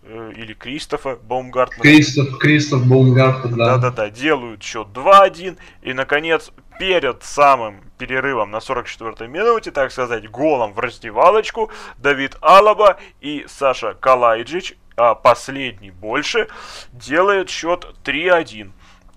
э, 0.01 0.33
или 0.35 0.53
Кристофа 0.53 1.15
Баумгартнера. 1.15 1.81
Кристоф, 1.83 2.37
Кристоф 2.39 2.85
Баумгартнер, 2.85 3.55
да. 3.55 3.77
Да-да-да, 3.77 4.09
делают 4.09 4.61
счет 4.61 4.87
2-1. 4.87 5.57
И, 5.83 5.93
наконец, 5.93 6.51
перед 6.79 7.23
самым 7.23 7.81
перерывом 7.97 8.51
на 8.51 8.57
44-й 8.57 9.27
минуте, 9.27 9.71
так 9.71 9.91
сказать, 9.91 10.29
голом 10.29 10.73
в 10.73 10.79
раздевалочку, 10.79 11.71
Давид 11.97 12.37
Алаба 12.41 12.97
и 13.21 13.45
Саша 13.47 13.93
Калайджич, 13.93 14.75
а 14.95 15.15
последний 15.15 15.91
больше, 15.91 16.47
делают 16.91 17.49
счет 17.49 17.85
3-1. 18.03 18.71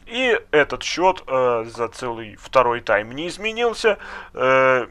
И 0.06 0.40
этот 0.52 0.82
счет 0.84 1.24
э, 1.26 1.64
за 1.66 1.88
целый 1.88 2.36
второй 2.36 2.80
тайм 2.80 3.10
не 3.12 3.26
изменился. 3.26 3.98
Э, 4.34 4.86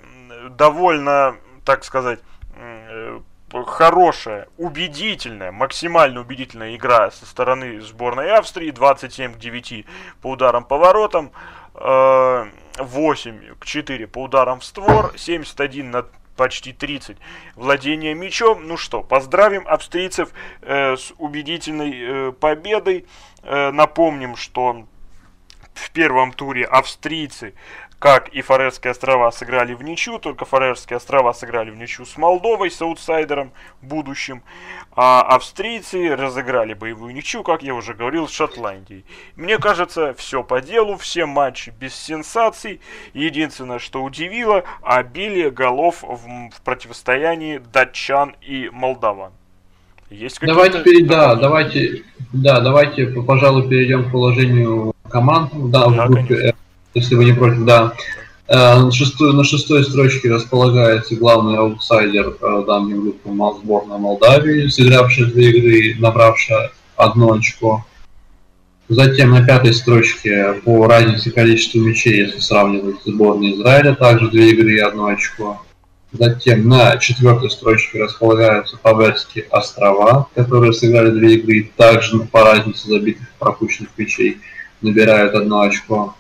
довольно, 0.49 1.38
так 1.63 1.86
сказать, 1.86 2.20
э, 2.57 3.22
хорошая, 3.66 4.49
убедительная, 4.57 5.53
максимально 5.53 6.20
убедительная 6.20 6.76
игра 6.76 7.11
со 7.11 7.26
стороны 7.26 7.80
сборной 7.80 8.32
Австрии. 8.32 8.72
27 8.72 9.36
к 9.36 9.38
9 9.38 9.86
по 10.22 10.32
ударам 10.32 10.66
по 10.66 10.78
воротам. 10.78 11.32
Э, 11.76 12.45
8 12.78 13.55
к 13.59 13.65
4 13.65 14.07
по 14.07 14.23
ударам 14.23 14.59
в 14.59 14.65
створ. 14.65 15.13
71 15.17 15.91
на 15.91 16.05
почти 16.36 16.73
30 16.73 17.17
владения 17.55 18.13
мячом. 18.13 18.67
Ну 18.67 18.78
что, 18.78 19.01
поздравим 19.01 19.67
австрийцев 19.67 20.30
э, 20.61 20.95
с 20.95 21.13
убедительной 21.17 21.93
э, 21.93 22.32
победой. 22.34 23.05
Э, 23.43 23.71
напомним, 23.71 24.36
что 24.36 24.86
в 25.73 25.91
первом 25.91 26.32
туре 26.34 26.65
австрийцы, 26.65 27.53
как 28.05 28.29
и 28.29 28.43
Фарерские 28.43 28.91
острова, 28.91 29.31
сыграли 29.31 29.73
в 29.73 29.81
ничью, 29.81 30.19
только 30.19 30.45
Фарерские 30.45 30.97
острова 30.97 31.33
сыграли 31.33 31.71
в 31.71 31.75
ничью 31.75 32.05
с 32.05 32.17
Молдовой, 32.17 32.69
с 32.69 32.79
аутсайдером 32.79 33.51
будущим, 33.81 34.43
а 34.95 35.23
австрийцы 35.23 36.15
разыграли 36.15 36.75
боевую 36.75 37.15
ничью, 37.15 37.41
как 37.41 37.63
я 37.63 37.73
уже 37.73 37.95
говорил, 37.95 38.27
с 38.27 38.31
Шотландией. 38.31 39.05
Мне 39.35 39.57
кажется, 39.57 40.13
все 40.19 40.43
по 40.43 40.61
делу, 40.61 40.97
все 40.97 41.25
матчи 41.25 41.73
без 41.79 41.95
сенсаций. 41.95 42.79
Единственное, 43.15 43.79
что 43.79 44.03
удивило, 44.03 44.65
обилие 44.83 45.49
голов 45.49 46.03
в, 46.03 46.51
в 46.51 46.61
противостоянии 46.63 47.59
датчан 47.73 48.35
и 48.39 48.69
молдаван. 48.71 49.31
Есть 50.11 50.39
давайте 50.41 50.83
перейдем, 50.83 51.07
да, 51.07 51.33
давайте, 51.33 52.03
да, 52.31 52.59
давайте, 52.59 53.07
пожалуй, 53.07 53.67
перейдем 53.67 54.07
к 54.07 54.11
положению 54.11 54.93
команд, 55.09 55.49
да, 55.71 55.87
в 55.87 55.95
группе 55.95 56.49
F, 56.49 56.55
если 56.95 57.15
вы 57.15 57.25
не 57.25 57.33
против, 57.33 57.65
да. 57.65 57.93
Э, 58.47 58.79
на 58.79 58.91
шестой, 58.91 59.33
на 59.33 59.43
шестой 59.43 59.83
строчке 59.83 60.31
располагается 60.31 61.15
главный 61.15 61.57
аутсайдер 61.57 62.37
э, 62.41 62.63
данной 62.65 62.97
группы 62.99 63.29
сборная 63.61 63.97
Молдавии, 63.97 64.67
сыгравшая 64.67 65.27
две 65.27 65.51
игры, 65.51 65.99
набравшая 65.99 66.71
одно 66.95 67.33
очко. 67.33 67.85
Затем 68.87 69.31
на 69.31 69.45
пятой 69.45 69.73
строчке 69.73 70.53
по 70.63 70.85
разнице 70.87 71.31
количества 71.31 71.79
мячей, 71.79 72.25
если 72.25 72.39
сравнивать 72.39 72.97
сборной 73.03 73.55
Израиля, 73.55 73.95
также 73.95 74.29
две 74.29 74.51
игры 74.51 74.73
и 74.73 74.79
одно 74.79 75.07
очко. 75.07 75.61
Затем 76.11 76.69
на 76.69 76.95
четвертой 76.97 77.49
строчке 77.49 78.03
располагаются 78.03 78.77
Павельские 78.77 79.45
острова, 79.49 80.27
которые 80.35 80.71
сыграли 80.71 81.09
две 81.09 81.35
игры, 81.35 81.71
также 81.75 82.19
по 82.19 82.43
разнице 82.43 82.87
забитых 82.87 83.27
пропущенных 83.39 83.89
мячей 83.97 84.37
набирают 84.81 85.33
одно 85.33 85.61
очко. 85.61 86.15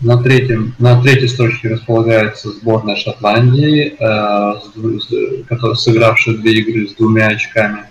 На, 0.00 0.22
третьем, 0.22 0.74
на 0.78 1.00
третьей 1.00 1.28
строчке 1.28 1.68
располагается 1.68 2.50
сборная 2.50 2.96
Шотландии, 2.96 3.94
э, 3.98 5.74
сыгравшая 5.74 6.36
две 6.36 6.54
игры 6.54 6.88
с 6.88 6.94
двумя 6.94 7.28
очками. 7.28 7.84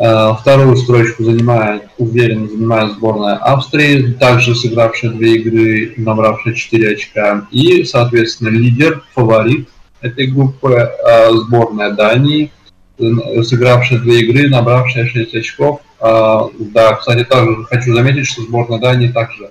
Э, 0.00 0.32
вторую 0.40 0.76
строчку 0.76 1.24
занимает, 1.24 1.82
уверенно 1.98 2.48
занимает 2.48 2.92
сборная 2.94 3.36
Австрии, 3.36 4.12
также 4.12 4.54
сыгравшая 4.54 5.10
две 5.10 5.36
игры, 5.36 5.92
набравшая 5.98 6.54
4 6.54 6.92
очка. 6.92 7.46
И, 7.50 7.84
соответственно, 7.84 8.48
лидер, 8.48 9.02
фаворит 9.14 9.68
этой 10.00 10.26
группы, 10.26 10.72
э, 10.72 11.30
сборная 11.32 11.90
Дании, 11.90 12.50
сыгравшая 12.98 13.98
две 13.98 14.22
игры, 14.22 14.48
набравшая 14.48 15.06
6 15.06 15.34
очков. 15.34 15.82
Э, 16.00 16.40
да, 16.58 16.94
кстати, 16.94 17.24
также 17.24 17.64
хочу 17.64 17.94
заметить, 17.94 18.26
что 18.26 18.42
сборная 18.42 18.78
Дании 18.78 19.08
также 19.08 19.50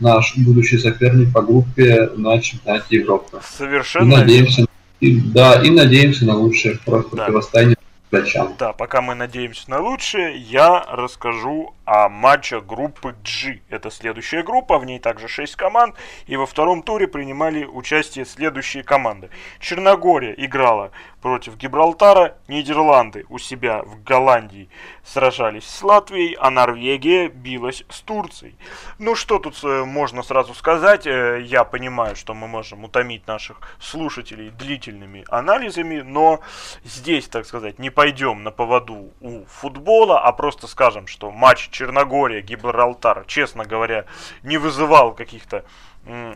наш 0.00 0.36
будущий 0.36 0.78
соперник 0.78 1.32
по 1.32 1.42
группе 1.42 2.10
на 2.16 2.40
чемпионате 2.40 2.96
Европы. 2.96 3.40
Совершенно. 3.42 4.14
И 4.14 4.16
надеемся, 4.16 4.66
и, 5.00 5.20
да, 5.20 5.62
и 5.62 5.70
надеемся 5.70 6.24
на 6.24 6.34
лучшее 6.34 6.78
противостояние 6.84 7.76
да. 8.10 8.48
Да, 8.58 8.72
пока 8.72 9.00
мы 9.02 9.14
надеемся 9.14 9.70
на 9.70 9.80
лучшее, 9.80 10.36
я 10.36 10.84
расскажу 10.90 11.74
о 11.90 12.08
матче 12.08 12.60
группы 12.60 13.16
G. 13.24 13.62
Это 13.68 13.90
следующая 13.90 14.44
группа, 14.44 14.78
в 14.78 14.84
ней 14.84 15.00
также 15.00 15.26
6 15.26 15.56
команд, 15.56 15.96
и 16.26 16.36
во 16.36 16.46
втором 16.46 16.84
туре 16.84 17.08
принимали 17.08 17.64
участие 17.64 18.24
следующие 18.26 18.84
команды. 18.84 19.28
Черногория 19.58 20.32
играла 20.36 20.92
против 21.20 21.56
Гибралтара, 21.56 22.36
Нидерланды 22.46 23.26
у 23.28 23.38
себя 23.38 23.82
в 23.82 24.04
Голландии 24.04 24.68
сражались 25.04 25.66
с 25.66 25.82
Латвией, 25.82 26.36
а 26.38 26.50
Норвегия 26.50 27.28
билась 27.28 27.84
с 27.88 28.00
Турцией. 28.02 28.56
Ну 28.98 29.16
что 29.16 29.38
тут 29.38 29.58
э, 29.64 29.84
можно 29.84 30.22
сразу 30.22 30.54
сказать, 30.54 31.06
э, 31.06 31.40
я 31.42 31.64
понимаю, 31.64 32.14
что 32.14 32.34
мы 32.34 32.46
можем 32.46 32.84
утомить 32.84 33.26
наших 33.26 33.60
слушателей 33.80 34.50
длительными 34.50 35.24
анализами, 35.28 36.00
но 36.00 36.40
здесь, 36.84 37.26
так 37.28 37.46
сказать, 37.46 37.78
не 37.80 37.90
пойдем 37.90 38.44
на 38.44 38.52
поводу 38.52 39.12
у 39.20 39.44
футбола, 39.46 40.20
а 40.20 40.32
просто 40.32 40.68
скажем, 40.68 41.08
что 41.08 41.30
матч 41.30 41.68
Черногория, 41.80 42.42
Гибралтар, 42.42 43.24
честно 43.26 43.64
говоря, 43.64 44.04
не 44.42 44.58
вызывал 44.58 45.14
каких-то 45.14 45.64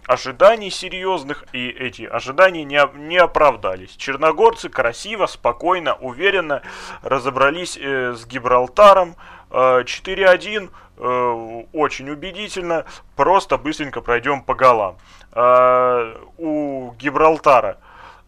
ожиданий 0.06 0.70
серьезных, 0.70 1.44
и 1.52 1.68
эти 1.68 2.04
ожидания 2.04 2.64
не, 2.64 2.80
не 2.94 3.18
оправдались. 3.18 3.94
Черногорцы 3.96 4.70
красиво, 4.70 5.26
спокойно, 5.26 5.96
уверенно 5.96 6.62
разобрались 7.02 7.76
э, 7.76 8.14
с 8.14 8.24
Гибралтаром. 8.24 9.16
Э, 9.50 9.82
4-1, 9.84 10.70
э, 10.96 11.62
очень 11.74 12.08
убедительно, 12.08 12.86
просто 13.14 13.58
быстренько 13.58 14.00
пройдем 14.00 14.42
по 14.42 14.54
голам. 14.54 14.96
Э, 15.32 16.16
у 16.38 16.92
Гибралтара 16.92 17.76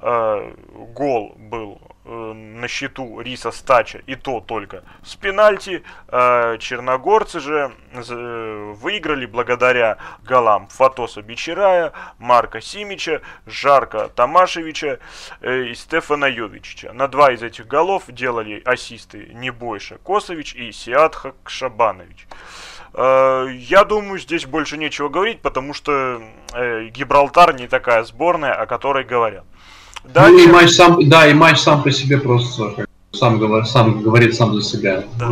э, 0.00 0.52
гол 0.94 1.32
был 1.38 1.80
Э, 2.08 2.32
на 2.34 2.68
счету 2.68 3.20
Риса 3.20 3.50
Стача, 3.50 4.00
и 4.06 4.14
то 4.14 4.40
только 4.40 4.84
с 5.02 5.16
пенальти. 5.16 5.82
Э, 6.06 6.56
черногорцы 6.60 7.40
же 7.40 7.72
э, 7.92 8.74
выиграли 8.76 9.26
благодаря 9.26 9.98
голам 10.22 10.68
Фатоса 10.68 11.22
Бичерая, 11.22 11.92
Марка 12.18 12.60
Симича, 12.60 13.22
Жарка 13.44 14.08
Тамашевича 14.08 15.00
и 15.40 15.74
Стефана 15.74 16.26
Йовичича. 16.26 16.92
На 16.92 17.08
два 17.08 17.32
из 17.32 17.42
этих 17.42 17.66
голов 17.66 18.04
делали 18.06 18.62
ассисты 18.64 19.30
Небойша 19.34 19.98
Косович 19.98 20.54
и 20.54 20.70
Сиатха 20.70 21.34
Кшабанович. 21.42 22.28
Я 22.94 23.84
думаю, 23.84 24.18
здесь 24.18 24.46
больше 24.46 24.78
нечего 24.78 25.08
говорить, 25.08 25.42
потому 25.42 25.74
что 25.74 26.22
Гибралтар 26.54 27.54
не 27.54 27.66
такая 27.68 28.04
сборная, 28.04 28.54
о 28.54 28.64
которой 28.66 29.04
говорят. 29.04 29.44
Да, 30.14 30.28
ну 30.28 30.38
и 30.38 30.46
матч 30.46 30.70
сам, 30.70 31.08
да, 31.08 31.26
и 31.26 31.34
матч 31.34 31.58
сам 31.58 31.82
по 31.82 31.90
себе 31.90 32.18
просто 32.18 32.86
сам, 33.12 33.38
говор, 33.38 33.66
сам 33.66 34.02
говорит 34.02 34.34
сам 34.34 34.54
за 34.54 34.62
себя. 34.62 35.04
Да. 35.18 35.30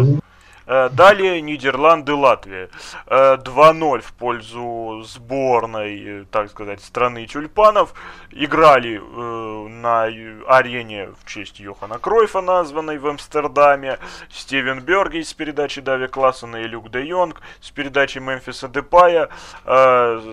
Далее 0.67 1.41
Нидерланды, 1.41 2.15
Латвия. 2.15 2.71
2-0 3.07 3.99
э, 3.99 4.01
в 4.01 4.13
пользу 4.15 5.03
сборной, 5.05 6.23
э, 6.23 6.25
так 6.31 6.51
сказать, 6.51 6.83
страны 6.83 7.27
тюльпанов. 7.27 7.95
Играли 8.31 8.99
на 8.99 10.05
арене 10.49 11.09
в 11.21 11.27
честь 11.27 11.61
Йохана 11.61 11.99
Кройфа, 11.99 12.41
названной 12.41 12.99
в 12.99 13.07
Амстердаме. 13.07 13.99
Стивен 14.31 14.81
Берги 14.81 15.23
с 15.23 15.35
передачи 15.35 15.81
Дави 15.81 16.09
Классена 16.09 16.57
и 16.57 16.65
Люк 16.65 16.91
де 16.91 17.05
Йонг 17.05 17.41
с 17.61 17.71
передачи 17.71 18.19
Мемфиса 18.19 18.69
Депая. 18.69 19.29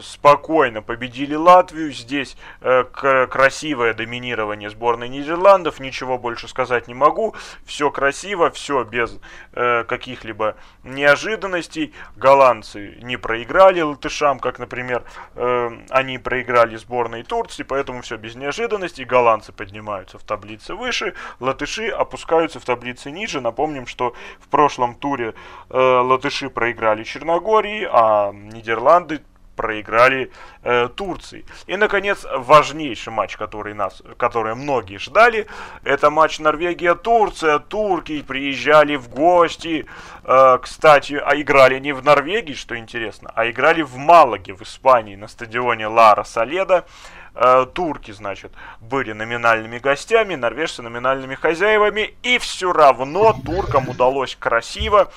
Спокойно 0.01 0.81
победили 0.81 1.35
Латвию. 1.35 1.91
Здесь 1.91 2.37
красивое 2.59 3.93
доминирование 3.93 4.69
сборной 4.69 5.09
Нидерландов. 5.09 5.79
Ничего 5.79 6.17
больше 6.17 6.47
сказать 6.47 6.87
не 6.87 6.93
могу. 6.93 7.35
Все 7.65 7.91
красиво, 7.91 8.49
все 8.49 8.83
без 8.83 9.19
каких 9.51 10.20
каких-либо 10.21 10.55
неожиданностей. 10.83 11.93
Голландцы 12.15 12.97
не 13.01 13.17
проиграли 13.17 13.81
латышам, 13.81 14.39
как, 14.39 14.59
например, 14.59 15.03
э, 15.35 15.69
они 15.89 16.17
проиграли 16.17 16.77
сборной 16.77 17.23
Турции, 17.23 17.63
поэтому 17.63 18.01
все 18.01 18.17
без 18.17 18.35
неожиданностей. 18.35 19.05
Голландцы 19.05 19.51
поднимаются 19.51 20.17
в 20.17 20.23
таблице 20.23 20.75
выше, 20.75 21.13
латыши 21.39 21.89
опускаются 21.89 22.59
в 22.59 22.65
таблице 22.65 23.11
ниже. 23.11 23.41
Напомним, 23.41 23.87
что 23.87 24.13
в 24.39 24.47
прошлом 24.47 24.95
туре 24.95 25.33
э, 25.69 25.77
латыши 25.77 26.49
проиграли 26.49 27.03
Черногории, 27.03 27.87
а 27.91 28.31
Нидерланды 28.31 29.21
проиграли 29.55 30.31
э, 30.63 30.89
Турции. 30.95 31.45
И, 31.67 31.77
наконец, 31.77 32.25
важнейший 32.35 33.13
матч, 33.13 33.37
который, 33.37 33.73
нас, 33.73 34.01
который 34.17 34.55
многие 34.55 34.97
ждали, 34.97 35.47
это 35.83 36.09
матч 36.09 36.39
Норвегия-Турция. 36.39 37.59
Турки 37.59 38.21
приезжали 38.21 38.95
в 38.95 39.09
гости, 39.09 39.85
э, 40.23 40.57
кстати, 40.61 41.13
а 41.13 41.35
играли 41.35 41.79
не 41.79 41.93
в 41.93 42.03
Норвегии, 42.03 42.53
что 42.53 42.77
интересно, 42.77 43.31
а 43.35 43.49
играли 43.49 43.81
в 43.81 43.97
Малаге, 43.97 44.53
в 44.53 44.61
Испании, 44.61 45.15
на 45.15 45.27
стадионе 45.27 45.87
Лара 45.87 46.23
Саледа. 46.23 46.85
Э, 47.33 47.65
турки, 47.73 48.11
значит, 48.11 48.51
были 48.81 49.13
номинальными 49.13 49.79
гостями, 49.79 50.35
норвежцы 50.35 50.81
номинальными 50.81 51.35
хозяевами, 51.35 52.13
и 52.23 52.37
все 52.39 52.73
равно 52.73 53.33
туркам 53.45 53.87
удалось 53.87 54.35
красиво 54.35 55.11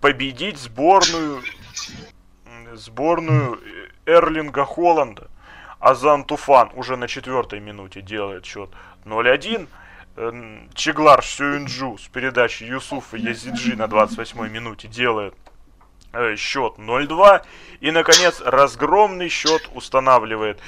победить 0.00 0.58
сборную 0.58 1.42
сборную 2.74 3.60
Эрлинга 4.06 4.64
Холланда. 4.64 5.28
Азан 5.78 6.24
Туфан 6.24 6.70
уже 6.74 6.96
на 6.96 7.08
четвертой 7.08 7.60
минуте 7.60 8.02
делает 8.02 8.44
счет 8.44 8.70
0-1. 9.04 9.68
Чеглар 10.74 11.24
Сюинджу 11.24 11.96
с 11.96 12.08
передачи 12.08 12.64
Юсуфа 12.64 13.16
Язиджи 13.16 13.76
на 13.76 13.84
28-й 13.84 14.50
минуте 14.50 14.88
делает 14.88 15.34
Э, 16.12 16.34
счет 16.36 16.74
0-2. 16.76 17.42
И, 17.80 17.90
наконец, 17.92 18.40
разгромный 18.44 19.28
счет 19.28 19.68
устанавливает 19.74 20.58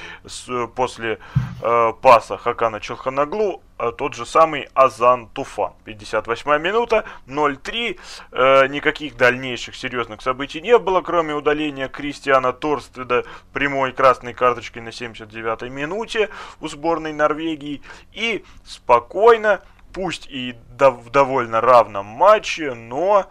после 0.77 1.19
э, 1.63 1.93
паса 2.01 2.37
Хакана 2.37 2.81
Челханаглу 2.81 3.55
э, 3.55 3.72
тот 3.91 4.15
же 4.15 4.25
самый 4.25 4.69
Азан 4.75 5.29
Туфан. 5.29 5.73
58 5.85 6.59
минута, 6.59 7.05
0-3. 7.27 7.99
Э, 8.31 8.67
никаких 8.69 9.17
дальнейших 9.17 9.75
серьезных 9.75 10.23
событий 10.23 10.61
не 10.61 10.79
было, 10.79 11.01
кроме 11.01 11.35
удаления 11.35 11.89
Кристиана 11.89 12.53
Торстеда 12.53 13.25
прямой 13.53 13.93
красной 13.93 14.35
карточкой 14.35 14.83
на 14.83 14.91
79-й 14.91 15.69
минуте 15.71 16.29
у 16.61 16.69
сборной 16.69 17.13
Норвегии. 17.13 17.83
И 18.13 18.45
спокойно, 18.65 19.61
пусть 19.93 20.29
и 20.29 20.55
в 20.79 21.11
довольно 21.11 21.61
равном 21.61 22.07
матче, 22.07 22.75
но, 22.75 23.27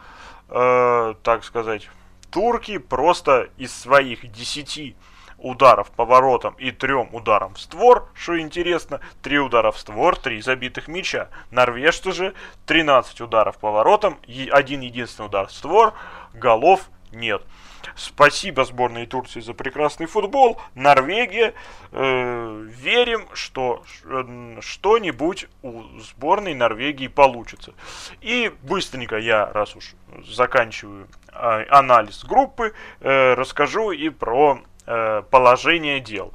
э, 0.50 1.14
так 1.24 1.46
сказать 1.46 1.90
турки 2.32 2.78
просто 2.78 3.50
из 3.58 3.74
своих 3.74 4.32
10 4.32 4.96
ударов 5.42 5.92
по 5.92 6.06
воротам 6.06 6.56
и 6.58 6.72
трем 6.72 7.10
ударам 7.14 7.56
в 7.56 7.60
створ, 7.60 8.10
что 8.14 8.40
интересно, 8.40 9.02
три 9.22 9.40
удара 9.40 9.72
в 9.72 9.78
створ, 9.78 10.18
три 10.18 10.42
забитых 10.42 10.88
мяча. 10.88 11.30
Норвежцы 11.50 12.12
же 12.12 12.34
13 12.68 13.22
ударов 13.22 13.58
по 13.58 13.72
воротам, 13.72 14.20
один 14.52 14.82
единственный 14.82 15.26
удар 15.26 15.48
в 15.48 15.52
створ, 15.52 15.94
голов 16.34 16.90
нет. 17.12 17.42
Спасибо 17.96 18.64
сборной 18.64 19.06
Турции 19.06 19.40
за 19.40 19.54
прекрасный 19.54 20.06
футбол. 20.06 20.62
Норвегия. 20.76 21.54
Э, 21.92 22.66
верим, 22.70 23.28
что 23.34 23.84
э, 24.04 24.58
что-нибудь 24.62 25.48
у 25.62 25.84
сборной 26.00 26.54
Норвегии 26.54 27.08
получится. 27.08 27.74
И 28.22 28.54
быстренько 28.64 29.18
я, 29.18 29.52
раз 29.52 29.76
уж 29.76 29.96
заканчиваю 30.26 31.08
э, 31.34 31.66
анализ 31.70 32.24
группы, 32.24 32.74
э, 33.00 33.34
расскажу 33.34 33.92
и 33.92 34.10
про 34.10 34.62
положение 34.86 36.00
дел. 36.00 36.34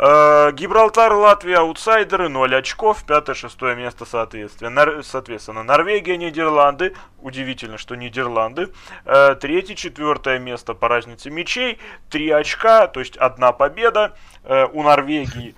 Э, 0.00 0.52
Гибралтар, 0.52 1.12
Латвия, 1.12 1.56
аутсайдеры, 1.56 2.28
0 2.28 2.54
очков, 2.54 3.04
5-6 3.04 3.74
место 3.74 4.04
соответственно. 4.04 5.02
Соответственно. 5.02 5.64
Норвегия, 5.64 6.16
Нидерланды, 6.16 6.94
удивительно, 7.20 7.78
что 7.78 7.96
Нидерланды. 7.96 8.72
Э, 9.04 9.34
третье, 9.34 9.74
четвертое 9.74 10.38
место 10.38 10.74
по 10.74 10.86
разнице 10.86 11.30
мячей, 11.30 11.78
3 12.10 12.30
очка, 12.30 12.86
то 12.86 13.00
есть 13.00 13.16
одна 13.16 13.50
победа. 13.50 14.16
Э, 14.44 14.66
у 14.72 14.84
Норвегии 14.84 15.56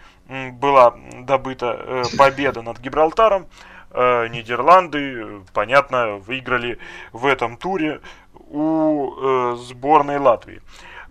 была 0.53 0.95
добыта 1.18 1.76
э, 1.78 2.03
победа 2.16 2.62
над 2.62 2.78
Гибралтаром. 2.78 3.47
Э, 3.91 4.26
Нидерланды, 4.28 5.43
понятно, 5.53 6.16
выиграли 6.16 6.78
в 7.12 7.26
этом 7.26 7.59
туре 7.59 8.01
у 8.33 9.12
э, 9.12 9.57
сборной 9.57 10.16
Латвии. 10.16 10.62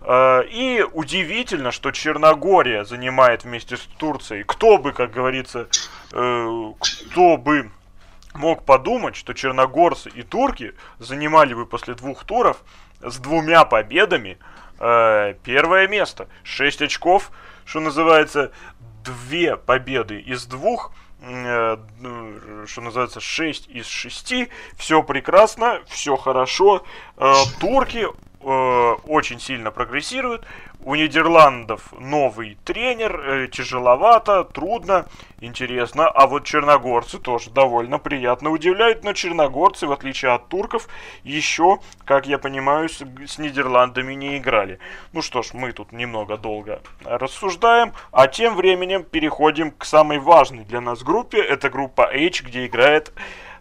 Э, 0.02 0.44
и 0.48 0.82
удивительно, 0.92 1.70
что 1.72 1.90
Черногория 1.90 2.84
занимает 2.84 3.44
вместе 3.44 3.76
с 3.76 3.80
Турцией. 3.98 4.44
Кто 4.44 4.78
бы, 4.78 4.92
как 4.92 5.10
говорится, 5.10 5.68
э, 6.12 6.72
кто 6.78 7.36
бы 7.36 7.70
мог 8.34 8.64
подумать, 8.64 9.16
что 9.16 9.34
черногорцы 9.34 10.08
и 10.08 10.22
турки 10.22 10.74
занимали 10.98 11.52
бы 11.52 11.66
после 11.66 11.94
двух 11.94 12.24
туров 12.24 12.58
с 13.00 13.18
двумя 13.18 13.64
победами 13.64 14.38
э, 14.78 15.34
первое 15.42 15.88
место. 15.88 16.28
Шесть 16.44 16.80
очков, 16.80 17.30
что 17.64 17.80
называется, 17.80 18.52
две 19.04 19.56
победы 19.56 20.20
из 20.20 20.46
двух 20.46 20.92
что 21.22 22.80
называется, 22.80 23.20
6 23.20 23.68
из 23.68 23.86
6. 23.86 24.48
Все 24.78 25.02
прекрасно, 25.02 25.82
все 25.86 26.16
хорошо. 26.16 26.82
Турки 27.60 28.06
э, 28.40 28.92
очень 29.06 29.40
сильно 29.40 29.70
прогрессирует. 29.70 30.44
У 30.82 30.94
Нидерландов 30.94 31.92
новый 31.98 32.56
тренер, 32.64 33.20
э, 33.20 33.48
тяжеловато, 33.48 34.44
трудно, 34.44 35.06
интересно. 35.40 36.08
А 36.08 36.26
вот 36.26 36.44
черногорцы 36.44 37.18
тоже 37.18 37.50
довольно 37.50 37.98
приятно 37.98 38.50
удивляют. 38.50 39.04
Но 39.04 39.12
черногорцы, 39.12 39.86
в 39.86 39.92
отличие 39.92 40.32
от 40.32 40.48
турков, 40.48 40.88
еще, 41.22 41.80
как 42.04 42.26
я 42.26 42.38
понимаю, 42.38 42.88
с, 42.88 43.02
с 43.26 43.38
Нидерландами 43.38 44.14
не 44.14 44.38
играли. 44.38 44.78
Ну 45.12 45.20
что 45.20 45.42
ж, 45.42 45.50
мы 45.52 45.72
тут 45.72 45.92
немного 45.92 46.38
долго 46.38 46.80
рассуждаем. 47.04 47.92
А 48.10 48.26
тем 48.26 48.56
временем 48.56 49.04
переходим 49.04 49.72
к 49.72 49.84
самой 49.84 50.18
важной 50.18 50.64
для 50.64 50.80
нас 50.80 51.02
группе. 51.02 51.42
Это 51.42 51.68
группа 51.68 52.10
H, 52.10 52.42
где 52.42 52.66
играет 52.66 53.12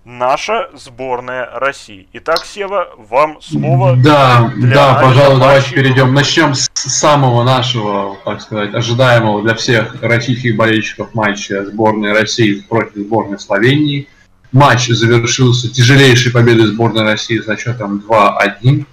наша 0.06 0.70
сборная 0.76 1.50
России. 1.60 2.08
Итак, 2.14 2.45
Сева, 2.45 2.89
вам 2.97 3.41
слово. 3.41 3.95
Да, 3.95 4.52
да, 4.58 4.95
пожалуй, 4.95 5.39
давайте 5.39 5.74
перейдем. 5.74 6.14
Начнем 6.14 6.54
с 6.56 6.70
самого 6.74 7.43
нашего, 7.43 8.18
так 8.26 8.41
сказать, 8.41 8.74
ожидаемого 8.74 9.41
для 9.43 9.56
всех 9.56 10.02
российских 10.02 10.56
болельщиков 10.56 11.14
матча 11.14 11.66
сборной 11.66 12.14
России 12.14 12.64
против 12.68 12.97
сборной 12.97 13.39
Словении. 13.39 14.08
Матч 14.52 14.88
завершился 14.88 15.72
тяжелейшей 15.72 16.32
победой 16.32 16.68
сборной 16.68 17.04
России 17.04 17.39
со 17.39 17.56
счетом 17.56 18.04
2-1. 18.08 18.86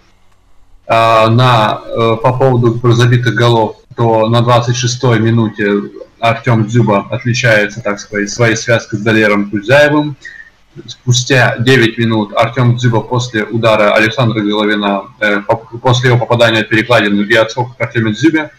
А, 0.88 1.28
на, 1.28 1.80
э, 1.84 2.16
по 2.22 2.32
поводу 2.32 2.78
забитых 2.92 3.34
голов, 3.34 3.76
то 3.96 4.28
на 4.28 4.40
26-й 4.40 5.18
минуте 5.18 5.90
Артем 6.20 6.66
Дзюба 6.66 7.06
отличается, 7.10 7.80
так 7.80 7.98
сказать, 7.98 8.30
своей 8.30 8.56
связкой 8.56 8.98
с 8.98 9.02
Далером 9.02 9.50
Кузяевым 9.50 10.16
спустя 10.86 11.56
9 11.58 11.98
минут 11.98 12.32
Артем 12.36 12.76
Дзюба 12.76 13.00
после 13.00 13.44
удара 13.44 13.94
Александра 13.94 14.40
Головина, 14.40 15.04
э, 15.20 15.40
после 15.82 16.10
его 16.10 16.18
попадания 16.18 16.64
в 16.64 16.68
перекладину 16.68 17.22
и 17.22 17.34
отскока 17.34 17.74
к 17.74 17.80
Артеме 17.80 18.12
Дзюбе, 18.12 18.50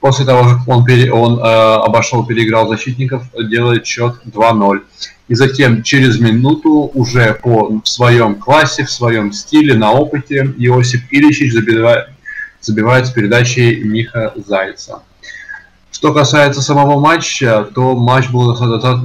после 0.00 0.24
того, 0.24 0.42
как 0.44 0.68
он, 0.68 0.84
пере, 0.84 1.12
он 1.12 1.38
э, 1.38 1.42
обошел, 1.42 2.26
переиграл 2.26 2.68
защитников, 2.68 3.22
делает 3.38 3.86
счет 3.86 4.20
2-0. 4.26 4.82
И 5.28 5.34
затем 5.34 5.82
через 5.82 6.20
минуту 6.20 6.90
уже 6.92 7.34
по 7.34 7.80
своем 7.84 8.34
классе, 8.34 8.84
в 8.84 8.90
своем 8.90 9.32
стиле, 9.32 9.74
на 9.74 9.92
опыте 9.92 10.54
Иосип 10.58 11.02
Ильичич 11.10 11.52
забивает, 11.54 12.08
забивает 12.60 13.06
с 13.06 13.10
передачей 13.10 13.82
Миха 13.84 14.34
Зайца. 14.36 15.02
Что 16.04 16.12
касается 16.12 16.60
самого 16.60 17.00
матча, 17.00 17.66
то 17.74 17.96
матч 17.96 18.28
был 18.28 18.54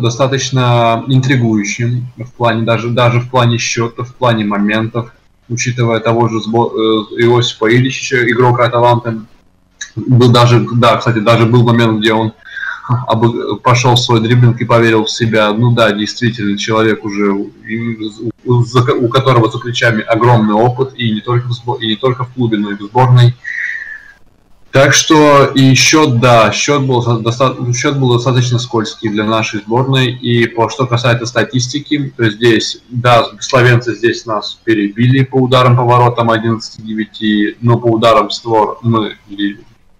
достаточно 0.01 1.01
интригующим 1.07 2.07
в 2.17 2.33
плане 2.33 2.63
даже 2.63 2.89
даже 2.89 3.21
в 3.21 3.29
плане 3.29 3.57
счета, 3.57 4.03
в 4.03 4.13
плане 4.15 4.43
моментов, 4.43 5.13
учитывая 5.47 6.01
того 6.01 6.27
же 6.27 6.39
э, 6.39 6.41
Иосипа 7.23 7.73
Ильича, 7.73 8.29
игрока 8.29 8.65
Аталанты. 8.65 9.21
Был 9.95 10.29
даже, 10.29 10.67
да, 10.73 10.97
кстати, 10.97 11.19
даже 11.19 11.45
был 11.45 11.63
момент, 11.63 12.01
где 12.01 12.11
он 12.11 12.33
пошел 13.63 13.95
в 13.95 13.99
свой 14.01 14.19
дриблинг 14.19 14.59
и 14.59 14.65
поверил 14.65 15.05
в 15.05 15.09
себя. 15.09 15.53
Ну 15.53 15.71
да, 15.71 15.93
действительно, 15.93 16.57
человек 16.57 17.05
уже, 17.05 17.31
у 18.43 19.07
которого 19.07 19.49
за 19.49 19.59
плечами 19.59 20.01
огромный 20.01 20.53
опыт, 20.53 20.95
и 20.97 21.11
не 21.11 21.21
только 21.21 21.47
в, 21.47 21.75
и 21.75 21.87
не 21.87 21.95
только 21.95 22.25
в 22.25 22.33
клубе, 22.33 22.57
но 22.57 22.71
и 22.71 22.75
в 22.75 22.81
сборной. 22.81 23.35
Так 24.71 24.93
что 24.93 25.45
и 25.55 25.73
счет, 25.73 26.19
да, 26.19 26.51
счет 26.51 26.83
был, 26.83 27.01
доста- 27.21 27.55
счет 27.73 27.97
был 27.97 28.13
достаточно 28.13 28.59
скользкий 28.59 29.09
для 29.09 29.23
нашей 29.23 29.61
сборной. 29.61 30.11
И 30.11 30.45
по 30.45 30.69
что 30.69 30.85
касается 30.85 31.25
статистики, 31.25 32.13
то 32.15 32.29
здесь, 32.29 32.81
да, 32.89 33.25
словенцы 33.39 33.95
здесь 33.95 34.27
нас 34.27 34.59
перебили 34.63 35.23
по 35.23 35.37
ударам 35.37 35.75
по 35.75 35.83
воротам 35.83 36.29
11-9, 36.29 37.57
но 37.61 37.79
по 37.79 37.87
ударам 37.87 38.29
в 38.29 38.33
створ 38.33 38.77
мы 38.83 39.17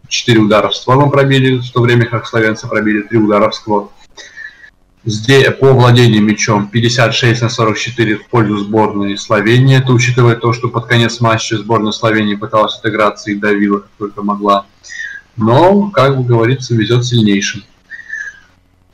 4 0.08 0.40
удара 0.40 0.70
в 0.70 0.76
створ 0.76 0.98
мы 0.98 1.10
пробили, 1.10 1.58
в 1.58 1.72
то 1.72 1.82
время 1.82 2.06
как 2.06 2.28
словенцы 2.28 2.68
пробили 2.68 3.02
3 3.02 3.18
удара 3.18 3.50
в 3.50 3.56
створ. 3.56 3.90
Здесь 5.10 5.48
по 5.60 5.74
владению 5.74 6.22
мячом 6.22 6.68
56 6.68 7.42
на 7.42 7.50
44 7.50 8.18
в 8.18 8.28
пользу 8.28 8.60
сборной 8.60 9.18
Словении. 9.18 9.76
Это 9.76 9.92
учитывая 9.92 10.36
то, 10.36 10.54
что 10.54 10.70
под 10.70 10.86
конец 10.86 11.20
матча 11.20 11.58
сборная 11.58 11.92
Словении 11.92 12.36
пыталась 12.36 12.78
отыграться 12.78 13.32
и 13.32 13.36
давила, 13.36 13.80
как 13.80 13.90
только 13.98 14.22
могла. 14.22 14.68
Но, 15.36 15.90
как 15.90 16.24
говорится, 16.24 16.76
везет 16.76 17.06
сильнейшим. 17.06 17.64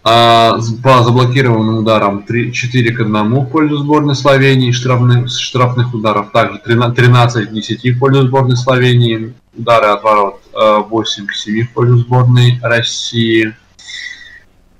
А, 0.06 0.58
по 0.82 1.04
заблокированным 1.04 1.80
ударам 1.80 2.24
3, 2.24 2.54
4 2.54 2.94
к 2.94 3.02
1 3.02 3.34
в 3.36 3.46
пользу 3.48 3.80
сборной 3.80 4.16
Словении, 4.16 4.72
штрафных, 4.72 5.30
штрафных 5.30 5.94
ударов 5.94 6.32
также 6.32 6.60
13 6.60 7.50
к 7.50 7.52
10 7.52 7.94
в 7.94 8.00
пользу 8.00 8.26
сборной 8.26 8.56
Словении, 8.56 9.34
удары 9.54 9.88
от 9.88 10.02
ворот 10.02 10.42
8 10.54 11.28
к 11.28 11.34
7 11.34 11.66
в 11.66 11.72
пользу 11.72 11.98
сборной 11.98 12.58
России. 12.62 13.54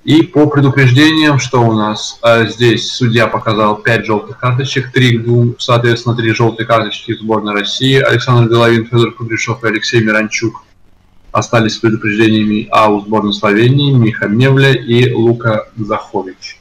И 0.06 0.22
по 0.22 0.46
предупреждениям, 0.46 1.40
что 1.40 1.62
у 1.62 1.72
нас 1.72 2.20
а, 2.22 2.44
здесь 2.44 2.92
судья 2.92 3.26
показал 3.26 3.78
5 3.78 4.06
желтых 4.06 4.38
карточек, 4.38 4.92
3 4.92 5.18
к 5.18 5.24
2, 5.24 5.54
соответственно, 5.58 6.14
3 6.14 6.32
желтые 6.32 6.64
карточки 6.64 7.12
сборной 7.12 7.54
России. 7.54 7.98
Александр 7.98 8.48
Головин, 8.48 8.86
Федор 8.86 9.12
Кудряшов 9.12 9.64
и 9.64 9.66
Алексей 9.66 10.00
Миранчук 10.00 10.62
остались 11.32 11.74
с 11.74 11.78
предупреждениями 11.78 12.68
А 12.70 12.88
у 12.88 13.00
сборной 13.00 13.32
Словении, 13.32 13.92
Миха 13.92 14.28
Мевля 14.28 14.74
и 14.74 15.12
Лука 15.12 15.66
Захович. 15.76 16.60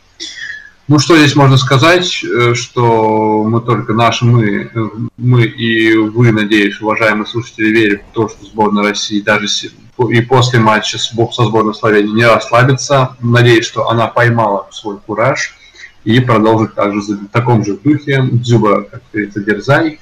Ну 0.88 1.00
что 1.00 1.18
здесь 1.18 1.36
можно 1.36 1.58
сказать, 1.58 2.24
э, 2.24 2.54
что 2.54 3.44
мы 3.44 3.60
только 3.62 3.94
наши, 3.94 4.24
мы, 4.24 4.70
мы 5.18 5.44
и 5.44 5.98
вы, 5.98 6.32
надеюсь, 6.32 6.80
уважаемые 6.80 7.26
слушатели, 7.26 7.70
верим 7.70 8.02
в 8.12 8.14
то, 8.14 8.30
что 8.30 8.46
сборная 8.46 8.84
России 8.84 9.20
даже 9.20 9.48
и 9.48 10.22
после 10.22 10.60
матча 10.60 11.00
со 11.00 11.46
сборной 11.46 11.74
Словении 11.74 12.14
не 12.14 12.28
расслабится. 12.28 13.16
Надеюсь, 13.20 13.66
что 13.66 13.90
она 13.90 14.08
поймала 14.08 14.68
свой 14.72 14.98
кураж 14.98 15.56
и 16.04 16.20
продолжит 16.20 16.76
также 16.76 17.00
в 17.00 17.28
таком 17.30 17.66
же 17.66 17.78
духе. 17.78 18.22
Дзюба, 18.32 18.84
как 18.84 19.02
говорится, 19.12 19.40
дерзай. 19.40 20.00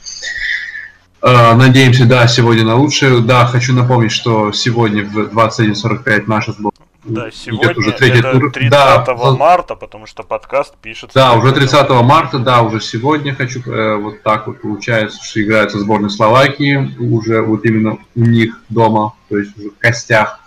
Э, 1.21 1.53
надеемся, 1.55 2.05
да, 2.05 2.27
сегодня 2.27 2.65
на 2.65 2.75
лучшее. 2.75 3.21
Да, 3.21 3.45
хочу 3.45 3.73
напомнить, 3.73 4.11
что 4.11 4.51
сегодня 4.51 5.05
в 5.05 5.17
21.45 5.17 6.23
наша 6.27 6.51
сборная 6.51 6.72
да, 7.03 7.31
сегодня 7.31 7.75
уже 7.77 7.91
третий 7.91 8.19
это 8.19 8.39
тур. 8.39 8.51
30 8.51 8.71
да, 8.71 9.05
марта, 9.37 9.75
потому 9.75 10.05
что 10.05 10.23
подкаст 10.23 10.75
пишется. 10.81 11.17
Да, 11.17 11.33
уже 11.33 11.51
30 11.51 11.89
марта, 11.89 12.39
да, 12.39 12.61
уже 12.61 12.79
сегодня 12.79 13.35
хочу, 13.35 13.61
э, 13.69 13.95
вот 13.97 14.23
так 14.23 14.47
вот 14.47 14.61
получается, 14.61 15.23
что 15.23 15.41
играется 15.41 15.79
сборная 15.79 16.09
Словакии, 16.09 16.95
уже 16.99 17.41
вот 17.41 17.65
именно 17.65 17.97
у 18.15 18.19
них 18.19 18.61
дома, 18.69 19.13
то 19.29 19.37
есть 19.37 19.57
уже 19.57 19.69
в 19.69 19.77
костях. 19.77 20.39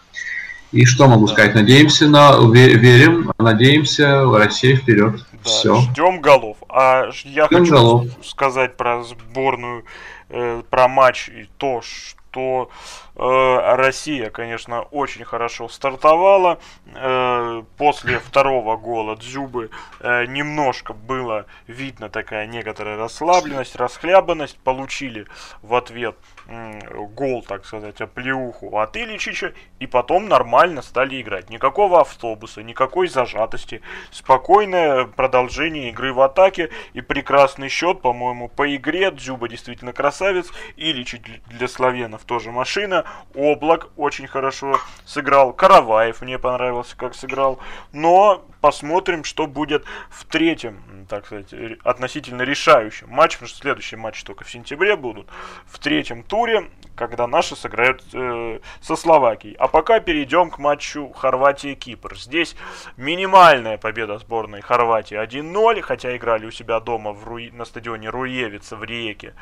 И 0.72 0.84
что 0.84 1.08
могу 1.08 1.26
да. 1.26 1.32
сказать, 1.32 1.54
надеемся 1.54 2.08
на, 2.08 2.32
верим, 2.52 3.32
надеемся, 3.38 4.24
Россия 4.24 4.76
вперед. 4.76 5.24
Да, 5.32 5.38
Все. 5.44 5.76
Ждем 5.76 6.20
голов. 6.20 6.56
А 6.68 7.06
я 7.24 7.46
ждем 7.46 7.48
хочу 7.48 7.72
голов. 7.72 8.06
сказать 8.24 8.76
про 8.76 9.02
сборную, 9.04 9.84
э, 10.28 10.62
про 10.68 10.88
матч 10.88 11.28
и 11.28 11.48
то, 11.58 11.82
что 11.82 12.16
что 12.36 12.68
э, 13.14 13.76
Россия, 13.76 14.28
конечно, 14.28 14.82
очень 14.82 15.24
хорошо 15.24 15.68
стартовала. 15.68 16.58
Э, 16.94 17.62
после 17.78 18.18
второго 18.18 18.76
гола 18.76 19.16
Дзюбы 19.16 19.70
э, 20.00 20.26
немножко 20.26 20.92
было 20.92 21.46
видно 21.66 22.10
такая 22.10 22.46
некоторая 22.46 22.98
расслабленность, 22.98 23.76
расхлябанность. 23.76 24.58
Получили 24.58 25.26
в 25.62 25.74
ответ 25.74 26.16
гол, 26.48 27.42
так 27.42 27.64
сказать, 27.64 28.00
оплеуху. 28.00 28.78
От 28.78 28.96
Ильичича, 28.96 29.52
и 29.78 29.86
потом 29.86 30.28
нормально 30.28 30.82
стали 30.82 31.20
играть. 31.20 31.50
Никакого 31.50 32.00
автобуса, 32.00 32.62
никакой 32.62 33.08
зажатости, 33.08 33.82
спокойное 34.10 35.06
продолжение 35.06 35.90
игры 35.90 36.12
в 36.12 36.20
атаке 36.20 36.70
и 36.92 37.00
прекрасный 37.00 37.68
счет, 37.68 38.00
по-моему, 38.00 38.48
по 38.48 38.74
игре. 38.74 39.10
Дзюба 39.10 39.48
действительно 39.48 39.92
красавец, 39.92 40.50
Ильич 40.76 41.16
для 41.46 41.68
славянов 41.68 42.24
тоже 42.24 42.50
машина, 42.50 43.04
Облак 43.34 43.88
очень 43.96 44.26
хорошо 44.26 44.78
сыграл, 45.04 45.52
Караваев 45.52 46.20
мне 46.22 46.38
понравился, 46.38 46.96
как 46.96 47.14
сыграл, 47.14 47.58
но 47.92 48.44
посмотрим, 48.66 49.22
что 49.22 49.46
будет 49.46 49.84
в 50.10 50.24
третьем, 50.24 51.06
так 51.08 51.26
сказать, 51.26 51.54
относительно 51.84 52.42
решающем 52.42 53.08
матче, 53.08 53.34
потому 53.34 53.48
что 53.48 53.58
следующий 53.58 53.94
матч 53.94 54.24
только 54.24 54.42
в 54.42 54.50
сентябре 54.50 54.96
будут, 54.96 55.28
в 55.66 55.78
третьем 55.78 56.24
туре, 56.24 56.68
когда 56.96 57.28
наши 57.28 57.54
сыграют 57.54 58.02
э, 58.12 58.58
со 58.80 58.96
Словакией. 58.96 59.54
А 59.60 59.68
пока 59.68 60.00
перейдем 60.00 60.50
к 60.50 60.58
матчу 60.58 61.12
Хорватия-Кипр. 61.12 62.18
Здесь 62.18 62.56
минимальная 62.96 63.78
победа 63.78 64.18
сборной 64.18 64.62
Хорватии 64.62 65.16
1-0, 65.16 65.80
хотя 65.82 66.16
играли 66.16 66.46
у 66.46 66.50
себя 66.50 66.80
дома 66.80 67.12
в 67.12 67.22
Руи, 67.22 67.52
на 67.52 67.64
стадионе 67.66 68.10
Руевица 68.10 68.74
в 68.74 68.82
Риеке. 68.82 69.34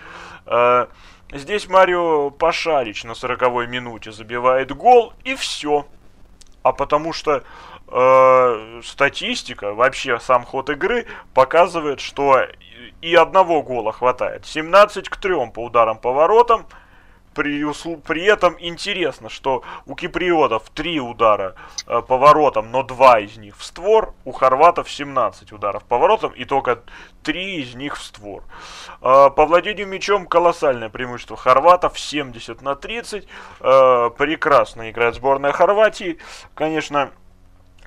Э, 0.44 0.88
здесь 1.32 1.66
Марио 1.66 2.28
Пашарич 2.28 3.04
на 3.04 3.12
40-й 3.12 3.68
минуте 3.68 4.12
забивает 4.12 4.70
гол, 4.72 5.14
и 5.24 5.34
все. 5.34 5.86
А 6.62 6.72
потому 6.72 7.14
что 7.14 7.44
э, 7.88 8.80
статистика, 8.84 9.72
вообще 9.72 10.18
сам 10.20 10.44
ход 10.44 10.70
игры 10.70 11.06
показывает, 11.32 12.00
что 12.00 12.46
и 13.00 13.14
одного 13.14 13.62
гола 13.62 13.92
хватает. 13.92 14.46
17 14.46 15.08
к 15.08 15.16
3 15.16 15.50
по 15.50 15.64
ударам 15.64 15.98
по 15.98 16.12
воротам. 16.12 16.66
При, 17.34 17.64
при 18.02 18.24
этом 18.24 18.56
интересно, 18.60 19.28
что 19.28 19.64
у 19.86 19.96
киприотов 19.96 20.70
3 20.70 21.00
удара 21.00 21.56
э, 21.86 22.00
по 22.00 22.16
воротам, 22.16 22.70
но 22.70 22.82
2 22.84 23.20
из 23.20 23.36
них 23.36 23.56
в 23.58 23.64
створ. 23.64 24.14
У 24.24 24.32
хорватов 24.32 24.90
17 24.90 25.52
ударов 25.52 25.84
по 25.84 25.98
воротам 25.98 26.32
и 26.32 26.44
только 26.44 26.84
3 27.24 27.62
из 27.62 27.74
них 27.74 27.96
в 27.96 28.02
створ. 28.02 28.44
Э, 29.02 29.30
по 29.30 29.46
владению 29.46 29.88
мячом 29.88 30.26
колоссальное 30.26 30.88
преимущество 30.88 31.36
хорватов 31.36 31.98
70 31.98 32.62
на 32.62 32.76
30. 32.76 33.26
Э, 33.60 34.10
прекрасно 34.16 34.90
играет 34.90 35.16
сборная 35.16 35.52
Хорватии. 35.52 36.18
Конечно, 36.54 37.10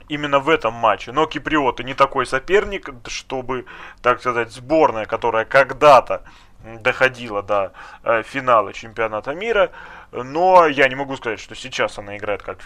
именно 0.07 0.39
в 0.39 0.49
этом 0.49 0.73
матче. 0.73 1.11
Но 1.11 1.25
киприоты 1.25 1.83
не 1.83 1.93
такой 1.93 2.25
соперник, 2.25 2.89
чтобы, 3.07 3.65
так 4.01 4.19
сказать, 4.19 4.51
сборная, 4.51 5.05
которая 5.05 5.45
когда-то 5.45 6.23
доходила 6.63 7.43
до 7.43 7.71
э, 8.03 8.23
финала 8.23 8.73
чемпионата 8.73 9.33
мира, 9.33 9.71
но 10.11 10.67
я 10.67 10.87
не 10.87 10.95
могу 10.95 11.15
сказать, 11.15 11.39
что 11.39 11.55
сейчас 11.55 11.97
она 11.97 12.17
играет 12.17 12.41
как 12.41 12.59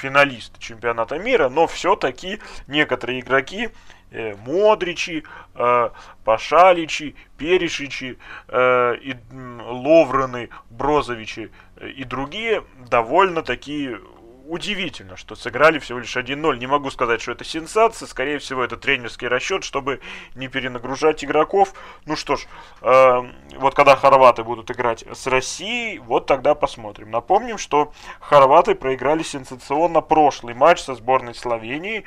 финалист 0.00 0.58
чемпионата 0.58 1.18
мира, 1.18 1.48
но 1.48 1.66
все-таки 1.66 2.40
некоторые 2.66 3.20
игроки, 3.20 3.70
э, 4.10 4.34
Модричи, 4.36 5.24
э, 5.54 5.90
Пашаличи, 6.24 7.14
Перешичи, 7.38 8.18
э, 8.48 8.96
и, 9.00 9.16
Ловрены, 9.32 10.50
Брозовичи 10.70 11.50
э, 11.76 11.88
и 11.88 12.04
другие 12.04 12.64
довольно 12.90 13.42
такие 13.42 14.00
удивительно, 14.46 15.16
что 15.16 15.34
сыграли 15.34 15.78
всего 15.78 15.98
лишь 15.98 16.16
1-0. 16.16 16.58
Не 16.58 16.66
могу 16.66 16.90
сказать, 16.90 17.20
что 17.20 17.32
это 17.32 17.44
сенсация. 17.44 18.06
Скорее 18.06 18.38
всего, 18.38 18.62
это 18.64 18.76
тренерский 18.76 19.28
расчет, 19.28 19.64
чтобы 19.64 20.00
не 20.34 20.48
перенагружать 20.48 21.24
игроков. 21.24 21.74
Ну 22.06 22.16
что 22.16 22.36
ж, 22.36 22.46
э, 22.80 23.22
вот 23.56 23.74
когда 23.74 23.96
хорваты 23.96 24.44
будут 24.44 24.70
играть 24.70 25.04
с 25.12 25.26
Россией, 25.26 25.98
вот 25.98 26.26
тогда 26.26 26.54
посмотрим. 26.54 27.10
Напомним, 27.10 27.58
что 27.58 27.92
хорваты 28.20 28.74
проиграли 28.74 29.22
сенсационно 29.22 30.00
прошлый 30.00 30.54
матч 30.54 30.80
со 30.80 30.94
сборной 30.94 31.34
Словении. 31.34 32.04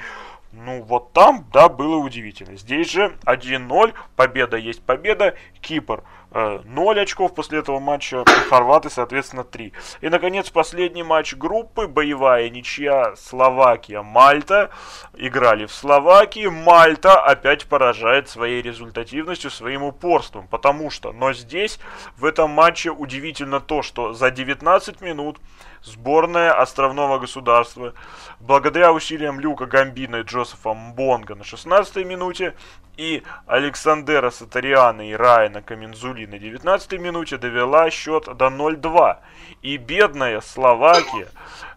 Ну, 0.57 0.81
вот 0.83 1.11
там, 1.11 1.45
да, 1.51 1.67
было 1.67 1.97
удивительно. 1.97 2.55
Здесь 2.55 2.89
же 2.89 3.17
1-0, 3.25 3.93
победа 4.15 4.55
есть 4.55 4.81
победа. 4.81 5.35
Кипр 5.59 6.03
0 6.31 6.97
э, 6.97 7.01
очков 7.01 7.33
после 7.33 7.59
этого 7.59 7.79
матча, 7.79 8.23
хорваты, 8.49 8.89
соответственно, 8.89 9.43
3. 9.43 9.73
И, 10.01 10.09
наконец, 10.09 10.49
последний 10.49 11.03
матч 11.03 11.33
группы, 11.35 11.87
боевая 11.87 12.49
ничья 12.49 13.15
Словакия-Мальта. 13.15 14.69
Играли 15.13 15.65
в 15.65 15.73
Словакии, 15.73 16.47
Мальта 16.47 17.21
опять 17.21 17.65
поражает 17.67 18.29
своей 18.29 18.61
результативностью, 18.61 19.51
своим 19.51 19.83
упорством, 19.83 20.47
потому 20.47 20.89
что, 20.89 21.11
но 21.11 21.33
здесь, 21.33 21.79
в 22.17 22.25
этом 22.25 22.51
матче 22.51 22.91
удивительно 22.91 23.59
то, 23.59 23.81
что 23.81 24.13
за 24.13 24.31
19 24.31 25.01
минут 25.01 25.37
сборная 25.85 26.51
островного 26.53 27.19
государства, 27.19 27.93
благодаря 28.39 28.91
усилиям 28.91 29.39
Люка 29.39 29.65
Гамбина 29.65 30.17
и 30.17 30.23
Джозефа 30.23 30.73
Мбонга 30.73 31.35
на 31.35 31.43
16 31.43 32.05
минуте 32.05 32.55
и 32.97 33.23
Александера 33.45 34.31
Сатариана 34.31 35.09
и 35.09 35.13
Райана 35.13 35.61
Камензули 35.61 36.25
на 36.25 36.39
19 36.39 36.99
минуте 36.99 37.37
довела 37.37 37.89
счет 37.89 38.25
до 38.25 38.47
0-2. 38.47 39.17
И 39.61 39.77
бедная 39.77 40.41
Словакия 40.41 41.27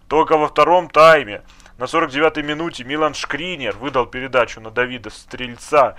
только 0.09 0.37
во 0.37 0.49
втором 0.49 0.89
тайме. 0.89 1.43
На 1.77 1.85
49-й 1.85 2.43
минуте 2.43 2.83
Милан 2.83 3.15
Шкринер 3.15 3.77
выдал 3.77 4.07
передачу 4.07 4.61
на 4.61 4.73
Давида 4.73 5.11
Стрельца, 5.11 5.95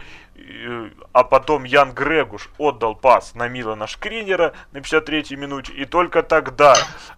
а 1.14 1.24
потом 1.24 1.64
Ян 1.64 1.94
Грегуш 1.94 2.50
отдал 2.58 2.96
пас 2.96 3.36
на 3.36 3.48
Милана 3.48 3.88
Шкринера 3.88 4.54
на 4.72 4.80
53-й 4.80 5.36
минуте. 5.36 5.74
И 5.74 5.86
только 5.86 6.24
тогда 6.24 6.76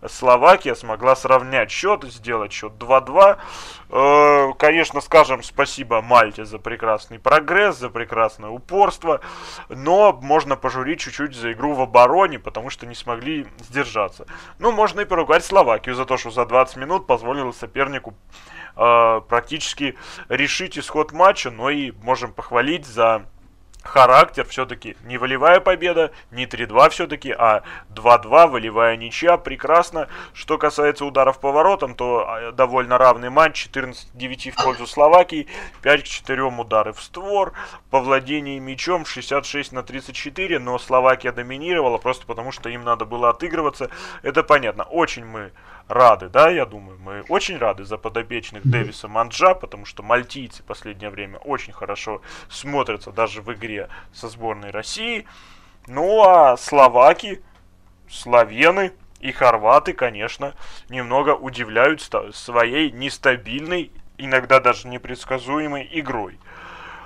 Словакия 0.07 0.75
смогла 0.75 1.15
сравнять 1.15 1.71
счет, 1.71 2.03
сделать 2.03 2.51
счет 2.51 2.73
2-2. 2.73 3.37
Э, 3.89 4.53
конечно, 4.57 5.01
скажем 5.01 5.43
спасибо 5.43 6.01
Мальте 6.01 6.45
за 6.45 6.59
прекрасный 6.59 7.19
прогресс, 7.19 7.77
за 7.77 7.89
прекрасное 7.89 8.49
упорство, 8.49 9.21
но 9.69 10.13
можно 10.21 10.55
пожурить 10.55 11.01
чуть-чуть 11.01 11.35
за 11.35 11.53
игру 11.53 11.73
в 11.73 11.81
обороне, 11.81 12.39
потому 12.39 12.69
что 12.69 12.85
не 12.85 12.95
смогли 12.95 13.47
сдержаться. 13.59 14.25
Ну, 14.59 14.71
можно 14.71 15.01
и 15.01 15.05
поругать 15.05 15.43
Словакию 15.43 15.95
за 15.95 16.05
то, 16.05 16.17
что 16.17 16.31
за 16.31 16.45
20 16.45 16.77
минут 16.77 17.07
позволила 17.07 17.51
сопернику 17.51 18.15
э, 18.75 19.21
практически 19.27 19.95
решить 20.29 20.77
исход 20.77 21.11
матча, 21.11 21.51
но 21.51 21.69
и 21.69 21.91
можем 21.91 22.33
похвалить 22.33 22.85
за 22.85 23.25
характер. 23.83 24.45
Все-таки 24.47 24.95
не 25.03 25.17
волевая 25.17 25.59
победа, 25.59 26.11
не 26.31 26.45
3-2 26.45 26.89
все-таки, 26.89 27.31
а 27.31 27.63
2-2, 27.93 28.47
волевая 28.47 28.95
ничья, 28.97 29.37
прекрасно. 29.37 30.07
Что 30.33 30.57
касается 30.57 31.05
ударов 31.05 31.39
по 31.39 31.51
воротам, 31.51 31.95
то 31.95 32.25
а, 32.27 32.51
довольно 32.51 32.97
равный 32.97 33.29
матч, 33.29 33.67
14-9 33.67 34.51
в 34.51 34.63
пользу 34.63 34.87
Словакии, 34.87 35.47
5 35.81 36.03
к 36.03 36.05
4 36.05 36.43
удары 36.43 36.93
в 36.93 37.01
створ, 37.01 37.53
по 37.89 37.99
владению 37.99 38.61
мячом 38.61 39.05
66 39.05 39.71
на 39.71 39.83
34, 39.83 40.59
но 40.59 40.77
Словакия 40.77 41.31
доминировала 41.31 41.97
просто 41.97 42.25
потому, 42.25 42.51
что 42.51 42.69
им 42.69 42.83
надо 42.83 43.05
было 43.05 43.29
отыгрываться, 43.29 43.89
это 44.21 44.43
понятно. 44.43 44.83
Очень 44.83 45.25
мы 45.25 45.51
рады, 45.91 46.29
да, 46.29 46.49
я 46.49 46.65
думаю, 46.65 46.97
мы 46.99 47.21
очень 47.27 47.57
рады 47.57 47.83
за 47.83 47.97
подопечных 47.97 48.63
Дэвиса 48.63 49.07
Манджа, 49.07 49.53
потому 49.53 49.85
что 49.85 50.03
мальтийцы 50.03 50.63
в 50.63 50.65
последнее 50.65 51.09
время 51.09 51.37
очень 51.39 51.73
хорошо 51.73 52.21
смотрятся 52.49 53.11
даже 53.11 53.41
в 53.41 53.51
игре 53.53 53.89
со 54.13 54.29
сборной 54.29 54.71
России. 54.71 55.25
Ну 55.87 56.23
а 56.23 56.57
словаки, 56.57 57.41
словены 58.09 58.93
и 59.19 59.31
хорваты, 59.31 59.93
конечно, 59.93 60.53
немного 60.89 61.35
удивляют 61.35 62.01
своей 62.33 62.91
нестабильной, 62.91 63.91
иногда 64.17 64.59
даже 64.59 64.87
непредсказуемой 64.87 65.87
игрой. 65.91 66.39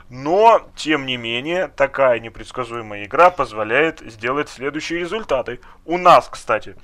Но, 0.10 0.70
тем 0.76 1.08
не 1.08 1.18
менее, 1.18 1.68
такая 1.68 2.20
непредсказуемая 2.20 3.06
игра 3.06 3.32
позволяет 3.32 4.02
сделать 4.02 4.50
следующие 4.50 5.00
результаты. 5.00 5.60
У 5.84 5.98
нас, 5.98 6.30
кстати, 6.30 6.76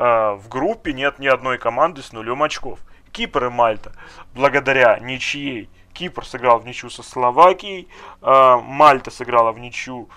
в 0.00 0.48
группе 0.48 0.92
нет 0.92 1.18
ни 1.18 1.26
одной 1.26 1.58
команды 1.58 2.02
с 2.02 2.12
нулем 2.12 2.42
очков. 2.42 2.80
Кипр 3.12 3.46
и 3.46 3.48
Мальта, 3.48 3.92
благодаря 4.34 4.98
ничьей, 4.98 5.68
Кипр 5.92 6.24
сыграл 6.24 6.58
в 6.58 6.66
ничью 6.66 6.90
со 6.90 7.02
Словакией, 7.02 7.88
э, 8.22 8.56
Мальта 8.62 9.10
сыграла 9.10 9.52
в 9.52 9.58
ничью, 9.58 10.08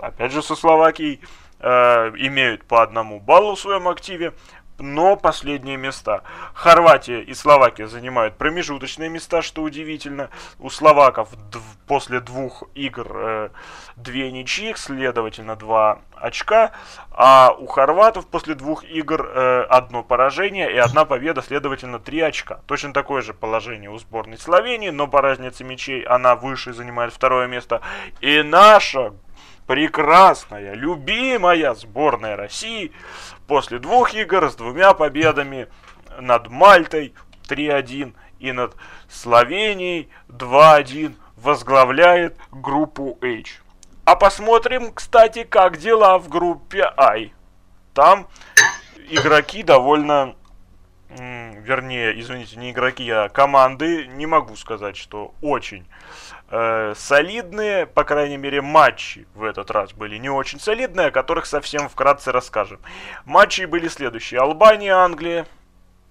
опять 0.00 0.32
же, 0.32 0.42
со 0.42 0.54
Словакией, 0.54 1.20
э, 1.60 1.68
имеют 2.16 2.64
по 2.64 2.82
одному 2.82 3.20
баллу 3.20 3.54
в 3.54 3.60
своем 3.60 3.88
активе 3.88 4.32
но 4.78 5.16
последние 5.16 5.76
места. 5.76 6.22
Хорватия 6.54 7.20
и 7.20 7.34
Словакия 7.34 7.86
занимают 7.86 8.36
промежуточные 8.36 9.08
места, 9.08 9.42
что 9.42 9.62
удивительно. 9.62 10.30
У 10.58 10.70
словаков 10.70 11.30
после 11.86 12.20
двух 12.20 12.64
игр 12.74 13.06
э, 13.14 13.48
две 13.96 14.30
ничьих, 14.30 14.78
следовательно, 14.78 15.56
два 15.56 16.00
очка, 16.16 16.72
а 17.10 17.54
у 17.58 17.66
хорватов 17.66 18.26
после 18.26 18.54
двух 18.54 18.84
игр 18.84 19.26
э, 19.26 19.62
одно 19.68 20.02
поражение 20.02 20.72
и 20.72 20.76
одна 20.76 21.04
победа, 21.04 21.42
следовательно, 21.42 21.98
три 21.98 22.20
очка. 22.20 22.60
Точно 22.66 22.92
такое 22.92 23.22
же 23.22 23.34
положение 23.34 23.90
у 23.90 23.98
сборной 23.98 24.38
Словении, 24.38 24.90
но 24.90 25.06
по 25.06 25.20
разнице 25.22 25.64
мячей 25.64 26.02
она 26.02 26.36
выше 26.36 26.72
занимает 26.72 27.12
второе 27.12 27.46
место. 27.46 27.80
И 28.20 28.42
наша 28.42 29.12
прекрасная, 29.68 30.72
любимая 30.72 31.74
сборная 31.74 32.36
России 32.36 32.90
после 33.46 33.78
двух 33.78 34.14
игр 34.14 34.50
с 34.50 34.56
двумя 34.56 34.94
победами 34.94 35.68
над 36.18 36.48
Мальтой 36.48 37.14
3-1 37.48 38.14
и 38.40 38.52
над 38.52 38.74
Словенией 39.10 40.08
2-1 40.28 41.14
возглавляет 41.36 42.38
группу 42.50 43.18
H. 43.20 43.60
А 44.06 44.16
посмотрим, 44.16 44.90
кстати, 44.90 45.44
как 45.44 45.76
дела 45.76 46.18
в 46.18 46.30
группе 46.30 46.90
I. 46.96 47.32
Там 47.92 48.26
игроки 49.10 49.62
довольно, 49.62 50.34
вернее, 51.10 52.18
извините, 52.18 52.56
не 52.56 52.70
игроки, 52.70 53.08
а 53.10 53.28
команды, 53.28 54.06
не 54.06 54.24
могу 54.24 54.56
сказать, 54.56 54.96
что 54.96 55.34
очень 55.42 55.86
э, 56.50 56.94
солидные, 56.96 57.86
по 57.86 58.04
крайней 58.04 58.36
мере, 58.36 58.60
матчи 58.60 59.26
в 59.34 59.44
этот 59.44 59.70
раз 59.70 59.92
были 59.92 60.16
не 60.16 60.30
очень 60.30 60.60
солидные, 60.60 61.08
о 61.08 61.10
которых 61.10 61.46
совсем 61.46 61.88
вкратце 61.88 62.32
расскажем. 62.32 62.80
Матчи 63.24 63.64
были 63.64 63.88
следующие. 63.88 64.40
Албания, 64.40 64.94
Англия, 64.94 65.46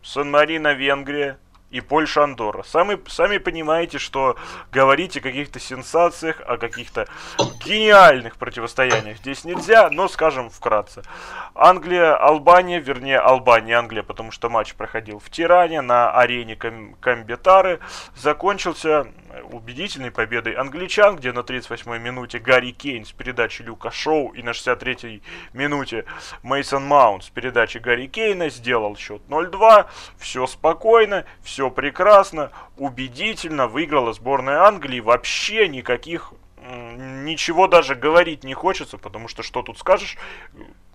Сан-Марино, 0.04 0.74
Венгрия, 0.74 1.38
и 1.70 1.82
Польша 1.82 2.24
Андорра. 2.24 2.64
Сами, 2.64 2.98
сами 3.08 3.38
понимаете, 3.38 3.98
что 3.98 4.38
говорить 4.72 5.18
о 5.18 5.22
каких-то 5.22 5.60
сенсациях, 5.60 6.42
о 6.46 6.58
каких-то 6.58 7.08
гениальных 7.66 8.38
противостояниях 8.38 9.18
здесь 9.18 9.44
нельзя, 9.44 9.90
но 9.90 10.08
скажем 10.08 10.50
вкратце. 10.50 11.04
Англия, 11.54 12.16
Албания, 12.16 12.80
вернее 12.80 13.20
Албания, 13.20 13.78
Англия, 13.78 14.04
потому 14.04 14.32
что 14.32 14.50
матч 14.50 14.76
проходил 14.76 15.20
в 15.20 15.30
Тиране 15.30 15.82
на 15.82 16.12
арене 16.12 16.56
Кам 16.56 16.96
Камбетары, 17.02 17.80
закончился 18.16 19.08
убедительной 19.44 20.12
победой 20.12 20.54
англичан, 20.54 21.16
где 21.16 21.32
на 21.32 21.40
38-й 21.40 22.00
минуте 22.00 22.40
Гарри 22.40 22.72
Кейн 22.72 23.06
с 23.06 23.12
передачи 23.12 23.62
Люка 23.62 23.92
Шоу 23.92 24.30
и 24.34 24.42
на 24.42 24.52
63-й 24.52 25.22
минуте 25.54 26.06
Мейсон 26.44 26.86
Маунт 26.86 27.24
с 27.24 27.30
передачи 27.30 27.78
Гарри 27.78 28.08
Кейна 28.08 28.50
сделал 28.50 28.96
счет 28.96 29.22
0-2. 29.28 29.88
Все 30.18 30.48
спокойно, 30.48 31.26
все 31.42 31.70
прекрасно, 31.70 32.52
убедительно 32.78 33.68
выиграла 33.68 34.14
сборная 34.14 34.62
Англии. 34.62 35.00
Вообще 35.00 35.68
никаких 35.68 36.34
ничего 36.98 37.68
даже 37.68 37.96
говорить 37.96 38.44
не 38.44 38.54
хочется, 38.54 38.98
потому 38.98 39.28
что 39.28 39.44
что 39.44 39.62
тут 39.62 39.80
скажешь, 39.80 40.18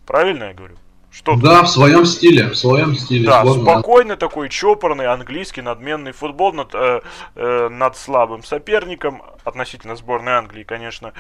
правильно 0.06 0.44
я 0.44 0.54
говорю? 0.54 0.76
Что 1.12 1.36
да, 1.36 1.62
в 1.62 1.68
своем 1.68 2.06
стиле, 2.06 2.48
в 2.48 2.54
своем 2.54 2.94
стиле. 2.94 3.26
Да, 3.26 3.42
сложно. 3.42 3.64
спокойный 3.64 4.16
такой, 4.16 4.48
чопорный, 4.48 5.06
английский, 5.06 5.60
надменный 5.60 6.12
футбол 6.12 6.54
над, 6.54 6.74
э, 6.74 7.02
э, 7.34 7.68
над 7.68 7.98
слабым 7.98 8.42
соперником, 8.42 9.22
относительно 9.44 9.94
сборной 9.94 10.32
Англии, 10.32 10.62
конечно. 10.62 11.12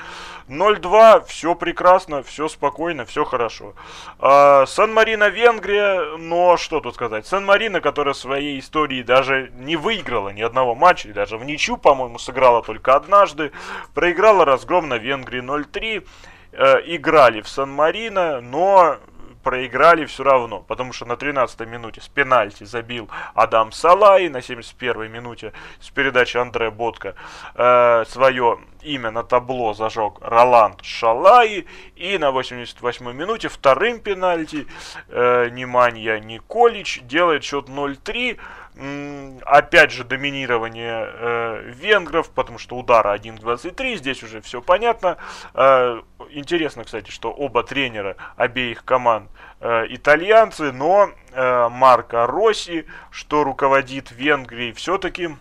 0-2, 0.48 1.26
все 1.26 1.54
прекрасно, 1.54 2.22
все 2.22 2.48
спокойно, 2.48 3.04
все 3.04 3.26
хорошо. 3.26 3.74
Э, 4.18 4.64
Сан-Марино, 4.66 5.28
Венгрия, 5.28 6.16
но 6.16 6.56
что 6.56 6.80
тут 6.80 6.94
сказать. 6.94 7.26
Сан-Марино, 7.26 7.82
которая 7.82 8.14
в 8.14 8.18
своей 8.18 8.58
истории 8.60 9.02
даже 9.02 9.52
не 9.58 9.76
выиграла 9.76 10.30
ни 10.30 10.40
одного 10.40 10.74
матча, 10.74 11.10
и 11.10 11.12
даже 11.12 11.36
в 11.36 11.44
ничью, 11.44 11.76
по-моему, 11.76 12.18
сыграла 12.18 12.62
только 12.62 12.96
однажды, 12.96 13.52
проиграла 13.92 14.46
разгром 14.46 14.88
на 14.88 14.96
Венгрии 14.96 15.42
0-3. 15.42 16.02
Э, 16.54 16.80
играли 16.84 17.40
в 17.40 17.48
Сан-Марино, 17.48 18.42
но 18.42 18.98
проиграли 19.42 20.04
все 20.06 20.24
равно, 20.24 20.60
потому 20.60 20.92
что 20.92 21.04
на 21.04 21.12
13-й 21.12 21.66
минуте 21.66 22.00
с 22.00 22.08
пенальти 22.08 22.64
забил 22.64 23.08
Адам 23.34 23.72
Салай, 23.72 24.28
на 24.28 24.38
71-й 24.38 25.08
минуте 25.08 25.52
с 25.80 25.90
передачи 25.90 26.36
Андре 26.36 26.70
Ботка 26.70 27.14
э, 27.54 28.04
свое 28.06 28.58
имя 28.82 29.10
на 29.10 29.22
табло 29.22 29.74
зажег 29.74 30.18
Роланд 30.20 30.84
Шалай, 30.84 31.66
и 31.96 32.18
на 32.18 32.30
88-й 32.30 33.14
минуте 33.14 33.48
вторым 33.48 34.00
пенальти 34.00 34.66
э, 35.08 35.48
ни 35.50 35.64
Манья, 35.64 36.18
ни 36.18 36.38
Колич 36.38 37.00
делает 37.02 37.44
счет 37.44 37.68
0-3, 37.68 38.38
опять 39.44 39.92
же 39.92 40.02
доминирование 40.02 41.06
э, 41.06 41.72
венгров, 41.74 42.30
потому 42.30 42.58
что 42.58 42.76
удара 42.76 43.14
1-23, 43.14 43.96
здесь 43.96 44.22
уже 44.22 44.40
все 44.40 44.62
понятно. 44.62 45.18
Э, 45.52 46.00
интересно, 46.30 46.84
кстати, 46.84 47.10
что 47.10 47.30
оба 47.30 47.64
тренера 47.64 48.16
обеих 48.36 48.84
команд 48.84 49.30
э, 49.60 49.86
итальянцы, 49.90 50.72
но 50.72 51.10
э, 51.32 51.68
Марко 51.68 52.26
Росси, 52.26 52.86
что 53.10 53.44
руководит 53.44 54.10
Венгрией, 54.10 54.72
все-таки 54.72 55.36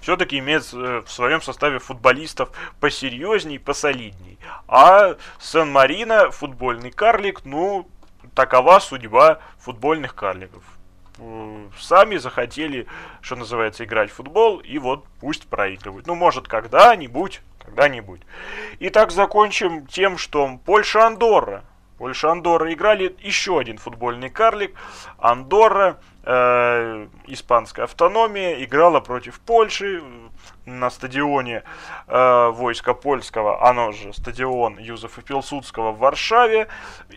все-таки 0.00 0.38
имеет 0.38 0.62
э, 0.72 1.02
в 1.04 1.10
своем 1.10 1.42
составе 1.42 1.80
футболистов 1.80 2.50
посерьезней, 2.78 3.58
посолидней. 3.58 4.38
А 4.68 5.16
Сан-Марино, 5.40 6.30
футбольный 6.30 6.92
карлик, 6.92 7.44
ну, 7.44 7.88
такова 8.34 8.78
судьба 8.78 9.40
футбольных 9.58 10.14
карликов. 10.14 10.62
Э, 11.18 11.68
сами 11.78 12.16
захотели, 12.16 12.86
что 13.20 13.36
называется, 13.36 13.84
играть 13.84 14.10
в 14.10 14.14
футбол, 14.14 14.58
и 14.58 14.78
вот 14.78 15.04
пусть 15.20 15.48
проигрывают. 15.48 16.06
Ну, 16.06 16.14
может, 16.14 16.48
когда-нибудь, 16.48 17.40
когда-нибудь. 17.58 18.20
Итак, 18.80 19.10
закончим 19.10 19.86
тем, 19.86 20.18
что 20.18 20.58
Польша-Андорра. 20.64 21.64
Польша-Андорра 21.98 22.72
играли 22.72 23.14
еще 23.20 23.58
один 23.58 23.78
футбольный 23.78 24.30
карлик. 24.30 24.74
Андорра 25.18 25.98
э, 26.22 27.08
испанская 27.26 27.84
автономия, 27.84 28.62
играла 28.64 29.00
против 29.00 29.40
Польши 29.40 30.02
на 30.64 30.90
стадионе 30.90 31.64
э, 32.06 32.50
войска 32.50 32.94
польского, 32.94 33.68
оно 33.68 33.92
же 33.92 34.12
стадион 34.12 34.78
Юзефа 34.78 35.22
Пилсудского 35.22 35.92
в 35.92 35.98
Варшаве, 35.98 36.68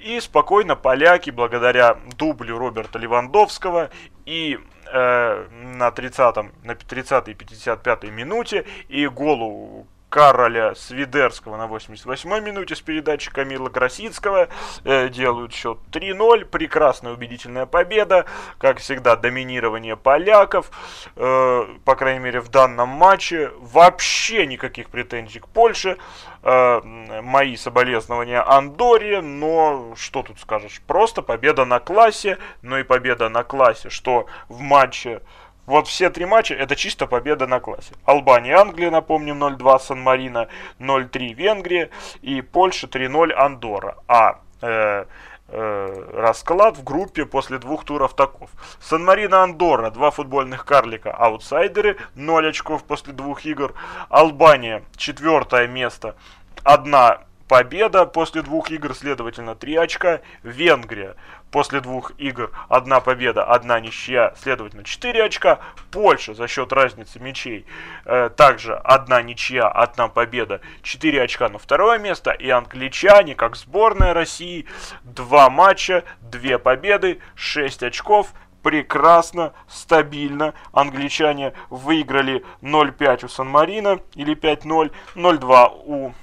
и 0.04 0.20
спокойно 0.20 0.76
поляки, 0.76 1.30
благодаря 1.30 1.98
дублю 2.18 2.58
Роберта 2.58 2.98
Левандовского 2.98 3.92
и 4.26 4.58
э, 4.92 5.48
на 5.52 5.92
30 5.92 6.64
на 6.64 6.76
30 6.76 7.28
и 7.28 7.34
55 7.34 8.04
минуте 8.06 8.66
и 8.88 9.08
голу 9.08 9.86
Кароля 10.12 10.76
Свидерского 10.76 11.56
на 11.56 11.68
88-й 11.68 12.42
минуте 12.42 12.76
с 12.76 12.82
передачи 12.82 13.32
Камила 13.32 13.70
Красицкого. 13.70 14.50
Э, 14.84 15.08
делают 15.08 15.54
счет 15.54 15.78
3-0. 15.90 16.44
Прекрасная 16.44 17.14
убедительная 17.14 17.66
победа. 17.66 18.26
Как 18.58 18.80
всегда, 18.80 19.16
доминирование 19.16 19.96
поляков. 19.96 20.70
Э, 21.16 21.64
по 21.86 21.96
крайней 21.96 22.20
мере, 22.20 22.42
в 22.42 22.50
данном 22.50 22.90
матче. 22.90 23.52
Вообще 23.58 24.46
никаких 24.46 24.90
претензий 24.90 25.40
к 25.40 25.48
Польше. 25.48 25.98
Э, 26.44 26.82
мои 26.84 27.56
соболезнования 27.56 28.46
Андоре. 28.46 29.22
Но 29.22 29.94
что 29.96 30.24
тут 30.24 30.42
скажешь? 30.42 30.82
Просто 30.88 31.22
победа 31.22 31.64
на 31.64 31.80
классе. 31.80 32.38
Но 32.62 32.78
и 32.80 32.84
победа 32.84 33.30
на 33.30 33.44
классе, 33.44 33.90
что 33.90 34.26
в 34.50 34.60
матче 34.60 35.22
вот 35.66 35.88
все 35.88 36.10
три 36.10 36.26
матча 36.26 36.54
это 36.54 36.76
чисто 36.76 37.08
победа 37.08 37.48
на 37.48 37.60
классе. 37.60 37.94
Албания, 38.06 38.58
Англия, 38.58 38.92
напомним, 38.92 39.44
0-2, 39.44 39.80
Сан-Марино, 39.80 40.48
0-3, 40.80 41.34
Венгрия 41.34 41.90
и 42.22 42.42
Польша 42.42 42.88
3-0, 42.88 43.32
Андорра. 43.34 43.98
А 44.08 44.40
э, 44.62 45.06
э, 45.48 46.10
расклад 46.14 46.78
в 46.78 46.84
группе 46.84 47.26
после 47.26 47.60
двух 47.60 47.86
туров 47.86 48.16
таков. 48.16 48.50
Сан-Марино, 48.80 49.44
Андорра, 49.44 49.92
два 49.92 50.12
футбольных 50.12 50.66
карлика, 50.66 51.12
аутсайдеры, 51.12 51.98
0 52.16 52.50
очков 52.50 52.84
после 52.84 53.14
двух 53.14 53.46
игр. 53.46 53.74
Албания, 54.10 54.84
четвертое 54.98 55.68
место, 55.68 56.16
одна 56.64 57.22
победа 57.48 58.06
после 58.06 58.42
двух 58.42 58.72
игр, 58.72 58.96
следовательно, 58.96 59.56
3 59.56 59.76
очка. 59.76 60.22
Венгрия 60.42 61.16
после 61.52 61.82
двух 61.82 62.14
игр 62.18 62.52
одна 62.70 63.02
победа, 63.02 63.44
одна 63.44 63.80
ничья, 63.80 64.34
следовательно, 64.42 64.84
4 64.84 65.24
очка. 65.24 65.60
Польша 65.92 66.34
за 66.34 66.48
счет 66.48 66.72
разницы 66.74 67.20
мячей 67.20 67.66
э, 68.06 68.30
также 68.36 68.76
одна 68.76 69.22
ничья, 69.22 69.68
одна 69.68 70.08
победа, 70.08 70.62
4 70.82 71.22
очка 71.22 71.50
на 71.50 71.60
второе 71.60 72.00
место. 72.00 72.32
И 72.32 72.50
англичане, 72.50 73.36
как 73.36 73.56
сборная 73.56 74.14
России, 74.14 74.66
два 75.04 75.50
матча, 75.50 76.04
две 76.22 76.58
победы, 76.58 77.20
6 77.36 77.84
очков, 77.84 78.34
прекрасно, 78.64 79.54
стабильно. 79.68 80.54
Англичане 80.72 81.54
выиграли 81.70 82.46
0-5 82.62 83.26
у 83.26 83.28
Сан-Марина 83.28 84.00
или 84.16 84.36
5-0, 84.36 84.92
0-2 85.16 85.82
у 85.86 86.14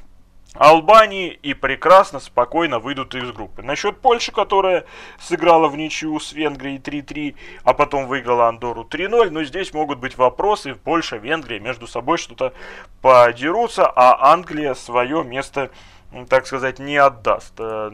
Албании 0.54 1.38
и 1.42 1.54
прекрасно, 1.54 2.20
спокойно 2.20 2.78
выйдут 2.78 3.14
из 3.14 3.30
группы. 3.32 3.62
Насчет 3.62 4.00
Польши, 4.00 4.32
которая 4.32 4.86
сыграла 5.20 5.68
в 5.68 5.76
ничью 5.76 6.18
с 6.18 6.32
Венгрией 6.32 6.78
3-3, 6.78 7.36
а 7.64 7.74
потом 7.74 8.06
выиграла 8.06 8.48
Андору 8.48 8.82
3-0, 8.82 9.30
но 9.30 9.44
здесь 9.44 9.74
могут 9.74 9.98
быть 9.98 10.16
вопросы. 10.16 10.74
Польша, 10.74 11.16
Венгрия 11.16 11.60
между 11.60 11.86
собой 11.86 12.18
что-то 12.18 12.54
подерутся, 13.02 13.86
а 13.86 14.32
Англия 14.32 14.74
свое 14.74 15.22
место 15.22 15.70
так 16.30 16.46
сказать, 16.46 16.78
не 16.78 16.96
отдаст 16.96 17.52
э, 17.58 17.90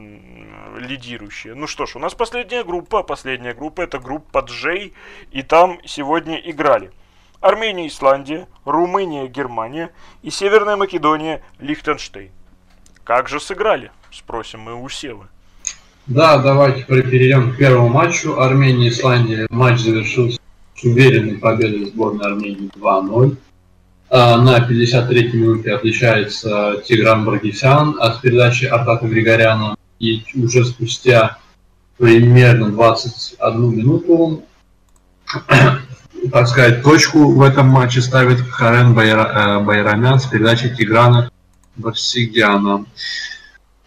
лидирующие. 0.78 1.56
Ну 1.56 1.66
что 1.66 1.85
ж, 1.85 1.97
у 1.97 1.98
нас 1.98 2.14
последняя 2.14 2.62
группа. 2.62 3.02
Последняя 3.02 3.55
группа 3.55 3.81
это 3.81 3.98
группа 3.98 4.39
Джей. 4.39 4.94
И 5.32 5.43
там 5.43 5.81
сегодня 5.85 6.36
играли 6.36 6.93
Армения, 7.40 7.89
Исландия, 7.89 8.47
Румыния, 8.64 9.26
Германия 9.26 9.90
и 10.22 10.31
Северная 10.31 10.76
Македония, 10.76 11.43
Лихтенштейн. 11.59 12.31
Как 13.05 13.28
же 13.28 13.39
сыграли? 13.39 13.90
Спросим 14.10 14.60
мы 14.60 14.74
у 14.74 14.89
Севы. 14.89 15.26
Да, 16.06 16.39
давайте 16.39 16.85
перейдем 16.85 17.52
к 17.52 17.59
первому 17.59 17.89
матчу. 17.89 18.40
Армения, 18.40 18.89
Исландия. 18.89 19.47
Матч 19.51 19.81
завершился 19.81 20.39
с 20.74 20.85
уверенной 20.85 21.36
победой 21.36 21.85
сборной 21.86 22.26
Армении 22.26 22.70
2-0. 22.74 23.36
А, 24.09 24.39
на 24.39 24.59
53-й 24.59 25.36
минуте 25.36 25.74
отличается 25.74 26.82
Тигран 26.86 27.26
Баргисян 27.26 27.97
от 28.01 28.22
передачи 28.22 28.64
Артака 28.64 29.06
Григоряна. 29.06 29.76
И 29.98 30.24
уже 30.35 30.64
спустя 30.64 31.39
примерно 31.98 32.70
21 32.70 33.76
минуту, 33.76 34.44
так 36.32 36.48
сказать, 36.48 36.82
точку 36.82 37.32
в 37.32 37.43
этом 37.43 37.68
матче 37.68 38.01
ставит 38.01 38.40
Харен 38.40 38.94
Байра, 38.94 39.60
э, 39.60 39.64
Байрамян 39.64 40.18
с 40.18 40.26
передачей 40.26 40.74
Тиграна 40.74 41.31
Барсигяна. 41.76 42.86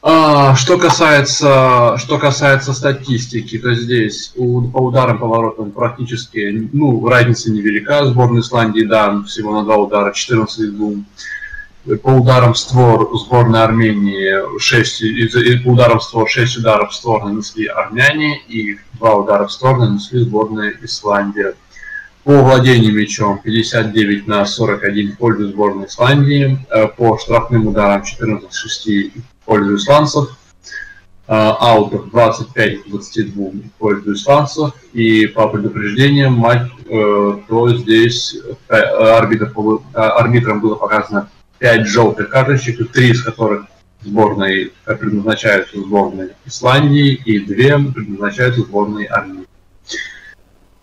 А, 0.01 0.55
что 0.55 0.77
касается, 0.77 1.97
что 1.97 2.17
касается 2.19 2.73
статистики, 2.73 3.57
то 3.57 3.73
здесь 3.73 4.31
у, 4.35 4.61
по 4.61 4.77
ударам 4.77 5.17
поворотам 5.17 5.71
практически, 5.71 6.69
ну, 6.71 7.07
разница 7.07 7.51
невелика. 7.51 8.05
Сборная 8.05 8.41
Исландии, 8.41 8.83
да, 8.83 9.21
всего 9.23 9.53
на 9.53 9.63
два 9.63 9.77
удара, 9.77 10.13
14 10.13 10.77
2. 10.77 11.97
По 12.03 12.09
ударам 12.09 12.53
в 12.53 12.57
створ 12.57 13.09
сборной 13.17 13.63
Армении 13.63 14.59
6, 14.59 15.01
и, 15.01 15.57
по 15.57 15.69
ударам 15.69 15.99
в 15.99 16.03
створ 16.03 16.29
6 16.29 16.57
ударов 16.57 16.91
в 16.91 16.95
створ 16.95 17.25
нанесли 17.25 17.65
армяне 17.65 18.41
и 18.47 18.77
2 18.99 19.15
удара 19.15 19.47
в 19.47 19.51
створ 19.51 19.79
нанесли 19.79 20.19
сборная 20.19 20.73
Исландия. 20.81 21.55
По 22.27 22.43
владению 22.43 22.93
мячом 22.93 23.39
59 23.41 24.27
на 24.27 24.45
41 24.45 25.13
в 25.13 25.17
пользу 25.17 25.47
сборной 25.47 25.85
Исландии. 25.85 26.59
Э, 26.69 26.87
по 26.87 27.17
штрафным 27.17 27.67
ударам 27.67 28.03
14 28.03 28.53
6 28.53 29.13
пользу 29.45 29.77
исландцев, 29.77 30.37
аутов 31.25 32.09
25 32.11 32.89
22 32.89 33.45
в 33.45 33.71
пользу 33.79 34.13
исландцев, 34.13 34.73
и 34.91 35.25
по 35.27 35.47
предупреждениям 35.47 36.33
мать, 36.33 36.69
э, 36.89 37.37
то 37.47 37.77
здесь 37.77 38.35
э, 38.67 38.75
арбитром, 38.75 39.85
э, 39.93 39.97
арбитром 39.97 40.59
было 40.59 40.75
показано 40.75 41.29
5 41.59 41.87
желтых 41.87 42.27
карточек, 42.27 42.91
3 42.91 43.09
из 43.09 43.23
которых 43.23 43.67
сборной 44.01 44.73
предназначаются 44.83 45.79
сборной 45.79 46.31
Исландии 46.45 47.13
и 47.13 47.39
2 47.39 47.93
предназначаются 47.93 48.63
сборной 48.63 49.05
Армении. 49.05 49.47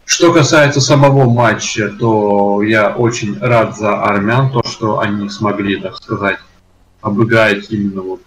Что 0.06 0.32
касается 0.32 0.80
самого 0.80 1.28
матча, 1.28 1.90
то 1.98 2.62
я 2.62 2.90
очень 2.90 3.38
рад 3.38 3.76
за 3.76 4.02
армян, 4.02 4.50
то, 4.50 4.62
что 4.64 4.98
они 4.98 5.28
смогли, 5.28 5.80
так 5.80 5.96
сказать, 5.96 6.38
обыграть 7.00 7.70
именно 7.70 8.02
вот 8.02 8.20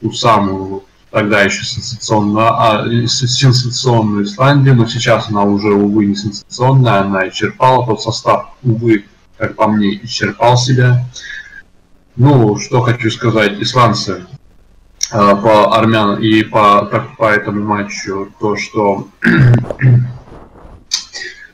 ту 0.00 0.12
самую 0.12 0.84
тогда 1.14 1.42
еще 1.42 1.64
сенсационную, 1.64 2.46
а, 2.48 2.86
сенсационную 3.06 4.24
Исландию, 4.24 4.74
но 4.74 4.86
сейчас 4.86 5.28
она 5.28 5.44
уже, 5.44 5.72
увы, 5.72 6.06
не 6.06 6.16
сенсационная, 6.16 7.02
она 7.02 7.28
исчерпала 7.28 7.86
тот 7.86 8.02
состав, 8.02 8.48
увы, 8.64 9.04
как 9.38 9.54
по 9.54 9.68
мне, 9.68 9.94
исчерпал 10.02 10.56
себя. 10.56 11.06
Ну, 12.16 12.58
что 12.58 12.82
хочу 12.82 13.10
сказать, 13.10 13.60
исландцы 13.60 14.26
э, 15.12 15.36
по 15.36 15.76
армянам 15.76 16.20
и 16.20 16.42
по, 16.42 16.88
так, 16.90 17.16
по 17.16 17.30
этому 17.30 17.64
матчу, 17.64 18.32
то, 18.40 18.56
что 18.56 19.08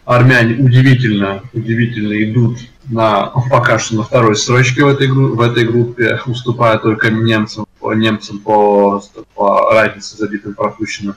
армяне 0.05 0.55
удивительно, 0.55 1.43
удивительно 1.53 2.23
идут 2.25 2.59
на, 2.89 3.27
пока 3.51 3.79
что 3.79 3.97
на 3.97 4.03
второй 4.03 4.37
строчке 4.37 4.85
в 4.85 4.89
этой, 4.89 5.09
в 5.09 5.41
этой 5.41 5.65
группе, 5.65 6.21
уступая 6.27 6.79
только 6.79 7.11
немцам, 7.11 7.67
немцам 7.83 8.39
по, 8.39 9.03
по 9.35 9.73
разнице 9.73 10.17
забитым 10.17 10.55
пропущенным. 10.55 11.15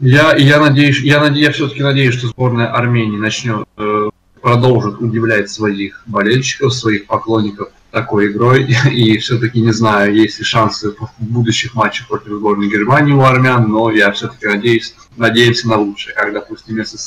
Я, 0.00 0.34
я 0.36 0.60
надеюсь, 0.60 1.00
я, 1.00 1.20
надеюсь, 1.20 1.46
я 1.46 1.52
все-таки 1.52 1.82
надеюсь, 1.82 2.14
что 2.14 2.28
сборная 2.28 2.66
Армении 2.66 3.16
начнет, 3.16 3.66
э, 3.78 4.10
продолжит 4.42 5.00
удивлять 5.00 5.48
своих 5.50 6.02
болельщиков, 6.06 6.74
своих 6.74 7.06
поклонников 7.06 7.68
такой 7.94 8.26
игрой. 8.26 8.68
И 8.92 9.16
все-таки 9.18 9.60
не 9.60 9.72
знаю, 9.72 10.14
есть 10.14 10.38
ли 10.38 10.44
шансы 10.44 10.90
в 10.90 11.08
будущих 11.18 11.74
матчах 11.74 12.08
против 12.08 12.32
сборной 12.32 12.68
Германии 12.68 13.12
у 13.12 13.22
армян, 13.22 13.70
но 13.70 13.90
я 13.90 14.12
все-таки 14.12 14.46
надеюсь, 14.46 14.94
надеемся 15.16 15.68
на 15.68 15.76
лучшее, 15.78 16.14
как, 16.14 16.34
допустим, 16.34 16.76
если 16.76 16.98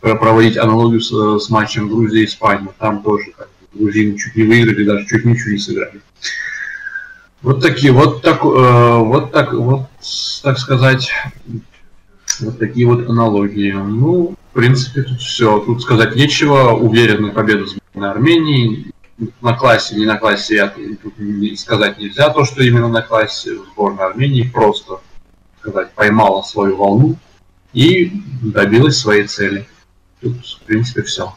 проводить 0.00 0.56
аналогию 0.56 1.00
с, 1.00 1.44
с 1.44 1.50
матчем 1.50 1.88
Грузии 1.88 2.22
и 2.22 2.24
Испании. 2.24 2.68
Там 2.78 3.02
тоже 3.02 3.32
как, 3.36 3.48
грузины 3.72 4.18
чуть 4.18 4.36
не 4.36 4.44
выиграли, 4.44 4.84
даже 4.84 5.06
чуть 5.06 5.24
ничего 5.24 5.52
не 5.52 5.58
сыграли. 5.58 6.00
Вот 7.42 7.60
такие, 7.60 7.92
вот 7.92 8.22
так, 8.22 8.42
э, 8.42 8.98
вот 8.98 9.32
так, 9.32 9.52
вот, 9.52 9.88
так 10.42 10.58
сказать, 10.58 11.12
вот 12.40 12.58
такие 12.58 12.86
вот 12.86 13.08
аналогии. 13.08 13.72
Ну, 13.72 14.34
в 14.50 14.54
принципе, 14.54 15.02
тут 15.02 15.20
все. 15.20 15.60
Тут 15.60 15.82
сказать 15.82 16.16
нечего. 16.16 16.72
Уверенную 16.72 17.32
победу 17.32 17.66
сборной 17.66 18.10
Армении. 18.10 18.92
На 19.40 19.54
классе, 19.54 19.96
не 19.96 20.04
на 20.04 20.18
классе, 20.18 20.56
я 20.56 20.68
тут 20.68 21.14
сказать 21.58 21.98
нельзя 21.98 22.28
то, 22.30 22.44
что 22.44 22.62
именно 22.62 22.88
на 22.88 23.00
классе 23.00 23.56
сборная 23.72 24.06
Армении 24.06 24.42
просто, 24.42 25.00
сказать, 25.60 25.92
поймала 25.92 26.42
свою 26.42 26.76
волну 26.76 27.16
и 27.72 28.12
добилась 28.42 28.98
своей 28.98 29.26
цели. 29.26 29.66
Тут, 30.20 30.44
в 30.44 30.60
принципе, 30.62 31.02
все. 31.02 31.34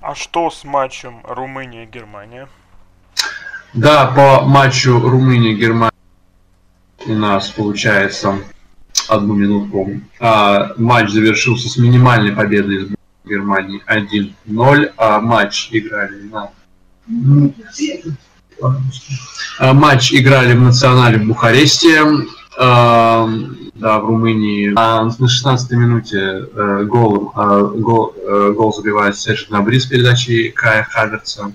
А 0.00 0.14
что 0.14 0.50
с 0.50 0.64
матчем 0.64 1.20
Румыния-Германия? 1.24 2.48
Да, 3.74 4.06
по 4.06 4.46
матчу 4.46 4.98
Румыния-Германия 4.98 5.92
у 7.06 7.12
нас 7.12 7.50
получается 7.50 8.38
одну 9.08 9.34
минутку. 9.34 10.00
А, 10.20 10.72
матч 10.78 11.10
завершился 11.10 11.68
с 11.68 11.76
минимальной 11.76 12.32
победой 12.32 12.95
Германии 13.26 13.82
1-0, 13.86 14.92
а 14.96 15.20
матч 15.20 15.68
играли 15.72 16.22
на 16.22 16.50
а, 19.58 19.74
матч 19.74 20.12
играли 20.14 20.54
в 20.54 20.62
национале 20.62 21.18
в 21.18 21.26
Бухаресте. 21.26 22.02
А, 22.58 23.28
да, 23.74 24.00
в 24.00 24.06
Румынии. 24.06 24.72
А 24.76 25.04
на 25.04 25.08
16-й 25.08 25.76
минуте 25.76 26.18
э, 26.18 26.84
гол, 26.84 27.32
э, 27.36 27.72
гол, 27.76 28.14
э, 28.16 28.52
гол 28.56 28.72
забивает 28.72 29.16
Серж 29.16 29.48
Набри 29.50 29.78
с 29.78 29.84
передачи 29.84 30.48
Кая 30.48 30.84
Хаверца. 30.84 31.52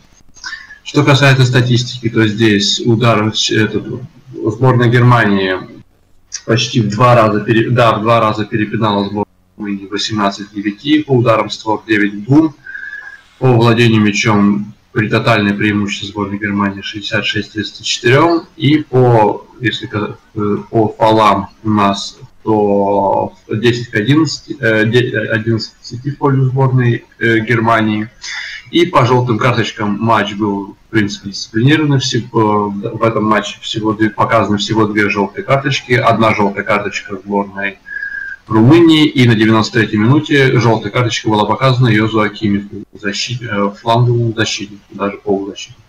Что 0.83 1.03
касается 1.03 1.45
статистики, 1.45 2.09
то 2.09 2.27
здесь 2.27 2.79
удар 2.85 3.33
этот, 3.51 4.01
сборная 4.45 4.89
Германии 4.89 5.55
почти 6.45 6.81
в 6.81 6.89
два 6.89 7.15
раза, 7.15 7.39
пере, 7.41 7.71
да, 7.71 7.93
в 7.93 8.01
два 8.01 8.19
раза 8.19 8.45
перепинала 8.45 9.05
сборную 9.05 9.30
Румынии 9.61 9.87
18-9, 9.87 11.05
по 11.05 11.11
ударам 11.11 11.49
створ 11.49 11.83
9-2, 11.87 12.53
по 13.39 13.53
владению 13.53 14.01
мячом 14.01 14.73
при 14.91 15.07
тотальное 15.07 15.53
преимущество 15.53 16.07
сборной 16.07 16.37
Германии 16.37 16.83
66-34. 16.83 18.45
И 18.57 18.79
по, 18.79 19.47
если 19.59 19.89
э, 19.93 20.57
по 20.69 20.89
фалам 20.89 21.49
у 21.63 21.69
нас 21.69 22.17
то 22.43 23.33
10 23.47 23.89
к 23.89 23.95
11, 23.95 24.61
11 24.61 25.73
в 25.91 26.17
пользу 26.17 26.45
сборной 26.45 27.05
э, 27.19 27.39
Германии. 27.39 28.09
И 28.71 28.85
по 28.85 29.05
желтым 29.05 29.37
карточкам 29.37 29.97
матч 29.99 30.33
был, 30.33 30.77
в 30.87 30.91
принципе, 30.91 31.29
дисциплинированный. 31.29 31.99
В 32.31 33.03
этом 33.03 33.25
матче 33.25 33.59
всего 33.61 33.95
показаны 34.15 34.57
всего 34.57 34.87
две 34.87 35.09
желтые 35.09 35.43
карточки. 35.43 35.93
Одна 35.93 36.33
желтая 36.33 36.63
карточка 36.63 37.17
сборной 37.17 37.77
Румынии, 38.51 39.07
и 39.07 39.27
на 39.27 39.33
93-й 39.33 39.97
минуте 39.97 40.59
желтая 40.59 40.91
карточка 40.91 41.29
была 41.29 41.45
показана 41.45 41.87
Йозу 41.87 42.21
Акимику, 42.21 42.83
защит, 42.93 43.41
э, 43.41 43.71
фланговому 43.81 44.33
защитнику, 44.33 44.83
даже 44.91 45.17
полузащитнику. 45.17 45.81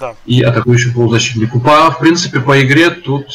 Да. 0.00 0.14
И 0.26 0.42
атакующему 0.42 0.94
полузащитнику. 0.94 1.60
По, 1.60 1.90
в 1.90 1.98
принципе, 1.98 2.40
по 2.40 2.60
игре 2.62 2.90
тут 2.90 3.26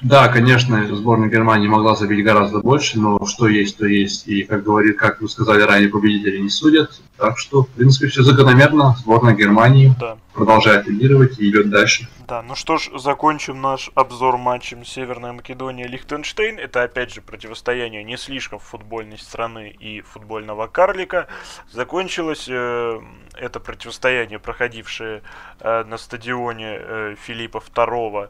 Да, 0.00 0.28
конечно, 0.28 0.86
сборная 0.94 1.28
Германии 1.28 1.66
могла 1.66 1.96
забить 1.96 2.24
гораздо 2.24 2.60
больше, 2.60 3.00
но 3.00 3.18
что 3.26 3.48
есть, 3.48 3.78
то 3.78 3.86
есть. 3.86 4.28
И, 4.28 4.44
как 4.44 4.62
говорит, 4.62 4.96
как 4.96 5.20
вы 5.20 5.28
сказали 5.28 5.62
ранее, 5.62 5.88
победители 5.88 6.38
не 6.38 6.50
судят. 6.50 7.00
Так 7.16 7.38
что, 7.38 7.62
в 7.62 7.68
принципе, 7.68 8.06
все 8.06 8.22
закономерно. 8.22 8.96
Сборная 9.00 9.34
Германии 9.34 9.94
да. 9.98 10.16
Продолжает 10.32 10.86
лидировать 10.86 11.38
и 11.38 11.48
идет 11.50 11.70
дальше. 11.70 12.08
Да, 12.28 12.42
ну 12.42 12.54
что 12.54 12.76
ж, 12.76 12.90
закончим 12.94 13.62
наш 13.62 13.90
обзор 13.94 14.36
матчем 14.36 14.84
Северная 14.84 15.32
Македония 15.32 15.86
Лихтенштейн. 15.86 16.58
Это 16.58 16.82
опять 16.82 17.12
же 17.12 17.22
противостояние 17.22 18.04
не 18.04 18.16
слишком 18.16 18.58
футбольной 18.58 19.18
страны 19.18 19.70
и 19.70 20.02
футбольного 20.02 20.66
карлика. 20.66 21.26
Закончилось 21.70 22.46
э, 22.48 23.00
это 23.34 23.60
противостояние, 23.60 24.38
проходившее 24.38 25.22
э, 25.60 25.84
на 25.84 25.96
стадионе 25.96 26.76
э, 26.78 27.14
Филиппа 27.18 27.58
II 27.58 28.28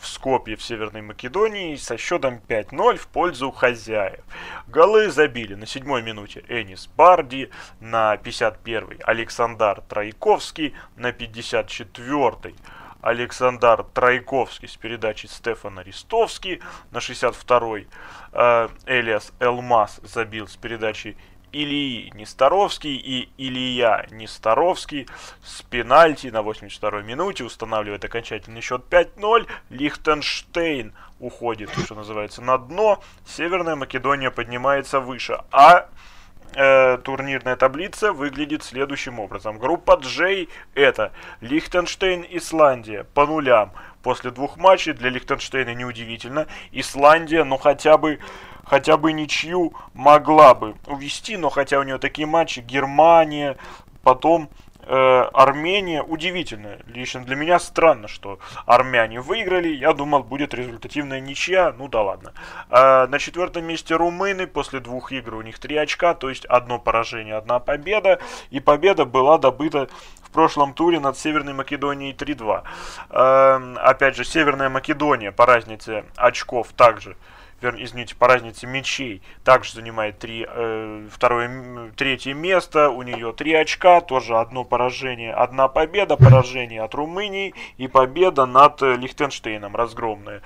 в 0.00 0.06
Скопье 0.06 0.56
в 0.56 0.62
Северной 0.62 1.02
Македонии 1.02 1.76
со 1.76 1.98
счетом 1.98 2.40
5-0 2.48 2.96
в 2.96 3.06
пользу 3.08 3.50
хозяев. 3.50 4.24
Голы 4.68 5.10
забили 5.10 5.54
на 5.54 5.66
седьмой 5.66 6.02
минуте 6.02 6.44
Энис 6.48 6.88
Барди, 6.96 7.50
на 7.80 8.14
51-й 8.14 9.02
Александр 9.02 9.82
Трояковский, 9.86 10.74
на 10.96 11.12
54-й 11.44 12.54
Александр 13.02 13.84
Тройковский 13.92 14.68
с 14.68 14.76
передачей 14.76 15.28
Стефана 15.28 15.80
Ристовский. 15.80 16.62
На 16.90 16.98
62-й 16.98 17.86
э, 18.32 18.68
Элиас 18.86 19.32
Элмас 19.40 20.00
забил 20.02 20.48
с 20.48 20.56
передачей 20.56 21.16
Ильи 21.52 22.10
Несторовский 22.14 22.96
и 22.96 23.28
Илья 23.36 24.06
Несторовский 24.10 25.06
с 25.44 25.62
пенальти 25.62 26.28
на 26.28 26.38
82-й 26.38 27.04
минуте 27.04 27.44
устанавливает 27.44 28.04
окончательный 28.04 28.62
счет 28.62 28.82
5-0. 28.90 29.46
Лихтенштейн 29.68 30.94
уходит, 31.20 31.70
что 31.84 31.94
называется, 31.94 32.42
на 32.42 32.58
дно. 32.58 33.02
Северная 33.26 33.76
Македония 33.76 34.30
поднимается 34.30 34.98
выше. 34.98 35.42
А 35.52 35.88
э, 36.54 36.98
турнирная 36.98 37.56
таблица 37.56 38.12
выглядит 38.12 38.62
следующим 38.62 39.20
образом. 39.20 39.58
Группа 39.58 39.98
J 40.02 40.46
это 40.74 41.12
Лихтенштейн, 41.40 42.26
Исландия 42.30 43.04
по 43.14 43.26
нулям. 43.26 43.72
После 44.02 44.30
двух 44.30 44.56
матчей 44.56 44.92
для 44.92 45.10
Лихтенштейна 45.10 45.74
неудивительно. 45.74 46.46
Исландия, 46.72 47.44
ну 47.44 47.56
хотя 47.56 47.96
бы 47.96 48.18
хотя 48.64 48.96
бы 48.96 49.12
ничью 49.12 49.74
могла 49.92 50.54
бы 50.54 50.74
увести, 50.86 51.36
но 51.36 51.50
хотя 51.50 51.78
у 51.78 51.82
нее 51.82 51.98
такие 51.98 52.26
матчи, 52.26 52.60
Германия, 52.60 53.56
потом 54.02 54.48
Армения 54.86 56.02
удивительно. 56.02 56.78
Лично 56.86 57.24
для 57.24 57.36
меня 57.36 57.58
странно, 57.58 58.08
что 58.08 58.38
армяне 58.66 59.20
выиграли. 59.20 59.68
Я 59.68 59.92
думал, 59.92 60.22
будет 60.22 60.54
результативная 60.54 61.20
ничья. 61.20 61.72
Ну 61.76 61.88
да 61.88 62.02
ладно. 62.02 62.32
Э, 62.70 63.06
на 63.06 63.18
четвертом 63.18 63.64
месте 63.64 63.96
румыны. 63.96 64.46
После 64.46 64.80
двух 64.80 65.12
игр 65.12 65.34
у 65.34 65.42
них 65.42 65.58
три 65.58 65.76
очка. 65.76 66.14
То 66.14 66.28
есть 66.28 66.44
одно 66.46 66.78
поражение, 66.78 67.36
одна 67.36 67.58
победа. 67.58 68.20
И 68.50 68.60
победа 68.60 69.04
была 69.04 69.38
добыта 69.38 69.88
в 70.22 70.30
прошлом 70.30 70.74
туре 70.74 71.00
над 71.00 71.16
Северной 71.16 71.54
Македонией 71.54 72.14
3-2. 72.14 72.62
Э, 73.10 73.74
опять 73.78 74.16
же, 74.16 74.24
Северная 74.24 74.68
Македония 74.68 75.32
по 75.32 75.46
разнице 75.46 76.04
очков 76.16 76.68
также 76.76 77.16
вернее, 77.60 77.84
извините, 77.84 78.14
по 78.16 78.28
разнице 78.28 78.66
мячей, 78.66 79.22
также 79.44 79.74
занимает 79.74 80.18
три, 80.18 80.46
э, 80.48 81.08
второе, 81.10 81.90
третье 81.96 82.34
место, 82.34 82.90
у 82.90 83.02
нее 83.02 83.32
три 83.32 83.54
очка, 83.54 84.00
тоже 84.00 84.36
одно 84.36 84.64
поражение, 84.64 85.32
одна 85.32 85.68
победа, 85.68 86.16
поражение 86.16 86.82
от 86.82 86.94
Румынии 86.94 87.54
и 87.76 87.88
победа 87.88 88.46
над 88.46 88.82
э, 88.82 88.96
Лихтенштейном, 88.96 89.76
разгромная. 89.76 90.42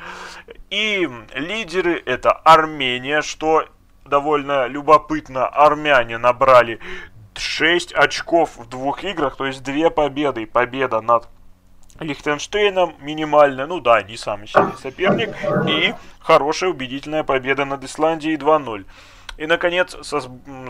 И 0.70 1.08
лидеры 1.34 2.02
это 2.04 2.32
Армения, 2.32 3.22
что 3.22 3.64
довольно 4.04 4.66
любопытно, 4.66 5.46
армяне 5.46 6.18
набрали 6.18 6.80
6 7.36 7.92
очков 7.92 8.56
в 8.56 8.68
двух 8.68 9.04
играх, 9.04 9.36
то 9.36 9.46
есть 9.46 9.62
две 9.62 9.90
победы, 9.90 10.46
победа 10.46 11.00
над 11.00 11.28
Лихтенштейном 12.00 12.94
минимальная, 13.00 13.66
ну 13.66 13.80
да, 13.80 14.02
не 14.02 14.16
самый 14.16 14.48
сильный 14.48 14.76
соперник, 14.76 15.34
и 15.68 15.94
хорошая 16.20 16.70
убедительная 16.70 17.24
победа 17.24 17.64
над 17.64 17.84
Исландией 17.84 18.36
2-0. 18.36 18.84
И, 19.38 19.46
наконец, 19.46 19.96
со, 20.02 20.20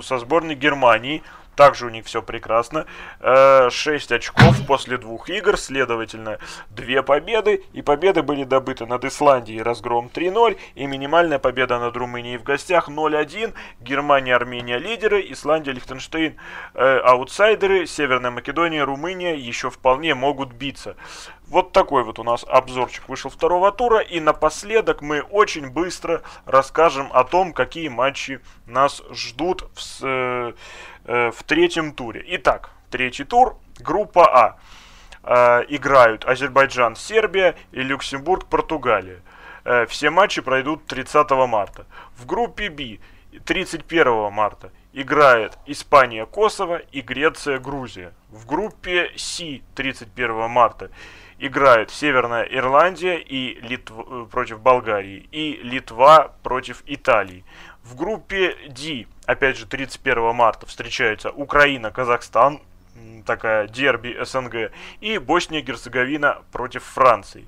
со 0.02 0.18
сборной 0.18 0.54
Германии 0.54 1.22
также 1.58 1.86
у 1.86 1.88
них 1.88 2.06
все 2.06 2.22
прекрасно. 2.22 2.86
6 3.20 4.12
э, 4.12 4.14
очков 4.14 4.64
после 4.64 4.96
двух 4.96 5.28
игр, 5.28 5.58
следовательно, 5.58 6.38
две 6.70 7.02
победы. 7.02 7.64
И 7.72 7.82
победы 7.82 8.22
были 8.22 8.44
добыты 8.44 8.86
над 8.86 9.04
Исландией 9.04 9.60
разгром 9.60 10.08
3-0. 10.14 10.56
И 10.76 10.86
минимальная 10.86 11.40
победа 11.40 11.80
над 11.80 11.96
Румынией 11.96 12.36
в 12.36 12.44
гостях 12.44 12.88
0-1. 12.88 13.54
Германия, 13.80 14.36
Армения 14.36 14.78
лидеры. 14.78 15.20
Исландия, 15.32 15.72
Лихтенштейн 15.72 16.36
э, 16.74 16.98
аутсайдеры. 16.98 17.86
Северная 17.86 18.30
Македония, 18.30 18.84
Румыния 18.84 19.34
еще 19.34 19.68
вполне 19.68 20.14
могут 20.14 20.52
биться. 20.52 20.94
Вот 21.48 21.72
такой 21.72 22.04
вот 22.04 22.18
у 22.18 22.24
нас 22.24 22.44
обзорчик 22.46 23.08
вышел 23.08 23.30
второго 23.30 23.72
тура. 23.72 24.00
И 24.00 24.20
напоследок 24.20 25.00
мы 25.00 25.22
очень 25.22 25.70
быстро 25.70 26.22
расскажем 26.44 27.08
о 27.12 27.24
том, 27.24 27.52
какие 27.52 27.88
матчи 27.88 28.40
нас 28.66 29.02
ждут 29.10 29.62
в, 29.74 30.04
э, 30.04 30.52
э, 31.04 31.30
в 31.30 31.42
третьем 31.44 31.92
туре. 31.92 32.22
Итак, 32.28 32.70
третий 32.90 33.24
тур, 33.24 33.56
группа 33.78 34.26
А. 34.26 34.58
Э, 35.22 35.64
играют 35.68 36.26
Азербайджан, 36.26 36.96
Сербия 36.96 37.54
и 37.72 37.80
Люксембург, 37.80 38.46
Португалия. 38.46 39.22
Э, 39.64 39.86
все 39.86 40.10
матчи 40.10 40.42
пройдут 40.42 40.86
30 40.86 41.46
марта. 41.46 41.86
В 42.16 42.26
группе 42.26 42.68
Б 42.68 42.98
31 43.44 44.30
марта 44.30 44.70
играет 44.92 45.58
Испания, 45.66 46.26
Косово 46.26 46.76
и 46.76 47.00
Греция, 47.00 47.58
Грузия. 47.58 48.12
В 48.28 48.46
группе 48.46 49.12
С 49.16 49.42
31 49.74 50.48
марта 50.48 50.90
играют 51.38 51.90
Северная 51.90 52.42
Ирландия 52.44 53.18
и 53.18 53.60
Литв... 53.60 53.92
Э, 53.92 54.26
против 54.30 54.60
Болгарии 54.60 55.28
и 55.30 55.60
Литва 55.62 56.32
против 56.42 56.82
Италии. 56.86 57.44
В 57.82 57.96
группе 57.96 58.56
D, 58.68 59.06
опять 59.26 59.56
же 59.56 59.66
31 59.66 60.34
марта, 60.34 60.66
встречаются 60.66 61.30
Украина, 61.30 61.90
Казахстан, 61.90 62.60
такая 63.24 63.68
дерби 63.68 64.16
СНГ, 64.22 64.72
и 65.00 65.18
Босния-Герцеговина 65.18 66.42
против 66.52 66.82
Франции, 66.82 67.46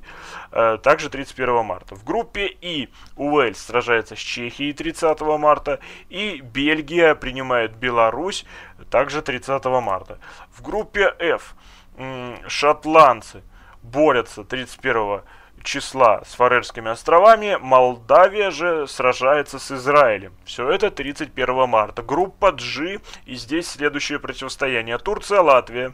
э, 0.52 0.78
также 0.82 1.10
31 1.10 1.64
марта. 1.64 1.94
В 1.94 2.04
группе 2.04 2.46
И 2.60 2.88
Уэльс 3.16 3.58
сражается 3.58 4.14
с 4.14 4.18
Чехией 4.18 4.72
30 4.72 5.38
марта, 5.38 5.80
и 6.08 6.40
Бельгия 6.40 7.14
принимает 7.14 7.76
Беларусь, 7.76 8.44
также 8.90 9.22
30 9.22 9.80
марта. 9.80 10.18
В 10.52 10.62
группе 10.62 11.14
F 11.18 11.54
шотландцы 12.46 13.42
борются 13.82 14.44
31 14.44 15.22
числа 15.62 16.22
с 16.24 16.34
Фарерскими 16.34 16.90
островами, 16.90 17.58
Молдавия 17.60 18.50
же 18.50 18.86
сражается 18.86 19.58
с 19.58 19.70
Израилем. 19.70 20.32
Все 20.44 20.68
это 20.70 20.90
31 20.90 21.68
марта. 21.68 22.02
Группа 22.02 22.52
G, 22.52 23.00
и 23.26 23.34
здесь 23.34 23.68
следующее 23.68 24.18
противостояние. 24.18 24.98
Турция, 24.98 25.40
Латвия, 25.40 25.92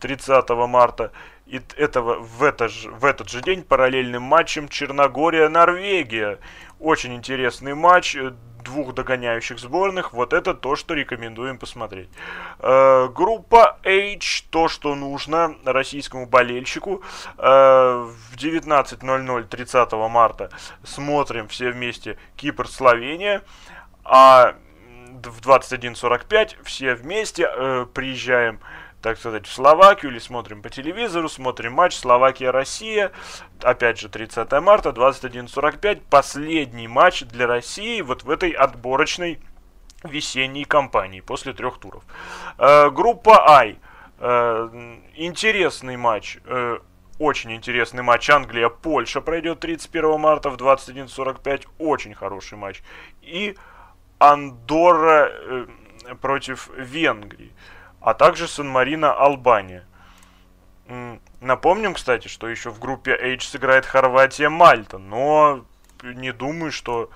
30 0.00 0.48
марта. 0.68 1.12
И 1.46 1.60
этого, 1.76 2.20
в, 2.20 2.42
это 2.42 2.68
же, 2.68 2.90
в 2.90 3.04
этот 3.04 3.28
же 3.28 3.42
день 3.42 3.62
параллельным 3.62 4.22
матчем 4.22 4.68
Черногория, 4.68 5.48
Норвегия. 5.48 6.38
Очень 6.84 7.14
интересный 7.14 7.72
матч 7.74 8.14
двух 8.62 8.92
догоняющих 8.92 9.58
сборных, 9.58 10.12
вот 10.12 10.34
это 10.34 10.52
то, 10.52 10.76
что 10.76 10.92
рекомендуем 10.92 11.56
посмотреть. 11.56 12.10
Э, 12.58 13.08
группа 13.08 13.78
H, 13.86 14.44
то, 14.50 14.68
что 14.68 14.94
нужно 14.94 15.56
российскому 15.64 16.26
болельщику. 16.26 17.02
Э, 17.38 18.06
в 18.06 18.36
19.00 18.36 19.44
30 19.44 19.92
марта 20.10 20.50
смотрим 20.82 21.48
все 21.48 21.70
вместе 21.70 22.18
Кипр-Словения. 22.36 23.40
А 24.04 24.54
в 25.22 25.40
21.45 25.40 26.56
все 26.64 26.94
вместе 26.96 27.48
э, 27.48 27.86
приезжаем 27.94 28.60
так 29.04 29.18
сказать, 29.18 29.46
в 29.46 29.52
Словакию 29.52 30.10
или 30.12 30.18
смотрим 30.18 30.62
по 30.62 30.70
телевизору, 30.70 31.28
смотрим 31.28 31.74
матч 31.74 31.94
Словакия-Россия, 31.94 33.12
опять 33.62 33.98
же 33.98 34.08
30 34.08 34.50
марта, 34.62 34.88
21.45, 34.88 36.00
последний 36.08 36.88
матч 36.88 37.22
для 37.24 37.46
России 37.46 38.00
вот 38.00 38.22
в 38.22 38.30
этой 38.30 38.52
отборочной 38.52 39.40
весенней 40.04 40.64
кампании 40.64 41.20
после 41.20 41.52
трех 41.52 41.76
туров. 41.80 42.02
Э, 42.56 42.88
группа 42.88 43.46
I. 43.46 43.78
Э, 44.20 44.70
интересный 45.16 45.98
матч. 45.98 46.38
Э, 46.46 46.78
очень 47.18 47.52
интересный 47.52 48.02
матч. 48.02 48.30
Англия-Польша 48.30 49.20
пройдет 49.20 49.60
31 49.60 50.18
марта 50.18 50.48
в 50.48 50.56
21.45. 50.56 51.66
Очень 51.78 52.14
хороший 52.14 52.56
матч. 52.56 52.82
И 53.20 53.54
Андорра 54.18 55.28
э, 55.30 55.66
против 56.22 56.70
Венгрии 56.74 57.52
а 58.04 58.12
также 58.12 58.46
Сан-Марино 58.46 59.14
Албания. 59.14 59.86
Напомним, 61.40 61.94
кстати, 61.94 62.28
что 62.28 62.48
еще 62.48 62.68
в 62.68 62.78
группе 62.78 63.12
H 63.12 63.48
сыграет 63.48 63.86
Хорватия 63.86 64.50
Мальта, 64.50 64.98
но 64.98 65.64
не 66.02 66.32
думаю, 66.32 66.70
что 66.70 67.08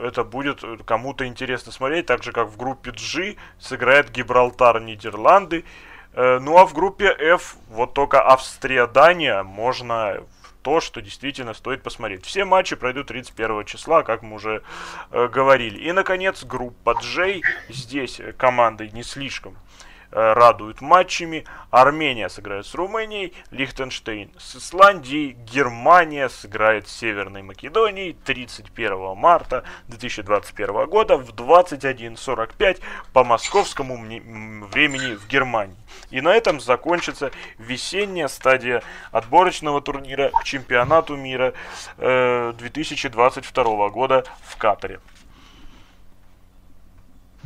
это 0.00 0.22
будет 0.22 0.62
кому-то 0.84 1.26
интересно 1.26 1.72
смотреть, 1.72 2.06
так 2.06 2.22
же 2.22 2.30
как 2.30 2.48
в 2.48 2.56
группе 2.56 2.92
G 2.92 3.34
сыграет 3.58 4.12
Гибралтар, 4.12 4.80
Нидерланды. 4.80 5.64
Э, 6.12 6.38
ну 6.38 6.56
а 6.58 6.64
в 6.64 6.74
группе 6.74 7.06
F 7.06 7.56
вот 7.68 7.94
только 7.94 8.24
Австрия, 8.24 8.86
Дания 8.86 9.42
можно 9.42 10.18
то, 10.62 10.80
что 10.80 11.00
действительно 11.00 11.54
стоит 11.54 11.82
посмотреть. 11.82 12.24
Все 12.24 12.44
матчи 12.44 12.76
пройдут 12.76 13.08
31 13.08 13.64
числа, 13.64 14.04
как 14.04 14.22
мы 14.22 14.36
уже 14.36 14.62
э, 15.10 15.26
говорили. 15.26 15.78
И, 15.78 15.90
наконец, 15.90 16.44
группа 16.44 16.94
J. 17.02 17.40
Здесь 17.68 18.20
команды 18.36 18.90
не 18.90 19.02
слишком 19.02 19.56
Э, 19.56 19.65
радуют 20.10 20.80
матчами. 20.80 21.44
Армения 21.70 22.28
сыграет 22.28 22.66
с 22.66 22.74
Румынией, 22.74 23.34
Лихтенштейн 23.50 24.30
с 24.38 24.56
Исландией, 24.56 25.32
Германия 25.32 26.28
сыграет 26.28 26.88
с 26.88 26.96
Северной 26.96 27.42
Македонией 27.42 28.16
31 28.24 29.16
марта 29.16 29.64
2021 29.88 30.86
года 30.86 31.16
в 31.16 31.30
21.45 31.30 32.80
по 33.12 33.24
московскому 33.24 33.96
времени 33.96 35.14
в 35.14 35.26
Германии. 35.28 35.76
И 36.10 36.20
на 36.20 36.34
этом 36.34 36.60
закончится 36.60 37.30
весенняя 37.58 38.28
стадия 38.28 38.82
отборочного 39.12 39.80
турнира 39.80 40.30
к 40.30 40.44
чемпионату 40.44 41.16
мира 41.16 41.54
э, 41.98 42.52
2022 42.56 43.88
года 43.90 44.24
в 44.42 44.56
Катаре. 44.56 45.00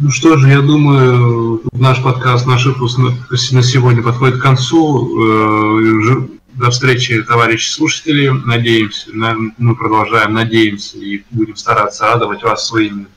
Ну 0.03 0.11
что 0.11 0.39
же, 0.39 0.49
я 0.49 0.63
думаю, 0.63 1.61
наш 1.73 2.03
подкаст, 2.03 2.47
наш 2.47 2.65
выпуск 2.65 2.99
на 2.99 3.63
сегодня 3.63 4.03
подходит 4.03 4.39
к 4.39 4.43
концу. 4.43 5.11
Э, 5.21 6.27
до 6.55 6.71
встречи, 6.71 7.23
товарищи 7.23 7.71
слушатели. 7.71 8.31
Надеемся, 8.31 9.11
мы 9.13 9.77
продолжаем, 9.77 10.33
надеемся 10.33 10.97
и 10.97 11.23
будем 11.31 11.55
стараться 11.55 12.07
радовать 12.07 12.43
вас 12.43 12.67
своими, 12.67 13.09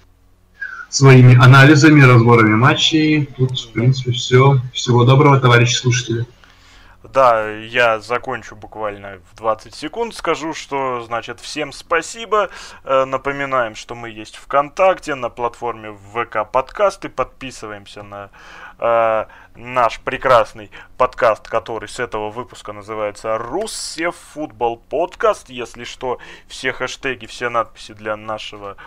своими 0.89 1.41
анализами, 1.41 2.01
разборами 2.01 2.55
матчей. 2.55 3.30
Тут, 3.38 3.57
в 3.57 3.69
принципе, 3.69 4.11
все. 4.11 4.60
Всего 4.73 5.05
доброго, 5.05 5.39
товарищи 5.39 5.76
слушатели. 5.76 6.26
Да, 7.03 7.49
я 7.49 7.99
закончу 7.99 8.55
буквально 8.55 9.19
в 9.31 9.35
20 9.35 9.75
секунд. 9.75 10.15
Скажу, 10.15 10.53
что, 10.53 11.01
значит, 11.01 11.41
всем 11.41 11.73
спасибо. 11.73 12.49
Э, 12.85 13.03
напоминаем, 13.03 13.75
что 13.75 13.93
мы 13.93 14.09
есть 14.09 14.38
ВКонтакте, 14.38 15.15
на 15.15 15.30
платформе 15.30 15.91
ВК 16.13 16.49
подкасты. 16.49 17.09
Подписываемся 17.09 18.03
на 18.03 18.30
э, 18.80 19.25
наш 19.55 19.99
прекрасный 19.99 20.71
подкаст, 20.97 21.49
который 21.49 21.89
с 21.89 21.99
этого 21.99 22.30
выпуска 22.30 22.71
называется 22.71 23.38
Руссев 23.38 24.15
Футбол 24.34 24.77
Подкаст. 24.77 25.49
Если 25.49 25.84
что, 25.84 26.19
все 26.47 26.71
хэштеги, 26.71 27.25
все 27.25 27.49
надписи 27.49 27.93
для 27.93 28.15
нашего 28.15 28.77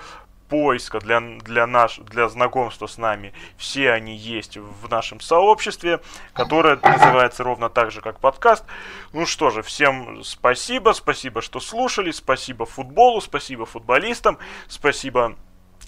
поиска, 0.49 1.01
для, 1.01 1.21
для, 1.21 1.67
наш, 1.67 1.99
для 1.99 2.29
знакомства 2.29 2.87
с 2.87 2.99
нами, 2.99 3.33
все 3.57 3.93
они 3.93 4.17
есть 4.17 4.57
в 4.57 4.89
нашем 4.89 5.21
сообществе, 5.21 6.01
которое 6.33 6.77
называется 6.77 7.45
ровно 7.45 7.69
так 7.69 7.91
же, 7.91 8.01
как 8.01 8.21
подкаст. 8.21 8.65
Ну 9.13 9.27
что 9.27 9.51
же, 9.51 9.63
всем 9.63 10.23
спасибо, 10.25 10.93
спасибо, 10.93 11.43
что 11.43 11.61
слушали, 11.61 12.11
спасибо 12.11 12.67
футболу, 12.67 13.21
спасибо 13.21 13.67
футболистам, 13.67 14.39
спасибо 14.69 15.37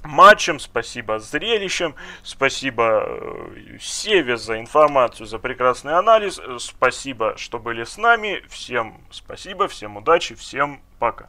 матчем, 0.03 0.59
спасибо 0.59 1.19
зрелищем, 1.19 1.95
спасибо 2.23 3.05
э, 3.07 3.79
Севе 3.81 4.37
за 4.37 4.61
информацию, 4.61 5.27
за 5.27 5.39
прекрасный 5.39 5.95
анализ, 5.95 6.41
спасибо, 6.59 7.37
что 7.37 7.59
были 7.59 7.85
с 7.85 7.97
нами, 7.97 8.43
всем 8.49 9.01
спасибо, 9.11 9.69
всем 9.69 9.97
удачи, 9.97 10.35
всем 10.35 10.83
пока. 10.99 11.29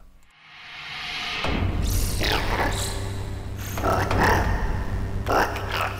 Podcast. 3.76 4.48
Podcast. 5.26 5.99